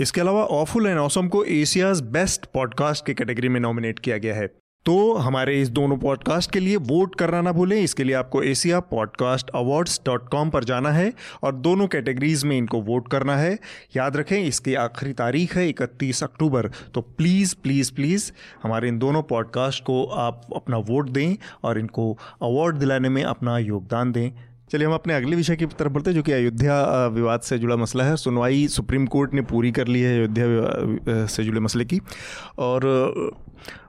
इसके 0.00 0.20
अलावा 0.20 0.44
ऑफुल 0.44 0.86
एंड 0.86 0.98
ऑसम 0.98 1.28
को 1.28 1.44
एशियाज 1.44 2.00
बेस्ट 2.00 2.46
पॉडकास्ट 2.46 3.06
के 3.06 3.14
कैटेगरी 3.14 3.48
में 3.48 3.60
नॉमिनेट 3.60 3.98
किया 3.98 4.18
गया 4.18 4.34
है। 4.34 4.67
तो 4.84 5.14
हमारे 5.14 5.60
इस 5.62 5.68
दोनों 5.68 5.96
पॉडकास्ट 5.96 6.50
के 6.50 6.60
लिए 6.60 6.76
वोट 6.76 7.14
करना 7.14 7.40
ना 7.42 7.52
भूलें। 7.52 7.76
इसके 7.76 8.04
लिए 8.04 8.14
आपको 8.14 8.42
Asia 8.42 8.80
podcast 8.80 9.50
awards 9.50 10.00
dot 10.06 10.28
com 10.28 10.50
पर 10.50 10.64
जाना 10.64 10.90
है 10.90 11.12
और 11.42 11.54
दोनों 11.54 11.86
कैटेगरीज 11.86 12.44
में 12.44 12.56
इनको 12.58 12.80
वोट 12.80 13.08
करना 13.08 13.36
है। 13.36 13.58
याद 13.96 14.16
रखें, 14.16 14.38
इसकी 14.44 14.74
आखिरी 14.74 15.12
तारीख 15.12 15.56
है 15.56 15.68
इकतीस 15.68 16.22
अक्टूबर। 16.22 16.70
तो 16.94 17.00
प्लीज़ 17.00 17.54
प्लीज़ 17.62 17.92
प्लीज़ 17.92 18.30
हमारे 18.62 18.88
इन 18.88 18.98
दोनों 18.98 19.22
पॉडकास्ट 19.22 19.84
को 19.84 20.04
आप 20.04 20.42
अपना 20.56 20.76
वोट 20.76 21.08
दें 21.08 21.36
और 21.64 21.78
इनको 21.78 22.12
अवार्ड 22.42 22.76
दिलाने 22.76 23.08
में 23.08 23.22
अपना 23.24 23.58
योगदान 23.58 24.12
दें। 24.12 24.30
चलिए 24.72 24.86
हम 24.86 24.94
अपने 24.94 25.14
अगले 25.14 25.36
विषय 25.36 25.56
की 25.56 25.66
तरफ़ 25.66 25.92
बढ़ते 25.92 26.10
हैं, 26.10 26.14
जो 26.14 26.22
कि 26.22 26.32
अयोध्या 26.32 27.06
विवाद 27.06 27.40
से 27.40 27.58
जुड़ा 27.58 27.76
मसला 27.76 28.04
है। 28.04 28.16
सुनवाई 28.16 28.66
सुप्रीम 28.68 29.06
कोर्ट 29.06 29.34
ने 29.34 29.42
पूरी 29.42 29.72
कर 29.72 29.88
ली 29.88 30.00
है 30.00 30.18
अयोध्या 30.18 31.26
से 31.26 31.44
जुड़े 31.44 31.60
मसले 31.60 31.84
की। 31.84 32.00
और 32.58 32.86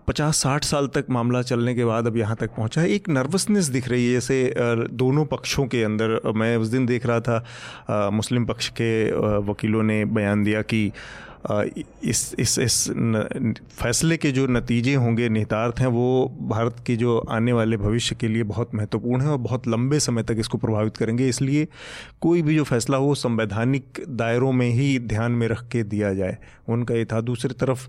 पचास 0.09 0.37
साठ 0.37 0.63
साल 0.63 0.87
तक 0.87 1.05
मामला 1.09 1.41
चलने 1.41 1.73
के 1.75 1.85
बाद 1.85 2.07
अब 2.07 2.15
यहाँ 2.17 2.35
तक 2.35 2.55
पहुँचा। 2.55 2.81
है 2.81 2.89
एक 2.91 3.09
नर्वसनेस 3.09 3.65
दिख 3.65 3.89
रही 3.89 4.05
है 4.05 4.13
जैसे 4.13 4.53
दोनों 4.97 5.25
पक्षों 5.25 5.65
के 5.67 5.83
अंदर। 5.83 6.19
मैं 6.35 6.55
उस 6.57 6.67
दिन 6.67 6.85
देख 6.85 7.05
रहा 7.05 7.19
था 7.21 8.09
मुस्लिम 8.11 8.45
पक्ष 8.45 8.69
के 8.81 8.91
वकीलों 9.51 9.83
ने 9.83 10.03
बयान 10.07 10.43
दिया 10.43 10.61
कि 10.61 10.91
इस 12.03 12.35
इस 12.39 12.57
इस 12.59 12.75
न, 12.89 13.53
फैसले 13.71 14.17
के 14.17 14.31
जो 14.31 14.45
नतीजे 14.47 14.95
होंगे 14.95 15.27
निहितार्थ 15.29 15.79
हैं 15.79 15.87
वो 15.87 16.07
भारत 16.41 16.83
के 16.87 16.95
जो 16.95 17.17
आने 17.31 17.53
वाले 17.53 17.77
भविष्य 17.77 18.15
के 18.21 18.27
लिए 18.27 18.43
बहुत 18.43 18.75
महत्वपूर्ण 18.75 19.21
है 19.21 19.27
और 19.27 19.37
बहुत 19.37 19.67
लंबे 19.67 19.99
समय 19.99 20.23
तक 20.23 20.35
इसको 20.39 20.57
प्रभावित 20.57 20.97
करेंगे। 20.97 21.27
इसलिए 21.29 21.67
कोई 22.21 22.41
भी 22.41 22.55
जो 22.55 22.63
फैसला 22.63 22.97
हो 22.97 23.13
संवैधानिक 23.15 24.03
दायरों 24.09 24.51
में 24.51 24.69
ही 24.69 24.97
ध्यान 24.99 25.31
में 25.31 25.47
रख 25.47 25.67
के 25.67 25.83
दिया 25.85 26.13
जाए। 26.13 26.37
उनका 26.69 26.95
ये 26.95 27.05
था। 27.05 27.21
दूसरी 27.21 27.53
तरफ़ 27.53 27.87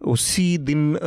उसी 0.00 0.56
दिन 0.58 0.98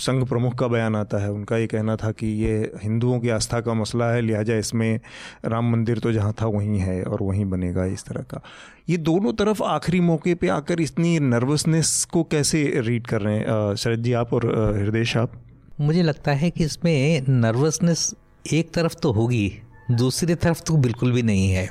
संघ 0.00 0.24
प्रमुख 0.28 0.54
का 0.54 0.66
बयान 0.68 0.96
आता 0.96 1.18
है। 1.18 1.30
उनका 1.32 1.56
ये 1.56 1.66
कहना 1.66 1.96
था 1.96 2.10
कि 2.12 2.26
ये 2.26 2.56
हिंदुओं 2.82 3.18
की 3.20 3.28
आस्था 3.28 3.60
का 3.60 3.74
मसला 3.74 4.10
है 4.12 4.20
लिहाजा 4.20 4.56
इसमें 4.56 5.00
राम 5.44 5.70
मंदिर 5.72 5.98
तो 5.98 6.12
जहाँ 6.12 6.32
था 6.32 6.46
वहीं 6.46 6.78
है 6.78 7.02
और 7.02 7.22
वहीं 7.22 7.44
बनेगा 7.44 7.84
इस 7.84 8.04
तरह 8.04 8.22
का। 8.22 8.40
ये 8.88 8.96
दोनों 8.96 9.32
तरफ़ 9.32 9.62
आखिरी 9.62 10.00
मौके 10.00 10.34
पे 10.34 10.48
आकर 10.48 10.80
इतनी 10.80 11.18
नर्वसनेस 11.20 12.04
को 12.04 12.22
कैसे 12.24 12.62
रीड 12.76 13.06
कर 13.06 13.20
रहे 13.20 13.36
हैं? 13.36 13.74
शरद 13.74 14.02
जी 14.02 14.12
आप 14.12 14.34
और 14.34 14.46
हृदय 14.78 15.18
आप 15.18 15.42
मुझे 15.80 16.02
लगता 16.02 16.32
है 16.32 16.50
कि 16.50 16.64
इसमें 16.64 17.24
नर्वसनेस 17.28 18.14
एक 18.52 18.72
तरफ़ 18.74 18.94
तो 18.94 19.12
होगी 19.12 19.52
दूसरी 19.90 20.34
तरफ़ 20.34 20.62
तो 20.62 20.76
बिल्कुल 20.76 21.12
भी 21.12 21.22
नहीं 21.22 21.50
है। 21.50 21.68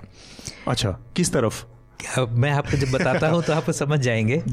अच्छा 0.68 0.92
किस 1.16 1.34
तरफ़? 1.34 1.64
मैं 2.20 2.52
आपको 2.52 2.78
जब 2.78 2.92
बताता 2.92 3.30
हूँ 3.30 3.42
तो 3.44 3.54
आप 3.54 3.70
समझ 3.72 4.00
जाएँगे 4.00 4.38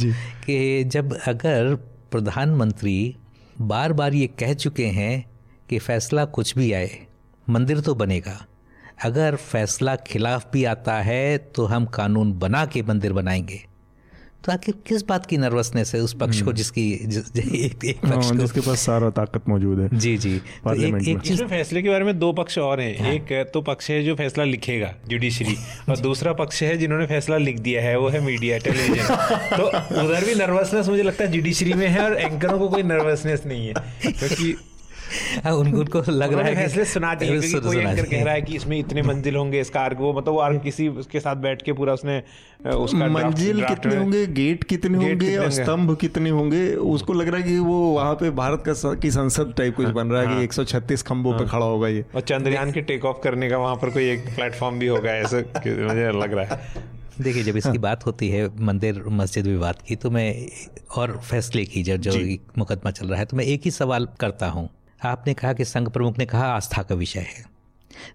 कि 0.45 0.85
जब 0.85 1.17
अगर 1.29 1.77
प्रधानमंत्री 2.13 3.17
बार 3.61 3.93
बार 3.93 4.15
ये 4.15 4.27
कह 4.39 4.53
चुके 4.55 4.87
हैं 4.87 5.25
कि 5.69 5.79
फैसला 5.79 6.25
कुछ 6.25 6.55
भी 6.57 6.73
आए, 6.73 7.07
मंदिर 7.47 7.81
तो 7.81 7.95
बनेगा। 7.95 8.39
अगर 9.05 9.37
फैसला 9.37 9.97
खिलाफ 9.97 10.51
भी 10.53 10.65
आता 10.65 10.95
है 10.95 11.39
तो 11.39 11.65
हम 11.65 11.87
कानून 11.87 12.33
बना 12.33 12.65
के 12.67 12.83
मंदिर 12.83 13.13
बनाएँगे। 13.13 13.61
तो 14.45 14.53
आखिर 14.53 14.75
किस 14.87 15.03
बात 15.07 15.27
की 15.27 15.37
नर्वसनेस 15.37 15.95
है? 15.95 16.01
उस 16.01 16.13
पक्ष 16.15 16.39
को 16.39 16.45
हम्म। 16.45 16.57
जिसकी 16.57 17.01
जिस, 17.05 17.37
एक, 17.39 17.85
एक 17.85 17.97
पक्ष 17.97 18.13
हाँ, 18.13 18.31
को। 18.31 18.39
जिसके 18.39 18.61
पास 18.61 18.81
सारा 18.81 19.11
ताकत 19.11 19.49
मौजूद 19.49 19.81
है। 19.81 19.89
जी 19.99 20.17
जी। 20.19 20.39
तो 20.39 20.75
एक 20.75 21.09
एक 21.09 21.19
चीज़ 21.19 21.43
फैसले 21.45 21.83
के 21.83 21.89
बारे 21.89 22.05
में 22.05 22.19
दो 22.19 22.33
पक्ष 22.33 22.59
और 22.59 22.81
हैं। 22.81 22.99
हाँ। 22.99 23.13
एक 23.13 23.51
तो 23.55 23.61
पक्ष 23.61 23.91
है 23.91 24.03
जो 24.05 24.15
फैसला 24.15 24.45
लिखेगा 24.45 24.95
जुडिशरी 25.09 25.57
और 25.89 25.97
दूसरा 25.99 26.33
पक्ष 26.33 26.63
है 26.63 26.77
जिन्होंने 26.79 27.07
फैसला 27.07 27.37
लिख 27.37 27.59
दिया 27.59 27.83
है 27.83 27.99
वो 27.99 28.09
है 28.09 28.21
मीडिया 28.21 28.59
टेलीविज़न 28.59 29.15
तो 29.57 29.67
उधर 30.05 30.25
भी 30.25 30.35
नर्वसनेस 30.35 30.89
मुझे 30.89 31.03
लगता 31.03 31.25
है 31.25 31.31
जुडिशरी 31.33 31.73
में 31.73 31.89
है 31.89 32.05
और 32.05 32.17
एंकरों 32.17 32.59
को 32.59 32.69
कोई 32.69 32.83
नर्वसनेस 32.83 33.43
नहीं 33.47 33.67
है 33.69 33.75
क्योंकि 34.13 34.55
हाँ, 35.45 35.53
उन, 35.53 35.73
उनको 35.75 36.03
लग 36.11 36.33
रहा 36.33 36.47
है 36.47 36.55
फैसले 36.55 36.85
सुना 36.85 37.15
दिए 37.15 37.41
कि 37.41 37.61
कोई 37.61 37.77
एंकर 37.77 38.07
कह 38.07 38.23
रहा 38.25 38.35
है 38.35 38.43
कि 38.43 38.57
इसमें 38.57 38.79
इतने 38.79 39.03
मंजिल 39.03 39.37
होंगे 39.37 39.61
इस 39.61 39.71
कार 39.71 39.95
वो 39.95 40.13
मतलब 40.13 40.35
वो 40.35 40.59
किसी 40.59 40.89
उसके 40.89 41.21
साथ 41.21 41.37
बैठ 41.43 41.63
के 41.63 41.73
पूरा 41.73 41.93
उसने 41.93 42.23
उसका 42.77 43.07
मंजिल 43.09 43.65
कितने 43.65 43.97
होंगे 43.97 44.27
गेट 44.33 44.65
कितने 44.65 44.99
होंगे 44.99 45.37
और 45.37 45.51
स्तंभ 45.51 45.97
कितने 45.97 46.31
होंगे 46.31 46.63
उसको 46.93 47.13
लग 47.13 47.29
रहा 47.29 47.37
है 47.37 47.43
कि 47.43 47.59
वो 47.59 47.79
वहाँ 47.93 48.15
पे 48.15 48.31
भारत 48.31 48.63
का 48.69 48.95
की 48.95 49.11
संसद 49.11 49.55
टाइप 49.57 49.77
कुछ 49.77 49.89
बन 49.89 50.07
रहा 50.07 50.21
है 50.21 50.27
कि 50.27 50.35
हाँ। 50.35 50.43
एक 50.43 50.53
सौ 50.53 50.65
छत्तीस 50.65 51.03
खम्बों 51.03 51.33
पे 51.33 51.39
हाँ। 51.39 51.49
खड़ा 51.49 51.67
होगा 51.67 51.89
ये। 51.89 52.05
और 52.15 52.21
चंद्रयान 52.21 52.73
के 52.73 52.81
टेक 52.83 53.05
ऑफ़ 53.05 53.23
करने 53.25 53.51
का 53.51 53.59
वहाँ 53.59 53.77
पर 53.77 53.91
कोई 53.91 54.09
एक 54.11 54.27
प्लेटफॉर्म 54.35 54.79
भी 54.79 54.87
होगा 54.87 55.11
ऐसा 55.11 55.37
मुझे 55.37 56.11
लग 56.21 56.33
रहा 56.33 56.45
है। 56.45 56.91
देखिए 57.21 57.43
जब 57.43 57.57
इसकी 57.57 57.79
बात 57.79 58.07
होती 58.07 58.29
है 58.29 58.47
मंदिर 58.61 59.03
मस्जिद 59.09 59.47
विवाद 59.47 59.83
की 59.89 59.97
तो 59.97 60.11
मैं 60.11 60.29
और 60.97 61.19
फैसले 61.25 61.65
की 61.65 61.83
जब 61.83 61.97
जो। 61.97 62.13
मुकदमा 62.59 62.91
चल 62.91 63.07
रहा 63.07 63.19
है 63.19 63.25
तो 63.25 63.37
मैं 63.37 63.45
एक 63.45 63.63
ही 63.65 63.71
सवाल 63.71 64.09
करता 64.21 64.49
हूँ। 64.49 64.69
आपने 65.05 65.35
कहा 65.35 65.53
कि 65.53 65.65
संघ 65.65 65.89
प्रमुख 65.89 66.19
ने 66.19 66.27
कहा 66.27 66.47
आस्था 66.47 66.83
का 66.83 66.95
विषय 66.95 67.21
है। 67.21 67.45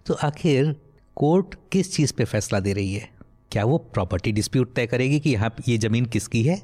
तो 0.06 0.14
आखिर 0.14 0.74
कोर्ट 1.16 1.54
किस 1.72 1.92
चीज़ 1.94 2.12
पे 2.12 2.24
फैसला 2.24 2.60
दे 2.60 2.72
रही 2.72 2.94
है? 2.94 3.08
क्या 3.52 3.64
वो 3.64 3.78
प्रॉपर्टी 3.78 4.32
डिस्प्यूट 4.32 4.74
तय 4.74 4.86
करेगी 4.86 5.20
कि 5.20 5.30
यहाँ 5.30 5.54
ये 5.68 5.78
ज़मीन 5.78 6.06
किसकी 6.06 6.42
है? 6.42 6.60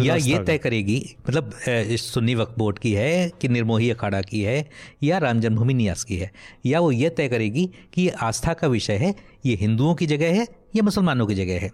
या 0.00 0.14
ये 0.16 0.38
तय 0.44 0.58
करेगी 0.58 0.98
मतलब 1.28 1.50
सुन्नी 1.68 2.34
वक्फ 2.34 2.54
बोर्ड 2.58 2.78
की 2.78 2.92
है 2.92 3.30
कि 3.40 3.48
निर्मोही 3.48 3.90
अखाड़ा 3.90 4.20
की 4.22 4.42
है 4.42 4.68
या 5.02 5.18
राम 5.18 5.40
जन्मभूमि 5.40 5.74
न्यास 5.74 6.04
की 6.04 6.16
है? 6.16 6.30
या 6.66 6.80
वो 6.80 6.90
ये 6.92 7.10
तय 7.10 7.28
करेगी 7.28 7.70
कि 7.94 8.02
ये 8.02 8.10
आस्था 8.22 8.52
का 8.52 8.66
विषय 8.66 8.96
है 8.96 9.14
ये 9.46 9.54
हिंदुओं 9.54 9.94
की 9.94 10.06
जगह 10.06 10.38
है 10.38 10.46
या 10.76 10.82
मुसलमानों 10.82 11.26
की 11.26 11.34
जगह 11.34 11.60
है? 11.60 11.70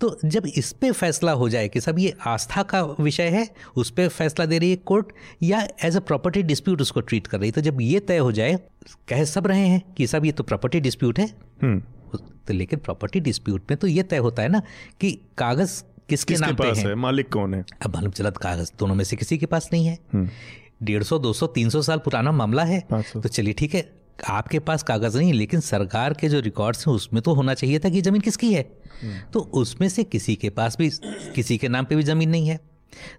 तो 0.00 0.16
जब 0.24 0.46
इस 0.48 0.72
पे 0.72 0.90
फैसला 0.92 1.32
हो 1.32 1.48
जाए 1.48 1.68
कि 1.68 1.80
सब 1.80 1.98
ये 1.98 2.14
आस्था 2.26 2.62
का 2.62 2.82
विषय 3.00 3.28
है 3.28 3.48
उस 3.76 3.90
पर 3.90 4.08
फैसला 4.08 4.46
दे 4.46 4.58
रही 4.58 4.70
है 4.70 4.76
कोर्ट 4.84 5.12
या 5.42 5.66
एज 5.84 5.96
अ 5.96 6.00
प्रॉपर्टी 6.00 6.42
डिस्प्यूट 6.42 6.80
उसको 6.80 7.00
ट्रीट 7.02 7.26
कर 7.26 7.38
रही 7.38 7.48
है 7.48 7.52
तो 7.52 7.60
जब 7.60 7.80
ये 7.80 8.00
तय 8.00 8.18
हो 8.18 8.32
जाए 8.32 8.58
कह 9.08 9.24
सब 9.24 9.46
रहे 9.46 9.66
हैं 9.66 9.82
कि 9.96 10.06
सब 10.06 10.24
ये 10.24 10.32
तो 10.32 10.44
प्रॉपर्टी 10.44 10.80
डिस्प्यूट 10.80 11.18
है 11.18 11.26
हम्म। 11.62 11.80
तो 12.46 12.54
लेकिन 12.54 12.78
प्रॉपर्टी 12.78 13.20
डिस्प्यूट 13.20 13.70
में 13.70 13.76
तो 13.78 13.86
ये 13.86 14.02
तय 14.02 14.16
होता 14.18 14.42
है 14.42 14.48
ना 14.48 14.62
कि 15.00 15.12
कागज़ 15.38 15.82
किसके 16.08 16.34
नाम 16.36 16.54
पास 16.54 16.78
है? 16.78 16.86
है 16.86 16.94
मालिक 16.96 17.32
कौन 17.32 17.54
है 17.54 17.64
अब 17.82 17.94
मालूम 17.94 18.12
चला 18.12 18.30
कागज़ 18.32 18.72
दोनों 18.78 18.94
में 18.94 19.04
से 19.04 19.16
किसी 19.16 19.38
के 19.38 19.46
पास 19.46 19.68
नहीं 19.72 19.86
है 19.86 19.98
हम्म। 20.12 20.28
डेढ़ 20.82 21.02
सौ 21.02 21.18
दो 21.18 21.32
सौ 21.32 21.46
तीन 21.48 21.70
सौ 21.70 21.82
साल 21.82 21.98
पुराना 21.98 22.32
मामला 22.32 22.64
है 22.64 22.80
तो 22.92 23.28
चलिए 23.28 23.52
ठीक 23.52 23.74
है 23.74 23.90
आपके 24.30 24.58
पास 24.58 24.82
कागज़ 24.82 25.18
नहीं 25.18 25.32
लेकिन 25.32 25.60
सरकार 25.60 26.14
के 26.14 26.28
जो 26.28 26.40
रिकॉर्ड्स 26.40 26.86
हैं 26.88 26.94
उसमें 26.94 27.22
तो 27.22 27.34
होना 27.34 27.54
चाहिए 27.54 27.78
था 27.78 27.88
कि 27.88 28.00
ज़मीन 28.02 28.20
किसकी 28.20 28.52
है। 28.54 28.62
तो 29.32 29.40
उसमें 29.40 29.88
से 29.88 30.04
किसी 30.04 30.36
के 30.36 30.50
पास 30.50 30.76
भी 30.78 30.90
किसी 31.34 31.58
के 31.58 31.68
नाम 31.68 31.84
पे 31.84 31.96
भी 31.96 32.02
ज़मीन 32.02 32.30
नहीं 32.30 32.48
है 32.48 32.60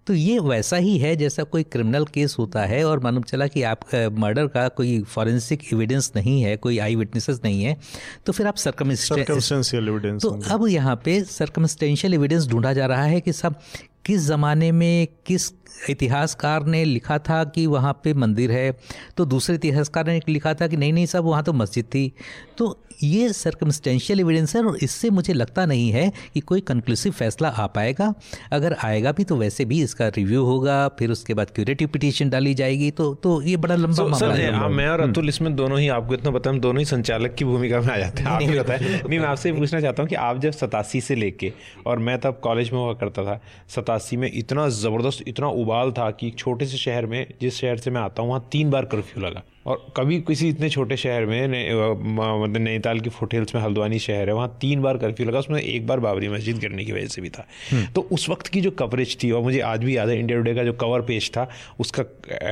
तो 0.08 0.14
ये 0.14 0.40
वैसा 0.40 0.78
ही 0.78 0.98
है 0.98 1.16
जैसा 1.16 1.44
कोई 1.44 1.64
क्रिमिनल 1.64 2.06
केस 2.06 2.36
होता 2.40 2.62
है 2.66 2.84
और 2.84 3.00
मालूम 3.00 3.24
चला 3.24 3.48
कि 3.48 3.64
आप 3.64 3.80
मर्डर 4.20 4.48
का 4.48 4.68
कोई 4.68 5.02
फॉरेंसिक 5.04 5.64
एविडेंस 5.74 6.12
नहीं 6.16 6.42
है 6.42 6.56
कोई 6.58 6.78
आई 6.78 6.96
विटनेसेस 6.96 7.42
नहीं 7.44 7.64
है 7.64 7.78
तो 8.26 8.34
फिर 8.34 8.48
आप 8.48 8.56
सर्कमस्टेंशियल 8.56 9.88
एविडेंस 9.88 10.22
तो 10.22 10.30
अब 10.50 10.68
यहाँ 10.68 11.02
पे 11.06 11.24
सर्कमस्टेंशियल 11.24 12.14
एविडेंस 12.14 12.48
ढूंढा 12.48 12.74
जा 12.74 12.86
रहा 12.86 13.04
है 13.04 13.22
कि 13.22 13.34
सब 13.34 13.60
किस 14.06 14.22
ज़माने 14.22 14.72
में 14.72 15.08
किस 15.26 15.54
इतिहासकार 15.90 16.66
ने 16.66 16.86
लिखा 16.86 17.18
था 17.18 17.44
कि 17.44 17.68
वहाँ 17.68 18.02
पे 18.04 18.14
मंदिर 18.14 18.52
है? 18.52 18.78
तो 19.18 19.26
दूसरे 19.26 19.56
इतिहासकार 19.56 20.08
ने 20.08 20.22
लिखा 20.30 20.54
था 20.54 20.68
कि 20.68 20.78
नहीं 20.78 20.94
नहीं 20.94 21.06
सब 21.06 21.24
वहाँ 21.24 21.44
तो 21.44 21.54
मस्जिद 21.54 21.86
थी। 21.86 22.14
तो 22.58 22.82
ये 23.04 23.34
सर्कमस्टेंशियल 23.34 24.20
एविडेंस 24.20 24.56
है 24.56 24.64
और 24.64 24.78
इससे 24.84 25.10
मुझे 25.10 25.34
लगता 25.34 25.66
नहीं 25.66 25.92
है 25.92 26.14
कि 26.34 26.40
कोई 26.40 26.62
कंक्लूसिव 26.62 27.12
फैसला 27.12 27.48
आ 27.48 27.68
पाएगा। 27.68 28.14
अगर 28.52 28.76
आएगा 28.84 29.12
भी 29.12 29.24
तो 29.24 29.36
वैसे 29.36 29.66
भी 29.66 29.84
इसका 29.84 30.08
रिव्यू 30.08 30.44
होगा 30.44 30.88
फिर 30.88 31.12
उसके 31.12 31.34
बाद 31.34 31.50
क्यूरेटिव 31.50 31.88
पिटीशन 31.88 32.30
डाली 32.30 32.54
जाएगी। 32.54 32.92
तो 32.92 33.16
तो 33.16 33.42
ये 33.42 33.58
बड़ा 33.58 33.76
लंबा 33.76 34.04
so, 34.04 34.10
मामला 34.10 34.34
है। 34.34 34.56
हाँ, 34.56 34.70
मैं 34.70 34.88
और 34.88 35.00
अतुल 35.00 35.16
हम्म। 35.16 35.30
इसमें 35.30 35.56
दोनों 35.56 35.80
ही 35.80 35.88
आपको 35.88 36.14
इतना 36.14 36.32
बताऊँ 36.32 36.60
दोनों 36.60 36.80
ही 36.80 36.86
संचालक 36.86 37.36
की 37.36 37.46
भूमिका 37.46 37.80
में 37.80 37.94
आ 37.94 37.98
जाते 37.98 38.24
हैं। 38.24 38.38
नहीं 38.38 38.60
बताए 38.60 38.80
नहीं 38.80 39.20
मैं 39.20 39.28
आपसे 39.28 39.54
पूछना 39.54 39.82
चाहता 39.82 40.04
हूँ 40.04 40.10
कि 40.10 40.16
आप 40.16 40.40
जब 40.40 40.52
सतासी 40.52 41.02
से 41.02 41.16
लेके 41.16 41.54
और 41.88 42.00
मैं 42.00 42.20
तब 42.20 42.40
कॉलेज 42.44 42.72
में 42.72 42.80
हुआ 42.80 42.94
करता 42.94 43.24
था 43.24 43.42
सतासी 43.68 43.95
में 44.18 44.32
इतना 44.34 44.70
ज़बरदस्त, 44.70 45.24
इतना 45.28 45.48
उबाल 45.48 45.92
था 45.92 46.12
कि 46.12 46.28
एक 46.28 46.36
छोटे 46.36 46.66
से 46.66 46.78
शहर 46.78 47.06
में, 47.06 47.34
जिस 47.42 47.56
शहर 47.56 47.78
से 47.78 47.92
मैं 47.92 48.02
आता 48.02 48.22
हूँ, 48.22 48.30
वहाँ 48.30 48.50
तीन 48.52 48.70
बार 48.70 48.86
कर्फ्यू 48.86 49.24
लगा। 49.24 49.44
और 49.66 49.86
कभी 49.98 50.20
किसी 50.22 50.48
इतने 50.50 50.70
छोटे 50.70 50.96
शहर 50.98 51.26
में 51.26 51.48
मतलब 51.48 52.58
नैनीताल 52.58 53.00
की 53.00 53.10
फुटहिल्स 53.10 53.56
में 53.56 53.62
हल्द्वानी 53.62 54.00
शहर 54.00 54.30
है 54.30 54.34
वहाँ 54.36 54.58
तीन 54.62 54.82
बार 54.82 54.98
कर्फ्यू 54.98 55.28
लगा 55.28 55.40
उसमें 55.40 55.60
एक 55.62 55.88
बार 55.88 56.00
बाबरी 56.00 56.28
मस्जिद 56.30 56.58
गिरने 56.58 56.86
की 56.86 56.92
वजह 56.92 57.08
से 57.08 57.22
भी 57.22 57.30
था 57.30 57.46
हम्म। 57.72 57.86
तो 57.96 58.02
उस 58.12 58.30
वक्त 58.30 58.48
की 58.48 58.62
जो 58.62 58.72
कवरेज 58.74 59.18
थी 59.24 59.32
और 59.32 59.42
मुझे 59.42 59.60
आज 59.66 59.84
भी 59.84 59.98
याद 59.98 60.10
है 60.10 60.20
इंडिया 60.20 60.38
टुडे 60.40 60.54
का 60.56 60.64
जो 60.64 60.74
कवर 60.76 61.02
पेज 61.04 61.30
था 61.32 61.48
उसका 61.80 62.04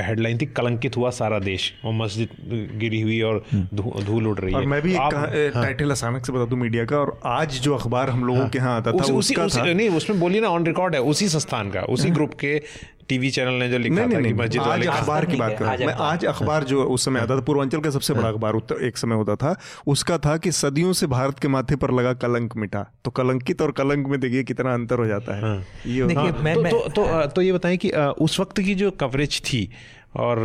हेडलाइन 0.01 0.37
थी 0.37 0.45
कलंकित 0.53 0.97
हुआ 0.97 1.09
सारा 1.13 1.39
देश 1.41 1.71
और 1.85 1.93
मस्जिद 1.93 2.29
गिरी 2.77 3.01
हुई 3.01 3.21
और 3.23 3.43
हम्म। 3.51 4.03
धूल 4.03 4.27
उड़ 4.27 4.37
रही 4.39 4.53
है 4.53 4.65
मैं 4.65 4.81
भी 4.81 4.93
टाइटल 4.93 5.85
हाँ। 5.85 5.91
अचानक 5.91 6.25
से 6.25 6.33
बता 6.33 6.45
दूँ 6.45 6.59
मीडिया 6.59 6.85
का 6.85 6.97
और 6.97 7.19
आज 7.33 7.59
जो 7.59 7.75
अखबार 7.75 8.09
हम 8.09 8.25
लोगों 8.25 8.41
हाँ। 8.41 8.49
के 8.49 8.57
यहाँ 8.57 8.75
आता 8.77 8.91
था 8.93 9.13
उसका 9.15 9.47
था 9.49 9.63
नहीं 9.65 9.89
उसमें 9.91 10.19
बोलिए 10.19 10.41
ना 10.41 10.49
ऑन 10.49 10.65
रिकॉर्ड 10.65 10.95
है 10.95 11.01
उसी 11.07 11.27
संस्थान 11.29 11.71
का 11.71 11.81
उसी 11.91 12.09
ग्रुप 12.11 12.29
हाँ। 12.31 12.39
के 12.39 12.61
टीवी 13.09 13.29
चैनल 13.29 13.53
ने 13.53 13.69
जो 13.69 13.77
लिखा 13.77 13.95
नहीं, 13.95 14.15
था 14.15 14.19
नहीं, 14.19 14.33
कि 14.33 14.41
मस्जिद 14.41 14.61
वाले 14.61 14.85
अखबार 14.85 15.25
की 15.25 15.35
बात 15.35 15.57
कर। 15.59 15.65
रहा 15.65 15.73
हूँ 15.73 15.85
मैं 15.85 15.93
आज 15.93 16.25
अखबार 16.25 16.63
जो 16.63 16.83
उस 16.83 17.05
समय 17.05 17.19
आता 17.19 17.35
था 17.35 17.41
पूर्वांचल 17.41 17.79
का 17.79 17.89
सबसे 17.89 18.13
बड़ा 18.13 18.29
अखबार 18.29 18.61
एक 18.81 18.97
समय 18.97 19.15
होता 19.15 19.35
था 19.35 19.55
उसका 19.87 20.17
था 20.17 20.37
कि 20.37 20.51
सदियों 20.51 20.93
से 20.93 21.07
भारत 21.07 21.39
के 21.39 21.47
माथे 21.47 21.75
पर 21.75 21.91
लगा 21.91 22.13
कलंक 22.13 22.55
मिटा। 22.57 22.85
तो 23.05 23.11
कलंकित 23.11 23.61
और 23.61 23.71
कलंक 23.71 24.07
में 24.07 24.19
देखिए 24.19 24.43
कितना 24.43 24.73
अंतर 24.73 24.99
हो 24.99 25.05
जाता 25.05 25.35
है। 25.35 25.67
ये 25.87 26.13
हाँ, 26.13 26.31
तो, 26.31 26.63
तो, 26.63 26.89
तो, 26.89 27.27
तो 27.27 27.41
ये 27.41 27.53
बताएँ 27.53 27.77
कि 27.77 27.91
उस 27.91 28.39
वक्त 28.39 28.59
की 28.59 28.75
जो 28.75 28.91
कवरेज 28.91 29.41
थी 29.41 29.69
और 30.15 30.39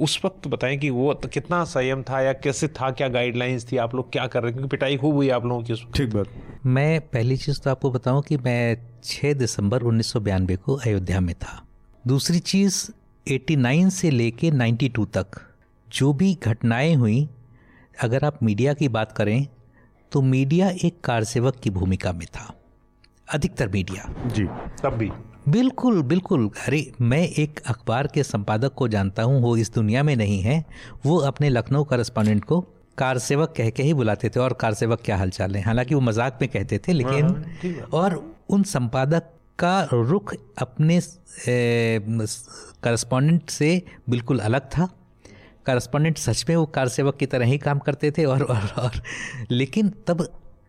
उस 0.00 0.20
वक्त 0.24 0.48
बताएँ 0.48 0.76
कि 0.76 0.90
वो 0.90 1.14
तो 1.14 1.28
कितना 1.28 1.64
संयम 1.64 2.02
था 2.02 2.20
या 2.20 2.32
कैसे 2.32 2.68
था 2.68 2.90
क्या 2.90 3.08
गाइडलाइंस 3.08 3.72
थी 3.72 3.76
आप 3.76 3.94
लोग 3.94 4.12
क्या 4.12 4.26
कर 4.26 4.42
रहे 4.42 4.52
क्योंकि 4.52 4.68
पिटाई 4.68 4.96
खूब 4.96 5.14
हुई 5.14 5.28
आप 5.28 5.46
लोगों 5.46 5.62
की 5.62 5.74
ठीक 5.94 6.14
बात। 6.14 6.26
मैं 6.66 7.00
पहली 7.00 7.36
चीज़ 7.36 7.60
तो 7.60 7.70
आपको 7.70 7.90
बताऊँ 7.90 8.22
कि 8.22 8.36
मैं 8.36 8.76
6 9.04 9.34
दिसंबर 9.34 9.82
उन्नीस 9.82 10.12
को 10.16 10.74
अयोध्या 10.74 11.20
में 11.20 11.34
था। 11.34 11.67
दूसरी 12.04 12.38
चीज़ 12.38 12.76
89 13.26 13.90
से 13.90 14.10
लेके 14.10 14.50
92 14.50 15.06
तक। 15.14 15.40
जो 15.88 16.12
भी 16.12 16.36
घटनाएँ 16.44 16.94
हुई 16.94 17.28
अगर 18.02 18.24
आप 18.24 18.42
मीडिया 18.42 18.74
की 18.74 18.88
बात 18.88 19.12
करें 19.12 19.46
तो 20.12 20.22
मीडिया 20.22 20.68
एक 20.84 21.00
कारसेवक 21.04 21.56
की 21.56 21.70
भूमिका 21.70 22.12
में 22.12 22.26
था। 22.26 22.54
अधिकतर 23.28 23.68
मीडिया। 23.68 24.12
जी 24.26 24.44
तब 24.82 24.96
भी। 24.98 25.10
बिल्कुल 25.48 26.02
बिल्कुल। 26.02 26.48
अरे 26.66 26.80
मैं 27.00 27.22
एक 27.22 27.60
अखबार 27.66 28.06
के 28.06 28.22
संपादक 28.22 28.74
को 28.74 28.88
जानता 28.88 29.22
हूँ 29.22 29.40
वो 29.42 29.56
इस 29.56 29.72
दुनिया 29.74 30.02
में 30.02 30.14
नहीं 30.16 30.40
है। 30.42 30.64
वो 31.06 31.16
अपने 31.16 31.48
लखनऊ 31.48 31.84
करस्पॉन्डेंट 31.84 32.44
को 32.44 32.60
कार 32.98 33.18
सेवक 33.18 33.54
कह 33.56 33.70
के 33.70 33.82
ही 33.82 33.94
बुलाते 33.94 34.28
थे। 34.28 34.40
और 34.40 34.52
कार 34.52 34.74
सेवक 34.74 35.02
क्या 35.04 35.16
हालचाल 35.16 35.56
है? 35.56 35.62
हालाँकि 35.62 35.94
वो 35.94 36.00
मज़ाक 36.00 36.38
में 36.40 36.48
कहते 36.50 36.78
थे 36.78 36.92
लेकिन 36.92 37.26
हाँ, 37.26 37.88
और 37.92 38.22
उन 38.50 38.62
संपादक 38.64 39.30
का 39.58 39.88
रुख 39.92 40.34
अपने 40.58 41.00
करस्पॉन्डेंट 42.82 43.50
से 43.50 43.70
बिल्कुल 44.10 44.38
अलग 44.40 44.68
था। 44.70 44.88
करस्पॉन्डेंट 45.66 46.18
सच 46.18 46.44
में 46.48 46.54
वो 46.56 46.66
कार 46.66 46.88
सेवक 46.88 47.16
की 47.16 47.26
तरह 47.26 47.46
ही 47.46 47.58
काम 47.58 47.78
करते 47.78 48.10
थे 48.10 48.24
और 48.24 48.42
और, 48.42 48.70
और 48.78 49.02
लेकिन 49.50 49.88
तब 50.06 50.28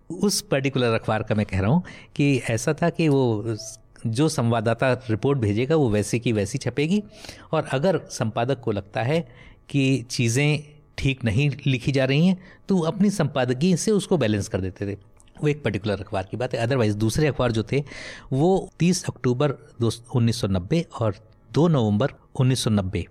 उस 0.10 0.42
पर्टिकुलर 0.42 0.94
अखबार 0.94 1.24
का 1.24 1.36
मैं 1.36 1.46
कह 1.46 1.60
रहा 1.62 1.72
हूँ 1.72 1.84
कि 2.16 2.36
ऐसा 2.50 2.74
था 2.74 2.90
कि 2.90 3.08
वो 3.10 3.56
जो 4.08 4.28
संवाददाता 4.30 4.92
रिपोर्ट 5.10 5.40
भेजेगा 5.40 5.76
वो 5.76 5.90
वैसे 5.90 6.20
की 6.20 6.32
वैसी 6.32 6.58
छपेगी 6.58 7.02
और 7.54 7.68
अगर 7.72 7.98
संपादक 8.10 8.60
को 8.60 8.72
लगता 8.72 9.02
है 9.04 9.20
कि 9.70 10.06
चीज़ें 10.12 10.60
ठीक 10.98 11.24
नहीं 11.26 11.50
लिखी 11.68 11.92
जा 11.92 12.06
रही 12.06 12.28
हैं 12.28 12.38
तो 12.70 12.80
अपनी 12.80 13.10
संपादकीय 13.10 13.76
से 13.76 13.92
उसको 13.92 14.18
बैलेंस 14.18 14.48
कर 14.48 14.62
देते 14.62 14.88
थे। 14.88 14.98
वो 15.42 15.48
एक 15.48 15.64
पर्टिकुलर 15.64 16.00
अखबार 16.00 16.28
की 16.32 16.38
बात 16.38 16.54
है। 16.54 16.60
अदरवाइज़ 16.60 16.98
दूसरे 16.98 17.28
अखबार 17.28 17.52
जो 17.52 17.64
थे 17.64 17.84
वो 18.34 18.70
30 18.80 19.04
अक्टूबर 19.10 19.54
उन्नीस 20.16 20.44
और 21.02 21.16
2 21.52 21.68
नवंबर 21.68 22.14
1990 22.40 23.04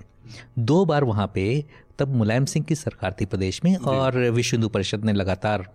दो 0.59 0.85
बार 0.85 1.05
वहाँ 1.05 1.31
पे 1.35 1.65
तब 1.99 2.15
मुलायम 2.15 2.45
सिंह 2.45 2.65
की 2.65 2.75
सरकार 2.75 3.15
थी 3.21 3.25
प्रदेश 3.27 3.61
में 3.65 3.75
और 3.77 4.19
विश्व 4.31 4.57
हिंदू 4.57 4.69
परिषद 4.69 5.05
ने 5.05 5.13
लगातार 5.13 5.67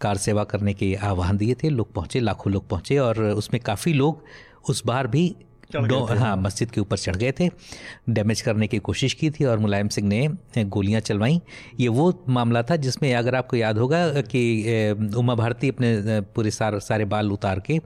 कार 0.00 0.16
सेवा 0.16 0.44
करने 0.44 0.74
के 0.74 0.94
आह्वान 0.94 1.36
दिए 1.36 1.54
थे। 1.54 1.68
लोग 1.68 1.92
पहुँचे 1.94 2.20
लाखों 2.20 2.52
लोग 2.52 2.68
पहुँचे 2.68 2.98
और 2.98 3.22
उसमें 3.22 3.60
काफ़ी 3.62 3.92
लोग 3.92 4.24
उस 4.68 4.82
बार 4.86 5.06
भी 5.06 5.34
हाँ 5.72 6.36
मस्जिद 6.36 6.70
के 6.70 6.80
ऊपर 6.80 6.96
चढ़ 6.98 7.16
गए 7.16 7.32
थे। 7.40 7.48
डैमेज 8.08 8.40
करने 8.40 8.66
की 8.66 8.78
कोशिश 8.80 9.14
की 9.14 9.30
थी 9.30 9.44
और 9.44 9.58
मुलायम 9.58 9.88
सिंह 9.88 10.08
ने 10.08 10.64
गोलियाँ 10.66 11.00
चलवाई। 11.00 11.40
ये 11.80 11.88
वो 11.88 12.12
मामला 12.28 12.62
था 12.62 12.76
जिसमें 12.78 13.12
अगर 13.14 13.34
आपको 13.34 13.56
याद 13.56 13.78
होगा 13.78 14.06
कि 14.22 15.12
उमा 15.16 15.34
भारती 15.34 15.68
अपने 15.68 16.20
पूरे 16.34 16.50
सारे 16.50 16.80
सारे 16.80 17.04
बाल 17.06 17.30
उतार 17.32 17.60
के 17.60 17.78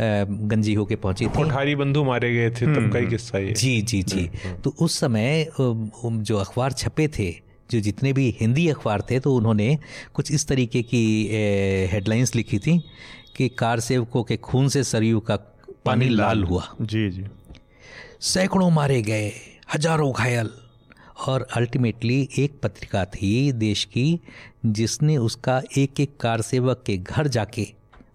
गंजी 0.00 0.74
होके 0.74 0.96
पहुँची 0.96 1.24
थी। 1.24 1.28
कोठारी 1.28 1.74
बंधु 1.74 2.04
मारे 2.04 2.32
गए 2.34 2.50
थे 2.50 2.66
तब 2.66 2.92
का 2.92 2.98
ही 2.98 3.06
किस्सा 3.06 3.38
ये। 3.38 3.52
जी 3.52 3.80
जी 3.82 4.02
जी। 4.02 4.28
तो 4.64 4.74
उस 4.80 4.98
समय 4.98 5.46
जो 5.60 6.36
अखबार 6.36 6.72
छपे 6.72 7.08
थे 7.08 7.30
जो 7.70 7.80
जितने 7.80 8.12
भी 8.12 8.34
हिंदी 8.40 8.68
अखबार 8.68 9.02
थे 9.10 9.18
तो 9.20 9.34
उन्होंने 9.36 9.78
कुछ 10.14 10.32
इस 10.32 10.46
तरीके 10.48 10.82
की 10.82 11.02
हेडलाइंस 11.92 12.34
लिखी 12.34 12.58
थी 12.58 12.78
कि 13.36 13.48
कार 13.48 13.80
सेवकों 13.80 14.22
के 14.22 14.36
खून 14.36 14.68
से 14.68 14.82
सरयू 14.84 15.20
का 15.20 15.36
पानी 15.86 16.08
लाल 16.10 16.44
हुआ। 16.44 16.68
जी 16.82 17.08
जी। 17.10 17.24
सैकड़ों 18.24 18.70
मारे 18.72 19.00
गए 19.02 19.32
हज़ारों 19.74 20.12
घायल। 20.12 20.50
और 21.26 21.46
अल्टीमेटली 21.56 22.16
एक 22.38 22.58
पत्रिका 22.62 23.04
थी 23.04 23.52
देश 23.54 23.84
की 23.84 24.20
जिसने 24.68 25.16
उसका 25.18 25.60
एक 25.78 26.00
एक 26.00 26.16
कार 26.20 26.40
सेवक 26.42 26.82
के 26.86 26.96
घर 26.96 27.28
जाके 27.28 27.66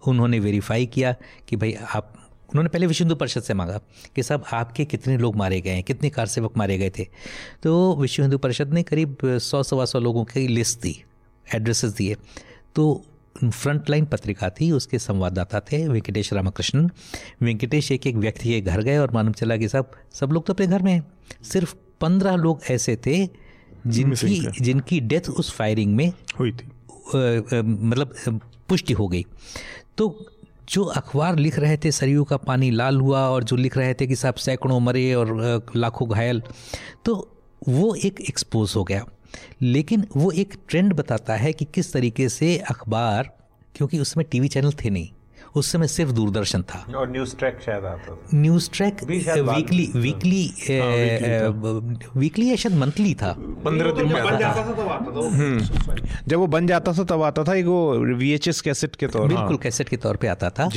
उन्होंने 0.08 0.38
वेरीफाई 0.38 0.86
किया 0.86 1.14
कि 1.48 1.56
भाई 1.56 1.72
आप 1.94 2.12
उन्होंने 2.50 2.68
पहले 2.68 2.86
विश्व 2.86 3.04
हिंदू 3.04 3.14
परिषद 3.14 3.42
से 3.42 3.54
मांगा 3.54 3.80
कि 4.16 4.22
साहब 4.22 4.44
आपके 4.52 4.84
कितने 4.84 5.16
लोग 5.18 5.36
मारे 5.36 5.60
गए 5.60 5.70
हैं 5.70 5.82
कितने 5.82 6.10
कार 6.10 6.26
सेवक 6.26 6.56
मारे 6.56 6.78
गए 6.78 6.90
थे। 6.98 7.06
तो 7.62 7.96
विश्व 7.96 8.22
हिंदू 8.22 8.38
परिषद 8.38 8.72
ने 8.74 8.82
करीब 8.82 9.16
सौ 9.22 9.62
सवा 9.62 9.84
सौ 9.84 10.00
लोगों 10.00 10.24
की 10.24 10.46
लिस्ट 10.48 10.80
दी 10.80 10.96
एड्रेसेस 11.46 11.92
दिए। 11.92 12.16
तो 12.74 12.84
फ्रंट 13.36 13.90
लाइन 13.90 14.04
पत्रिका 14.04 14.48
थी 14.50 14.70
उसके 14.72 14.98
संवाददाता 14.98 15.60
थे 15.62 15.86
वेंकटेश 15.88 16.32
रामकृष्णन। 16.32 16.90
वेंकटेश 17.42 17.90
एक 17.92 18.06
एक 18.06 18.16
व्यक्ति 18.16 18.48
के 18.48 18.60
घर 18.60 18.82
गए 18.82 18.96
और 18.98 19.12
मालूम 19.12 19.32
चला 19.32 19.56
कि 19.56 19.68
सब 19.68 19.90
सब 20.12 20.32
लोग 20.32 20.46
तो 20.46 20.52
अपने 20.52 20.66
घर 20.66 20.82
में 20.82 20.92
हैं। 20.92 21.06
सिर्फ़ 21.42 21.74
पंद्रह 22.00 22.36
लोग 22.36 22.60
ऐसे 22.70 22.96
थे 22.96 23.26
जिनकी 23.86 24.38
जिनकी 24.60 25.00
डेथ 25.00 25.30
उस 25.30 25.52
फायरिंग 25.52 25.94
में 25.96 26.12
हुई 26.38 26.52
थी। 26.52 26.68
मतलब 27.14 28.40
पुष्टि 28.68 28.92
हो 28.92 29.08
गई। 29.08 29.24
तो 29.98 30.26
जो 30.68 30.84
अखबार 30.84 31.36
लिख 31.36 31.58
रहे 31.58 31.76
थे 31.76 31.90
सरयू 31.92 32.24
का 32.24 32.36
पानी 32.36 32.70
लाल 32.70 33.00
हुआ 33.00 33.20
और 33.28 33.44
जो 33.44 33.56
लिख 33.56 33.76
रहे 33.76 33.94
थे 33.94 34.06
कि 34.06 34.16
साहब 34.16 34.34
सैकड़ों 34.34 34.78
मरे 34.80 35.12
और 35.14 35.66
लाखों 35.76 36.10
घायल 36.10 36.42
तो 37.04 37.14
वो 37.68 37.94
एक 37.94 38.20
एक्सपोज 38.20 38.72
हो 38.76 38.84
गया। 38.84 39.04
लेकिन 39.62 40.06
वो 40.16 40.30
एक 40.30 40.54
ट्रेंड 40.68 40.92
बताता 40.92 41.34
है 41.36 41.52
कि 41.52 41.64
किस 41.64 41.92
तरीके 41.92 42.28
से 42.28 42.56
अखबार 42.70 43.30
क्योंकि 43.74 43.98
उसमें 43.98 44.26
टीवी 44.30 44.48
चैनल 44.48 44.72
थे 44.84 44.90
नहीं 44.90 45.08
उस 45.56 45.70
समय 45.72 45.88
सिर्फ़ 45.88 46.12
दूरदर्शन 46.12 46.62
था। 46.62 46.78
और 46.96 47.10
न्यूज़ 47.10 47.34
ट्रैक 47.36 47.58
शायद 47.66 47.84
आता 47.84 48.14
था। 48.14 48.28
News 48.34 48.68
track 48.70 49.02
weekly 49.04 49.86
weekly 49.96 50.44
weekly 52.16 52.48
या 52.50 52.56
शायद 52.56 52.76
मंथली 52.78 53.14
था। 53.14 53.34
पंद्रह 53.64 53.92
दिन 53.92 54.12
में 54.12 54.20
आता 54.20 54.52
था। 54.54 54.62
हम्म। 55.32 55.66
जब 56.28 56.38
वो 56.38 56.46
बन 56.46 56.66
जाता 56.66 56.92
था 56.92 57.04
तब 57.04 57.22
आता 57.22 57.44
था 57.44 57.54
एक 57.54 57.66
वो 57.66 57.98
वीएचएस 57.98 58.60
कैसेट 58.60 58.96
के 58.96 59.06
तौर 59.06 59.28
बिल्कुल 59.28 59.56
कैसेट 59.56 59.88
के 59.88 59.96
तौर 59.96 60.16
पे 60.16 60.28
आता 60.28 60.50
था। 60.50 60.68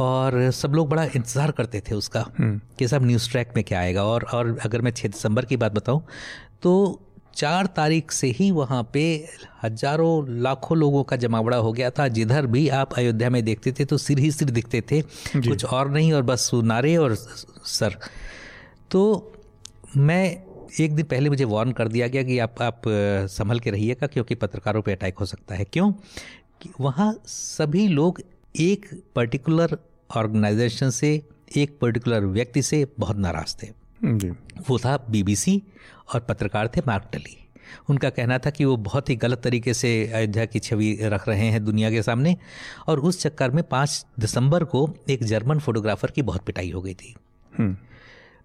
और 0.00 0.50
सब 0.50 0.74
लोग 0.74 0.88
बड़ा 0.88 1.04
इंतज़ार 1.04 1.50
करते 1.50 1.80
थे 1.80 1.94
उसका 1.94 2.26
हम्म। 2.38 2.60
कि 2.78 2.88
सब 2.88 3.06
न्यूज़ 3.06 3.30
ट्रैक 3.30 3.52
में 3.56 3.64
क्या 3.64 3.80
आएगा। 3.80 4.04
और 4.04 4.26
और 4.32 4.56
अगर 4.64 4.82
मैं 4.82 4.90
छः 4.90 5.08
दिसंबर 5.08 5.44
की 5.44 5.56
बात 5.56 5.72
बताऊँ 5.72 6.02
तो 6.62 6.72
चार 7.34 7.66
तारीख 7.66 8.12
से 8.12 8.26
ही 8.30 8.50
वहाँ 8.50 8.82
पे 8.92 9.02
हज़ारों 9.62 10.40
लाखों 10.42 10.78
लोगों 10.78 11.02
का 11.04 11.16
जमावड़ा 11.16 11.56
हो 11.56 11.72
गया 11.72 11.90
था। 11.90 12.08
जिधर 12.08 12.46
भी 12.46 12.68
आप 12.68 12.94
अयोध्या 12.94 13.30
में 13.30 13.44
देखते 13.44 13.72
थे 13.72 13.84
तो 13.84 13.98
सिर 13.98 14.18
ही 14.18 14.30
सिर 14.30 14.50
दिखते 14.50 14.80
थे। 14.80 15.00
कुछ 15.02 15.64
और 15.64 15.90
नहीं 15.90 16.12
और 16.12 16.22
बस 16.22 16.50
नारे 16.54 16.96
और 16.96 17.14
सर। 17.14 17.96
तो 18.90 19.32
मैं 19.96 20.24
एक 20.80 20.94
दिन 20.96 21.06
पहले 21.06 21.30
मुझे 21.30 21.44
वार्न 21.44 21.72
कर 21.72 21.88
दिया 21.88 22.08
गया 22.08 22.22
कि 22.22 22.38
आप 22.38 22.62
आप 22.62 22.82
संभल 23.30 23.60
के 23.60 23.70
रहिएगा 23.70 24.06
क्योंकि 24.06 24.34
पत्रकारों 24.34 24.82
पे 24.82 24.92
अटैक 24.92 25.18
हो 25.18 25.26
सकता 25.26 25.54
है। 25.54 25.64
क्यों? 25.64 25.92
कि 26.62 26.70
वहाँ 26.80 27.12
सभी 27.26 27.88
लोग 27.88 28.20
एक 28.54 28.88
पर्टिकुलर 29.16 29.76
ऑर्गेनाइजेशन 30.16 30.90
से 30.90 31.10
एक 31.56 31.78
पर्टिकुलर 31.80 32.20
व्यक्ति 32.20 32.62
से 32.62 32.86
बहुत 32.98 33.16
नाराज़ 33.16 33.56
थे। 33.62 33.79
वो 34.02 34.78
था 34.78 34.96
बीबीसी 35.10 35.62
और 36.14 36.20
पत्रकार 36.20 36.68
थे 36.76 36.80
मार्क 36.86 37.08
टली। 37.12 37.36
उनका 37.90 38.10
कहना 38.10 38.38
था 38.38 38.50
कि 38.50 38.64
वो 38.64 38.76
बहुत 38.76 39.10
ही 39.10 39.16
गलत 39.16 39.40
तरीके 39.42 39.74
से 39.74 39.90
अयोध्या 40.14 40.44
की 40.44 40.58
छवि 40.58 40.96
रख 41.02 41.28
रहे 41.28 41.46
हैं 41.46 41.64
दुनिया 41.64 41.90
के 41.90 42.02
सामने 42.02 42.36
और 42.88 43.00
उस 43.00 43.20
चक्कर 43.20 43.50
में 43.50 43.62
पाँच 43.64 44.04
दिसंबर 44.20 44.64
को 44.64 44.88
एक 45.10 45.24
जर्मन 45.24 45.58
फोटोग्राफर 45.58 46.10
की 46.10 46.22
बहुत 46.22 46.44
पिटाई 46.44 46.70
हो 46.70 46.82
गई 46.82 46.94
थी। 46.94 47.14
हम्म। 47.52 47.76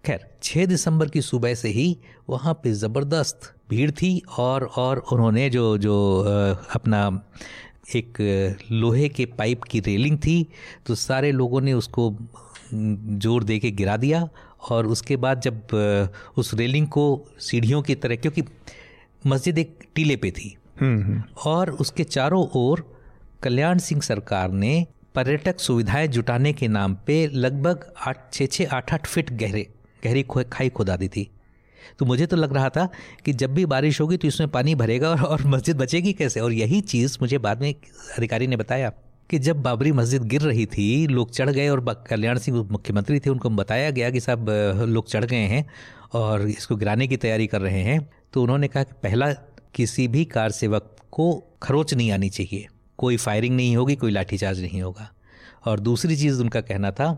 खैर 0.04 0.26
छः 0.42 0.66
दिसंबर 0.66 1.08
की 1.08 1.22
सुबह 1.22 1.54
से 1.54 1.68
ही 1.68 1.96
वहाँ 2.28 2.54
पे 2.54 2.72
ज़बरदस्त 2.72 3.52
भीड़ 3.70 3.90
थी 3.90 4.22
और 4.38 4.64
और 4.76 4.98
उन्होंने 5.12 5.48
जो 5.50 5.76
जो 5.78 5.96
अपना 6.74 7.00
एक 7.96 8.18
लोहे 8.72 9.08
के 9.08 9.24
पाइप 9.38 9.62
की 9.62 9.80
रेलिंग 9.80 10.18
थी 10.18 10.46
तो 10.86 10.94
सारे 10.94 11.32
लोगों 11.32 11.60
ने 11.60 11.72
उसको 11.72 12.14
ज़ोर 12.74 13.44
दे 13.44 13.58
के 13.58 13.70
गिरा 13.70 13.96
दिया 13.96 14.28
और 14.70 14.86
उसके 14.86 15.16
बाद 15.16 15.40
जब 15.40 15.68
उस 16.36 16.54
रेलिंग 16.54 16.88
को 16.88 17.28
सीढ़ियों 17.38 17.82
की 17.82 17.94
तरह 17.94 18.16
क्योंकि 18.16 18.42
मस्जिद 19.26 19.58
एक 19.58 19.78
टीले 19.94 20.16
पे 20.16 20.30
थी। 20.30 20.56
हम्म, 20.80 21.02
हम्म। 21.02 21.22
और 21.46 21.70
उसके 21.70 22.04
चारों 22.04 22.48
ओर 22.54 23.00
कल्याण 23.42 23.78
सिंह 23.78 24.00
सरकार 24.00 24.50
ने 24.50 24.86
पर्यटक 25.14 25.60
सुविधाएँ 25.60 26.08
जुटाने 26.08 26.52
के 26.52 26.68
नाम 26.68 26.94
पे 26.94 27.26
लगभग 27.26 27.92
आठ 28.06 28.32
छः 28.32 28.46
छः 28.46 28.68
आठ 28.72 28.94
आठ 28.94 29.06
फिट 29.06 29.32
गहरे 29.32 29.68
गहरी 30.04 30.24
खाई 30.52 30.68
खुदा 30.68 30.96
दी 30.96 31.08
थी। 31.08 31.30
तो 31.98 32.04
मुझे 32.04 32.26
तो 32.26 32.36
लग 32.36 32.54
रहा 32.54 32.68
था 32.68 32.88
कि 33.24 33.32
जब 33.32 33.54
भी 33.54 33.66
बारिश 33.66 34.00
होगी 34.00 34.16
तो 34.16 34.28
इसमें 34.28 34.50
पानी 34.50 34.74
भरेगा 34.74 35.10
और, 35.10 35.22
और 35.22 35.46
मस्जिद 35.46 35.76
बचेगी 35.76 36.12
कैसे? 36.12 36.40
और 36.40 36.52
यही 36.52 36.80
चीज़ 36.80 37.18
मुझे 37.22 37.38
बाद 37.38 37.60
में 37.60 37.74
अधिकारी 38.18 38.46
ने 38.46 38.56
बताया। 38.56 38.92
कि 39.30 39.38
जब 39.38 39.62
बाबरी 39.62 39.92
मस्जिद 39.92 40.22
गिर 40.22 40.40
रही 40.40 40.66
थी, 40.66 41.06
लोग 41.06 41.30
चढ़ 41.30 41.50
गए 41.50 41.68
और 41.68 42.04
कल्याण 42.08 42.38
सिंह 42.38 42.68
मुख्यमंत्री 42.70 43.20
थे, 43.20 43.30
उनको 43.30 43.50
बताया 43.50 43.90
गया 43.90 44.10
कि 44.10 44.20
साहब 44.20 44.50
लोग 44.88 45.08
चढ़ 45.08 45.24
गए 45.24 45.36
हैं 45.36 45.66
और 46.12 46.48
इसको 46.48 46.76
गिराने 46.76 47.06
की 47.06 47.16
तैयारी 47.16 47.46
कर 47.46 47.60
रहे 47.60 47.82
हैं। 47.82 48.10
तो 48.32 48.42
उन्होंने 48.42 48.68
कहा 48.68 48.82
कि 48.82 48.94
पहला, 49.02 49.32
किसी 49.74 50.08
भी 50.08 50.24
कार 50.24 50.50
सेवक 50.50 50.96
को 51.12 51.44
खरोच 51.62 51.94
नहीं 51.94 52.12
आनी 52.12 52.28
चाहिए। 52.28 52.66
कोई 52.98 53.16
फायरिंग 53.16 53.56
नहीं 53.56 53.76
होगी, 53.76 53.96
कोई 53.96 54.10
लाठीचार्ज 54.10 54.60
नहीं 54.60 54.82
होगा। 54.82 55.10
और 55.66 55.80
दूसरी 55.80 56.16
चीज़ 56.16 56.40
उनका 56.40 56.60
कहना 56.60 56.90
था 56.90 57.12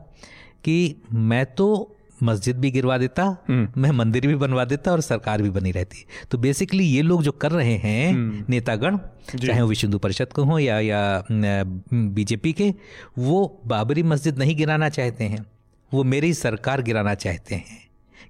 कि 0.65 0.97
मैं 1.13 1.47
तो 1.47 1.97
मस्जिद 2.23 2.57
भी 2.57 2.71
गिरवा 2.71 2.99
देता 2.99 3.45
हम्म। 3.49 3.81
मैं 3.81 3.91
मंदिर 3.91 4.27
भी 4.27 4.35
बनवा 4.35 4.65
देता 4.65 4.93
और 4.93 5.01
सरकार 5.01 5.43
भी 5.43 5.51
बनी 5.51 5.71
रहती। 5.71 6.07
तो 6.31 6.39
बेसिकली 6.39 6.85
ये 6.85 7.03
लोग 7.03 7.23
जो 7.23 7.33
कर 7.33 7.53
रहे 7.53 7.75
हैं 7.75 8.13
हम्म। 8.13 8.45
नेतागण 8.49 8.99
चाहे 9.47 9.63
वो 9.63 9.69
विश्व 9.69 9.87
हिंदू 9.87 9.99
परिषद 9.99 10.33
को 10.33 10.45
हो 10.45 10.59
या 10.59 10.81
या 10.81 11.25
बीजेपी 11.93 12.53
के 12.53 12.75
वो 13.19 13.61
बाबरी 13.67 14.03
मस्जिद 14.03 14.39
नहीं 14.39 14.57
गिराना 14.57 14.89
चाहते 14.89 15.25
हैं। 15.25 15.47
वो 15.95 16.05
मेरी 16.05 16.35
सरकार 16.35 16.83
गिराना 16.83 17.15
चाहते 17.15 17.55
हैं। 17.55 17.89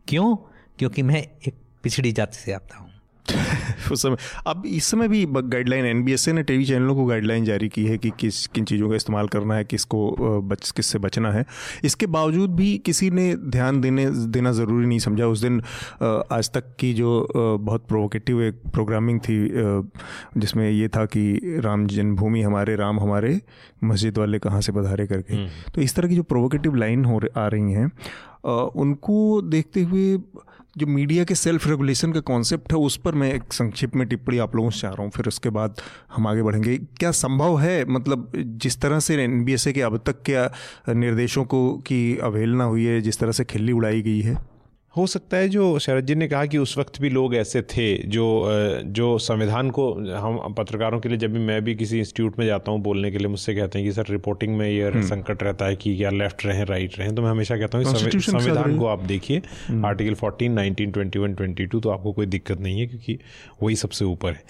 क्यों? 0.09 0.37
क्योंकि 0.79 1.03
मैं 1.03 1.23
एक 1.49 1.55
पिछड़ी 1.83 2.13
जाति 2.13 2.39
से 2.39 2.53
आता 2.53 2.79
हूँ। 2.79 2.88
उस 3.93 4.03
समय। 4.03 4.17
अब 4.47 4.63
इस 4.67 4.85
समय 4.85 5.09
भी 5.09 5.25
गाइडलाइन 5.29 5.85
एन 5.87 6.05
ने 6.35 6.43
टीवी 6.43 6.65
चैनलों 6.65 6.95
को 6.97 7.05
गाइडलाइन 7.05 7.45
जारी 7.45 7.69
की 7.69 7.85
है 7.87 7.99
कि 7.99 8.11
किस 8.21 8.47
किन 8.47 8.65
चीज़ों 8.65 8.89
का 8.91 8.97
इस्तेमाल 8.97 9.29
करना 9.29 9.55
है 9.55 9.65
किसको 9.65 10.41
बच 10.43 10.71
किससे 10.71 10.99
बचना 10.99 11.33
है। 11.33 11.45
इसके 11.85 12.07
बावजूद 12.07 12.55
भी 12.57 12.77
किसी 12.79 13.11
ने 13.11 13.35
ध्यान 13.37 13.81
देने 13.81 14.07
देना 14.11 14.53
ज़रूरी 14.53 14.87
नहीं 14.87 14.99
समझा। 14.99 15.27
उस 15.27 15.41
दिन 15.41 15.61
आज 16.33 16.51
तक 16.55 16.75
की 16.81 16.93
जो 16.95 17.27
बहुत 17.61 17.87
प्रोवोकेटिव 17.89 18.43
एक 18.43 18.61
प्रोग्रामिंग 18.73 19.21
थी 19.21 19.39
जिसमें 20.41 20.71
ये 20.71 20.89
था 20.89 21.05
कि 21.07 21.61
राम 21.65 21.87
जन्मभूमि 21.87 22.43
हमारे 22.43 22.77
राम 22.77 23.01
हमारे 23.01 23.41
मस्जिद 23.85 24.19
वाले 24.19 24.39
कहाँ 24.39 24.61
से 24.61 24.73
पधारे 24.73 25.07
करके। 25.07 25.35
हम्म। 25.35 25.73
तो 25.75 25.81
इस 25.81 25.95
तरह 25.95 26.09
की 26.09 26.17
जो 26.17 26.23
प्रोवोकेटिव 26.23 26.75
लाइन 26.75 27.05
हो 27.05 27.21
आ 27.37 27.47
रही 27.49 27.73
हैं 27.73 27.91
उनको 28.45 29.41
देखते 29.43 29.83
हुए 29.83 30.17
जो 30.77 30.87
मीडिया 30.87 31.25
के 31.25 31.35
सेल्फ 31.35 31.67
रेगुलेशन 31.67 32.13
का 32.13 32.21
कॉन्सेप्ट 32.23 32.73
है, 32.73 32.79
उस 32.79 32.97
पर 32.97 33.15
मैं 33.15 33.33
एक 33.35 33.53
संक्षिप्त 33.53 33.97
में 33.97 34.07
टिप्पणी 34.09 34.39
आप 34.39 34.55
लोगों 34.57 34.71
से 34.71 34.81
चाह 34.81 34.91
रहा 34.91 35.03
हूँ, 35.03 35.11
फिर 35.11 35.29
उसके 35.29 35.51
बाद 35.51 35.81
हम 36.15 36.27
आगे 36.27 36.43
बढ़ेंगे। 36.43 36.77
क्या 36.99 37.11
संभव 37.13 37.59
है 37.61 37.85
मतलब 37.87 38.33
जिस 38.37 38.81
तरह 38.81 39.01
से 39.01 39.23
एनबीएसए 39.25 39.73
के 39.73 39.81
अब 39.83 39.97
तक 40.07 40.23
क्या 40.25 40.51
निर्देशों 40.89 41.45
को 41.45 41.71
की 41.87 42.17
अवहेलना 42.19 42.65
हुई 42.65 42.85
है, 42.85 43.01
जिस 43.01 43.19
तरह 43.19 43.33
से 43.33 43.45
खिल्ली 43.45 43.73
उड़ाई 43.73 44.03
गई 44.03 44.21
है? 44.21 44.37
हो 44.97 45.07
सकता 45.07 45.37
है 45.37 45.49
जो 45.49 45.79
शरद 45.79 46.07
जी 46.07 46.15
ने 46.15 46.29
कहा 46.29 46.47
कि 46.47 46.59
उस 46.59 46.79
वक्त 46.79 47.01
भी 47.01 47.09
लोग 47.11 47.35
ऐसे 47.35 47.63
थे 47.63 48.03
जो 48.07 48.25
जो 48.85 49.19
संविधान 49.19 49.71
को 49.71 49.93
हम 50.17 50.55
पत्रकारों 50.55 51.01
के 51.01 51.09
लिए 51.09 51.19
जब 51.19 51.33
भी 51.33 51.39
मैं 51.39 51.65
भी 51.65 51.75
किसी 51.75 51.99
इंस्टीट्यूट 51.99 52.39
में 52.39 52.47
जाता 52.47 52.73
हूँ 52.73 52.81
बोलने 52.81 53.11
के 53.11 53.19
लिए 53.19 53.29
मुझसे 53.29 53.55
कहते 53.55 53.79
हैं 53.79 53.89
कि 53.89 53.93
सर 53.93 54.07
रिपोर्टिंग 54.11 54.57
में 54.57 54.69
ये 54.71 54.89
हम्म। 54.89 55.03
संकट 55.03 55.43
रहता 55.43 55.65
है 55.65 55.77
कि 55.77 55.97
क्या 55.97 56.11
लेफ़्ट 56.11 56.47
रहें 56.47 56.65
राइट 56.65 56.99
रहें? 56.99 57.15
तो 57.15 57.23
मैं 57.23 57.31
हमेशा 57.31 57.57
कहता 57.57 57.79
हूँ 57.79 57.85
कि 58.11 58.21
संविधान 58.21 58.79
को 58.79 58.87
आप 58.87 59.03
देखिए। 59.05 59.43
Article 59.85 60.15
fourteen 60.15 60.53
nineteen 60.53 60.91
twenty 60.91 61.19
one 61.19 61.35
twenty 61.35 61.67
two 61.67 61.81
तो 61.81 61.91
आपको 61.91 62.13
कोई 62.13 62.27
दिक्कत 62.27 62.61
नहीं 62.61 62.81
है 62.81 62.87
क्योंकि 62.87 63.19
वही 63.63 63.77
सबसे 63.77 64.05
ऊपर 64.05 64.33
है। 64.33 64.43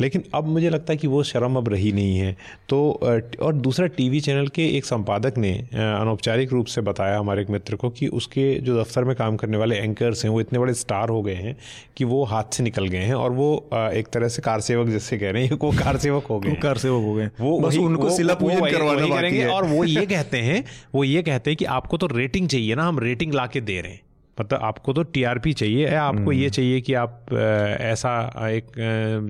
लेकिन 0.00 0.24
अब 0.34 0.48
मुझे 0.48 0.70
लगता 0.70 0.92
है 0.92 0.96
कि 0.96 1.06
वो 1.06 1.22
शर्म 1.22 1.56
अब 1.56 1.68
रही 1.68 1.92
नहीं 1.92 2.18
है। 2.18 2.36
तो 2.68 3.00
और 3.42 3.54
दूसरा 3.54 3.86
टीवी 3.86 4.20
चैनल 4.20 4.48
के 4.48 4.66
एक 4.76 4.84
संपादक 4.84 5.38
ने 5.38 5.52
अनौपचारिक 5.74 6.52
रूप 6.52 6.66
से 6.66 6.80
बताया 6.80 7.18
हमारे 7.18 7.42
एक 7.42 7.50
मित्र 7.50 7.76
को 7.76 7.90
कि 7.90 8.06
उसके 8.06 8.54
जो 8.54 8.80
दफ्तर 8.80 9.04
में 9.04 9.16
काम 9.16 9.36
करने 9.36 9.56
वाले 9.56 9.76
एंकर्स 9.76 10.24
हैं 10.24 10.32
वो 10.32 10.40
इतने 10.40 10.58
बड़े 10.58 10.74
स्टार 10.74 11.08
हो 11.08 11.22
गए 11.22 11.34
हैं 11.34 11.56
कि 11.96 12.04
वो 12.04 12.24
हाथ 12.24 12.44
से 12.52 12.62
निकल 12.62 12.86
गए 12.86 12.98
हैं 12.98 13.14
और 13.14 13.32
वो 13.32 13.70
एक 13.74 14.08
तरह 14.12 14.28
से 14.28 14.42
कार 14.42 14.60
सेवक 14.60 14.88
जैसे 14.88 15.18
कह 15.18 15.30
रहे 15.30 15.46
हैं 15.46 15.58
वो 15.62 15.70
कार 15.70 15.96
सेवक 15.96 16.24
हो 16.24 16.40
गए 16.40 16.54
कार 16.54 16.78
सेवक 16.78 17.04
हो 17.04 17.14
गए 17.14 17.26
वो 17.40 17.60
बस 17.60 17.76
उनको 17.76 18.10
सिला 18.10 18.34
पूजन 18.34 18.60
करवाना 18.60 19.54
और 19.54 19.66
वो 19.66 19.84
ये 19.84 20.06
कहते 20.10 20.38
हैं 20.38 20.64
वो 20.94 21.04
ये 21.04 21.22
कहते 21.22 21.50
हैं 21.50 21.56
कि 21.56 21.64
आपको 21.64 21.96
तो 21.96 22.06
रेटिंग 22.06 22.48
चाहिए 22.48 22.74
ना 22.74 22.84
हम 22.84 22.98
रेटिंग 22.98 23.34
ला 23.34 23.46
के 23.46 23.60
दे 23.60 23.80
रहे 23.80 23.92
हैं। 23.92 24.00
मतलब 24.40 24.60
आपको 24.62 24.92
तो 24.92 25.02
टीआरपी 25.04 25.52
चाहिए 25.54 25.88
है 25.88 25.96
आपको 25.98 26.32
ये 26.32 26.38
हम्म। 26.38 26.50
चाहिए 26.50 26.80
कि 26.80 26.94
आप 26.96 27.32
ऐसा 27.32 28.12
एक 28.48 28.66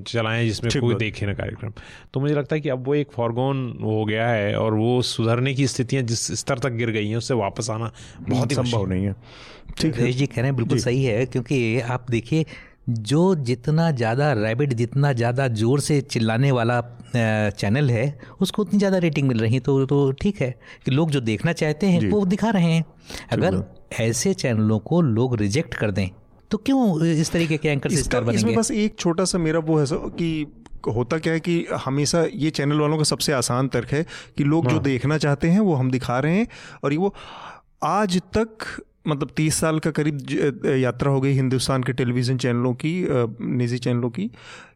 चलाएँ 0.09 0.45
जिसमें 0.47 0.71
कोई 0.81 0.95
देखे 0.97 1.27
ना 1.27 1.35
कार्यक्रम। 1.35 1.73
तो 2.15 2.21
मुझे 2.21 2.35
लगता 2.35 2.55
है 2.55 2.61
कि 2.61 2.69
अब 2.69 2.87
वो 2.87 2.95
एक 2.95 3.13
फॉरगोन 3.13 3.69
हो 3.83 4.05
गया 4.05 4.29
है 4.29 4.55
और 4.57 4.75
वो 4.75 5.01
सुधरने 5.05 5.55
की 5.55 5.67
स्थितियाँ 5.67 6.03
जिस 6.05 6.27
स्तर 6.41 6.59
तक 6.59 6.73
गिर 6.75 6.91
गई 6.91 7.09
हैं 7.09 7.17
उससे 7.17 7.35
वापस 7.37 7.71
आना 7.71 7.93
बहुत 8.21 8.51
ही 8.51 8.57
संभव 8.57 8.87
नहीं 8.87 9.05
है। 9.05 9.15
ठीक 9.79 9.97
है। 9.97 10.13
जी 10.13 10.27
कह 10.27 10.37
रहे 10.37 10.47
हैं 10.47 10.57
बिल्कुल 10.57 10.79
सही 10.79 11.05
है 11.05 11.25
क्योंकि 11.27 11.81
आप 11.81 12.11
देखिए 12.11 12.45
जो 12.91 13.35
जितना 13.45 13.91
ज़्यादा 13.93 14.33
रैबिट 14.33 14.73
जितना 14.75 15.13
ज़्यादा 15.13 15.47
ज़ोर 15.51 15.81
से 15.81 16.01
चिल्लाने 16.03 16.51
वाला 16.53 16.81
चैनल 17.15 17.91
है 17.91 18.07
उसको 18.41 18.63
उतनी 18.63 18.79
ज़्यादा 18.79 18.99
रेटिंग 18.99 19.29
मिल 19.29 19.41
रही 19.41 19.55
है 19.55 19.61
तो 19.61 19.85
तो 19.87 20.11
ठीक 20.13 20.41
है 20.43 20.51
कि 20.85 20.91
लोग 20.91 21.11
जो 21.11 21.21
देखना 21.23 21.53
चाहते 21.55 21.87
हैं 21.87 22.11
वो 22.11 22.25
दिखा 22.27 22.51
रहे 22.51 22.73
हैं। 22.73 22.85
अगर 23.33 23.57
ऐसे 24.01 24.34
चैनलों 24.34 24.78
को 24.78 25.01
लोग 25.01 25.36
रिजेक्ट 25.36 25.74
कर 25.74 25.91
दें। 25.91 26.09
तो 26.51 26.59
क्यों 26.59 27.07
इस 27.07 27.30
तरीके 27.30 27.57
के 27.57 27.68
एंकर 27.68 27.91
से 27.91 27.97
स्टार 27.97 28.20
बनेंगे? 28.20 28.38
इसमें 28.38 28.55
बस 28.55 28.70
एक 28.70 28.99
छोटा 28.99 29.24
सा 29.24 29.38
मेरा 29.38 29.59
वो 29.59 29.78
है 29.78 29.86
कि 29.93 30.47
होता 30.88 31.18
क्या 31.18 31.32
है 31.32 31.41
कि 31.41 31.66
हमेशा 31.84 32.24
ये 32.34 32.51
चैनल 32.51 32.80
वालों 32.80 32.99
का 32.99 33.05
सबसे 33.05 33.32
आसान 33.32 33.68
तर्क 33.68 33.88
है 33.88 34.07
कि 34.36 34.45
लोग 34.45 34.64
जो 34.64 34.74
हाँ। 34.74 34.82
देखना 34.82 35.18
चाहते 35.18 35.49
हैं 35.49 35.61
वो 35.61 35.74
हम 35.74 35.91
दिखा 35.91 36.18
रहे 36.18 36.36
हैं। 36.36 36.47
और 36.84 36.93
ये 36.93 36.99
वो 36.99 37.14
आज 37.82 38.22
तक 38.36 38.82
मतलब 39.09 39.30
तीस 39.36 39.55
साल 39.55 39.78
का 39.78 39.90
करीब 39.90 40.64
यात्रा 40.78 41.11
हो 41.12 41.20
गई 41.20 41.32
हिंदुस्तान 41.32 41.82
के 41.82 41.92
टेलीविज़न 41.92 42.38
चैनलों 42.38 42.74
की 42.74 43.07
निजी 43.40 43.78
चैनलों 43.78 44.11
की। 44.11 44.30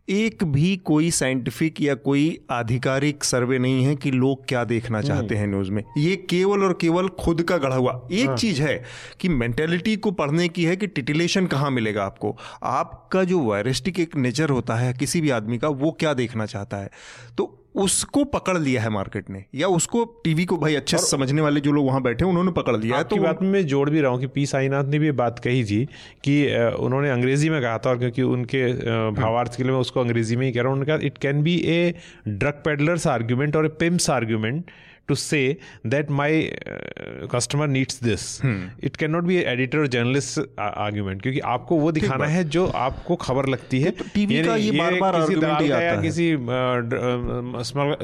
एक 0.08 0.44
भी 0.44 0.76
कोई 0.76 1.10
साइंटिफिक 1.10 1.80
या 1.80 1.94
कोई 1.94 2.38
आधिकारिक 2.50 3.24
सर्वे 3.24 3.58
नहीं 3.58 3.84
है 3.84 3.96
कि 3.96 4.10
लोग 4.10 4.46
क्या 4.48 4.64
देखना 4.64 4.98
हम्म। 4.98 5.08
चाहते 5.08 5.34
हैं 5.34 5.46
न्यूज़ 5.46 5.70
में। 5.70 5.82
ये 5.98 6.16
केवल 6.16 6.64
और 6.64 6.78
केवल 6.80 7.08
खुद 7.08 7.42
का 7.42 7.58
गढ़ा 7.58 7.76
हुआ। 7.76 8.08
एक 8.12 8.28
हाँ। 8.28 8.36
चीज़ 8.36 8.62
है 8.62 8.84
कि 9.20 9.28
मेंटेलिटी 9.28 9.96
को 9.96 10.10
पढ़ने 10.10 10.48
की 10.48 10.64
है 10.64 10.76
कि 10.76 10.86
टिटिलेशन 10.86 11.46
कहाँ 11.46 11.70
मिलेगा 11.70 12.04
आपको। 12.04 12.36
आपका 12.62 13.24
जो 13.24 13.40
वायरिस्टिक 13.40 14.00
एक 14.00 14.16
नेचर 14.16 14.50
होता 14.50 14.74
है 14.74 14.92
किसी 14.92 15.20
भी 15.20 15.30
आदमी 15.30 15.58
का 15.58 15.68
वो 15.68 15.96
क्या 16.00 16.14
देखना 16.14 16.46
चाहता 16.46 16.76
है। 16.76 16.90
तो 17.38 17.63
उसको 17.74 18.24
पकड़ 18.24 18.58
लिया 18.58 18.82
है 18.82 18.88
मार्केट 18.88 19.30
ने 19.30 19.44
या 19.54 19.68
उसको 19.68 20.04
टीवी 20.24 20.44
को 20.44 20.56
भाई 20.56 20.74
अच्छे 20.74 20.98
समझने 20.98 21.40
वाले 21.42 21.60
जो 21.60 21.72
लोग 21.72 21.86
वहाँ 21.86 22.02
बैठे 22.02 22.24
उन्होंने 22.24 22.52
पकड़ 22.52 22.76
लिया 22.76 22.96
है 22.96 23.04
तो 23.04 23.16
बात 23.16 23.42
में 23.42 23.48
मैं 23.48 23.66
जोड़ 23.66 23.90
भी 23.90 24.00
रहा 24.00 24.10
हूँ 24.10 24.20
कि 24.20 24.26
पी 24.26 24.46
साईनाथ 24.46 24.84
ने 24.84 24.98
भी 24.98 25.10
बात 25.12 25.38
कही 25.38 25.64
थी 25.64 25.84
कि 26.24 26.36
उन्होंने 26.80 27.10
अंग्रेज़ी 27.10 27.50
में 27.50 27.60
कहा 27.62 27.78
था 27.78 27.90
और 27.90 27.98
क्योंकि 27.98 28.22
उनके 28.22 28.72
भावार्थ 29.10 29.56
के 29.56 29.62
लिए 29.62 29.72
मैं 29.72 29.80
उसको 29.80 30.00
अंग्रेज़ी 30.00 30.36
में 30.36 30.46
ही 30.46 30.52
कह 30.52 30.62
रहा 30.62 30.72
हूँ। 30.72 30.78
उन्होंने 30.78 30.98
कहा 30.98 31.06
it 31.06 31.18
can 31.18 31.42
be 31.42 31.56
a 31.56 31.94
drug 32.28 32.62
peddlers 32.64 33.06
argument 33.06 33.56
और 33.56 33.66
a 33.66 33.68
pimps 33.68 34.10
argument 34.10 34.64
to 35.08 35.14
say 35.16 35.58
that 35.84 36.10
my 36.18 36.30
uh, 36.48 37.26
customer 37.26 37.66
needs 37.66 37.98
this. 37.98 38.22
Hmm. 38.40 38.60
it 38.80 38.96
cannot 38.96 39.26
be 39.26 39.44
editor 39.44 39.82
or 39.82 39.88
journalist 39.88 40.38
uh, 40.38 40.70
argument 40.84 41.22
क्योंकि 41.22 41.40
आपको 41.54 41.76
वो 41.78 41.92
दिखाना 41.92 42.26
है 42.26 42.44
जो 42.56 42.66
आपको 42.84 43.16
खबर 43.24 43.46
लगती 43.48 43.80
है। 43.80 43.90
तो 43.90 44.04
टीवी 44.14 44.42
का 44.44 44.56
ये, 44.56 44.70
ये 44.70 44.78
बार 44.78 44.98
बार 45.00 45.20
किसी 45.20 45.34
दलाल 45.36 45.68
का 45.68 45.80
या 45.80 46.00
किसी 46.02 46.26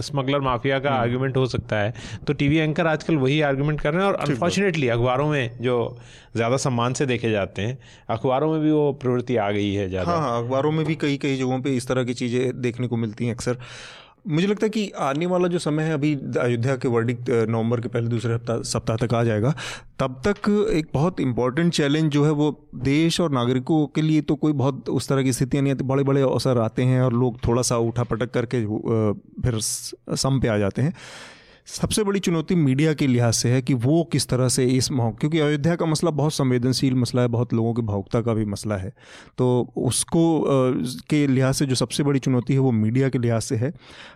स्मगलर 0.02 0.40
माफिया 0.40 0.78
का 0.78 0.90
आर्गुमेंट 0.90 1.36
हो 1.36 1.46
सकता 1.46 1.76
है। 1.76 1.94
तो 2.26 2.32
टीवी 2.32 2.56
एंकर 2.56 2.86
आजकल 2.86 3.16
वही 3.16 3.40
आर्गुमेंट 3.50 3.80
कर 3.80 3.94
रहे 3.94 4.02
हैं 4.04 4.12
और 4.12 4.18
अनफॉर्चुनेटली 4.28 4.88
अखबारों 4.88 5.28
में 5.28 5.58
जो 5.62 5.76
ज़्यादा 6.36 6.56
सम्मान 6.56 6.92
से 6.94 7.06
देखे 7.06 7.30
जाते 7.30 7.62
हैं 7.62 7.78
अखबारों 8.10 8.52
में 8.52 8.60
भी 8.62 8.70
वो 8.70 8.92
प्रवृत्ति 9.02 9.36
आ 9.36 9.50
गई 9.50 9.72
है 9.74 9.88
ज़्यादा। 9.88 10.10
हाँ, 10.10 10.20
हाँ 10.20 10.42
अखबारों 10.42 10.72
में 10.72 10.84
भी 10.86 10.94
कई 10.96 11.16
कई 11.22 11.36
जगहों 11.36 11.60
पे 11.60 11.70
इस 11.76 11.88
तरह 11.88 12.04
की 12.04 12.14
चीज़ें 12.14 12.60
देखने 12.60 12.86
को 12.88 12.96
मिलती 12.96 13.26
हैं 13.26 13.34
अक्सर। 13.34 13.56
मुझे 14.28 14.46
लगता 14.46 14.66
है 14.66 14.70
कि 14.70 14.88
आने 15.00 15.26
वाला 15.26 15.48
जो 15.48 15.58
समय 15.58 15.82
है, 15.82 15.94
अभी 15.94 16.14
अयोध्या 16.40 16.76
के 16.76 16.88
वर्डिक 16.88 17.30
नवंबर 17.30 17.80
के 17.80 17.88
पहले 17.88 18.08
दूसरे 18.08 18.34
हफ़्ता, 18.34 18.60
सप्ताह 18.62 18.96
तक 18.96 19.14
आ 19.14 19.22
जाएगा। 19.24 19.54
तब 19.98 20.20
तक 20.26 20.48
एक 20.72 20.88
बहुत 20.94 21.20
इंपॉर्टेंट 21.20 21.72
चैलेंज 21.72 22.10
जो 22.12 22.24
है, 22.24 22.30
वो 22.30 22.68
देश 22.76 23.20
और 23.20 23.30
नागरिकों 23.32 23.86
के 23.86 24.02
लिए 24.02 24.20
तो 24.20 24.36
कोई 24.36 24.52
बहुत 24.54 24.88
उस 24.88 25.08
तरह 25.08 25.22
की 25.22 25.32
स्थितियाँ 25.32 25.62
नहीं 25.62 25.74
आती। 25.74 25.84
बड़े 25.84 26.02
बड़े 26.04 26.22
अवसर 26.22 26.58
आते 26.58 26.82
हैं 26.82 27.00
और 27.02 27.12
लोग 27.14 27.38
थोड़ा 27.46 27.62
सा 27.62 27.76
उठा 27.78 28.04
पटक 28.04 28.30
करके 28.30 28.64
फिर 29.42 29.58
सम 29.60 30.40
पे 30.40 30.48
आ 30.48 30.56
जाते 30.58 30.82
हैं। 30.82 30.94
सबसे 31.68 32.02
बड़ी 32.04 32.20
चुनौती 32.20 32.54
मीडिया 32.54 32.92
के 32.94 33.06
लिहाज 33.06 33.34
से 33.34 33.48
है 33.48 33.60
कि 33.62 33.74
वो 33.74 34.02
किस 34.12 34.26
तरह 34.28 34.48
से 34.48 34.64
इस 34.66 34.88
क्योंकि 34.90 35.38
अयोध्या 35.40 35.74
का 35.76 35.86
मसला 35.86 36.10
बहुत 36.12 36.32
संवेदनशील 36.32 36.94
मसला 36.94 37.22
है, 37.22 37.28
बहुत 37.28 37.52
लोगों 37.54 37.74
की 37.74 37.82
भावुकता 37.82 38.20
का 38.20 38.34
भी 38.34 38.44
मसला 38.44 38.76
है। 38.76 38.92
तो 39.38 39.72
उसको 39.78 40.22
के 41.10 41.26
लिहाज 41.26 41.54
से 41.54 41.66
जो 41.66 41.74
सबसे 41.74 42.02
बड़ी 42.02 42.18
चुनौती 42.18 42.52
है 42.52 42.58
वो 42.58 42.72
मीडिया 42.72 43.08
के 43.08 43.18
लिहाज 43.18 43.42
से 43.42 43.56
है। 43.56 43.72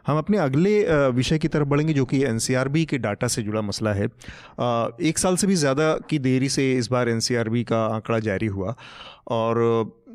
हम 0.06 0.18
अपने 0.18 0.38
अगले 0.38 1.08
विषय 1.10 1.38
की 1.38 1.48
तरफ़ 1.48 1.68
बढ़ेंगे 1.68 1.92
जो 1.92 2.04
कि 2.04 2.22
एनसीआरबी 2.24 2.84
के 2.84 2.98
डाटा 2.98 3.28
से 3.28 3.42
जुड़ा 3.42 3.60
मसला 3.62 3.92
है। 3.92 4.08
एक 5.02 5.18
साल 5.18 5.36
से 5.36 5.46
भी 5.46 5.54
ज़्यादा 5.56 5.92
की 6.10 6.18
देरी 6.20 6.48
से 6.48 6.72
इस 6.72 6.90
बार 6.90 7.08
एनसीआरबी 7.08 7.64
का 7.64 7.84
आंकड़ा 7.86 8.18
जारी 8.20 8.46
हुआ 8.46 8.74
और 9.28 9.62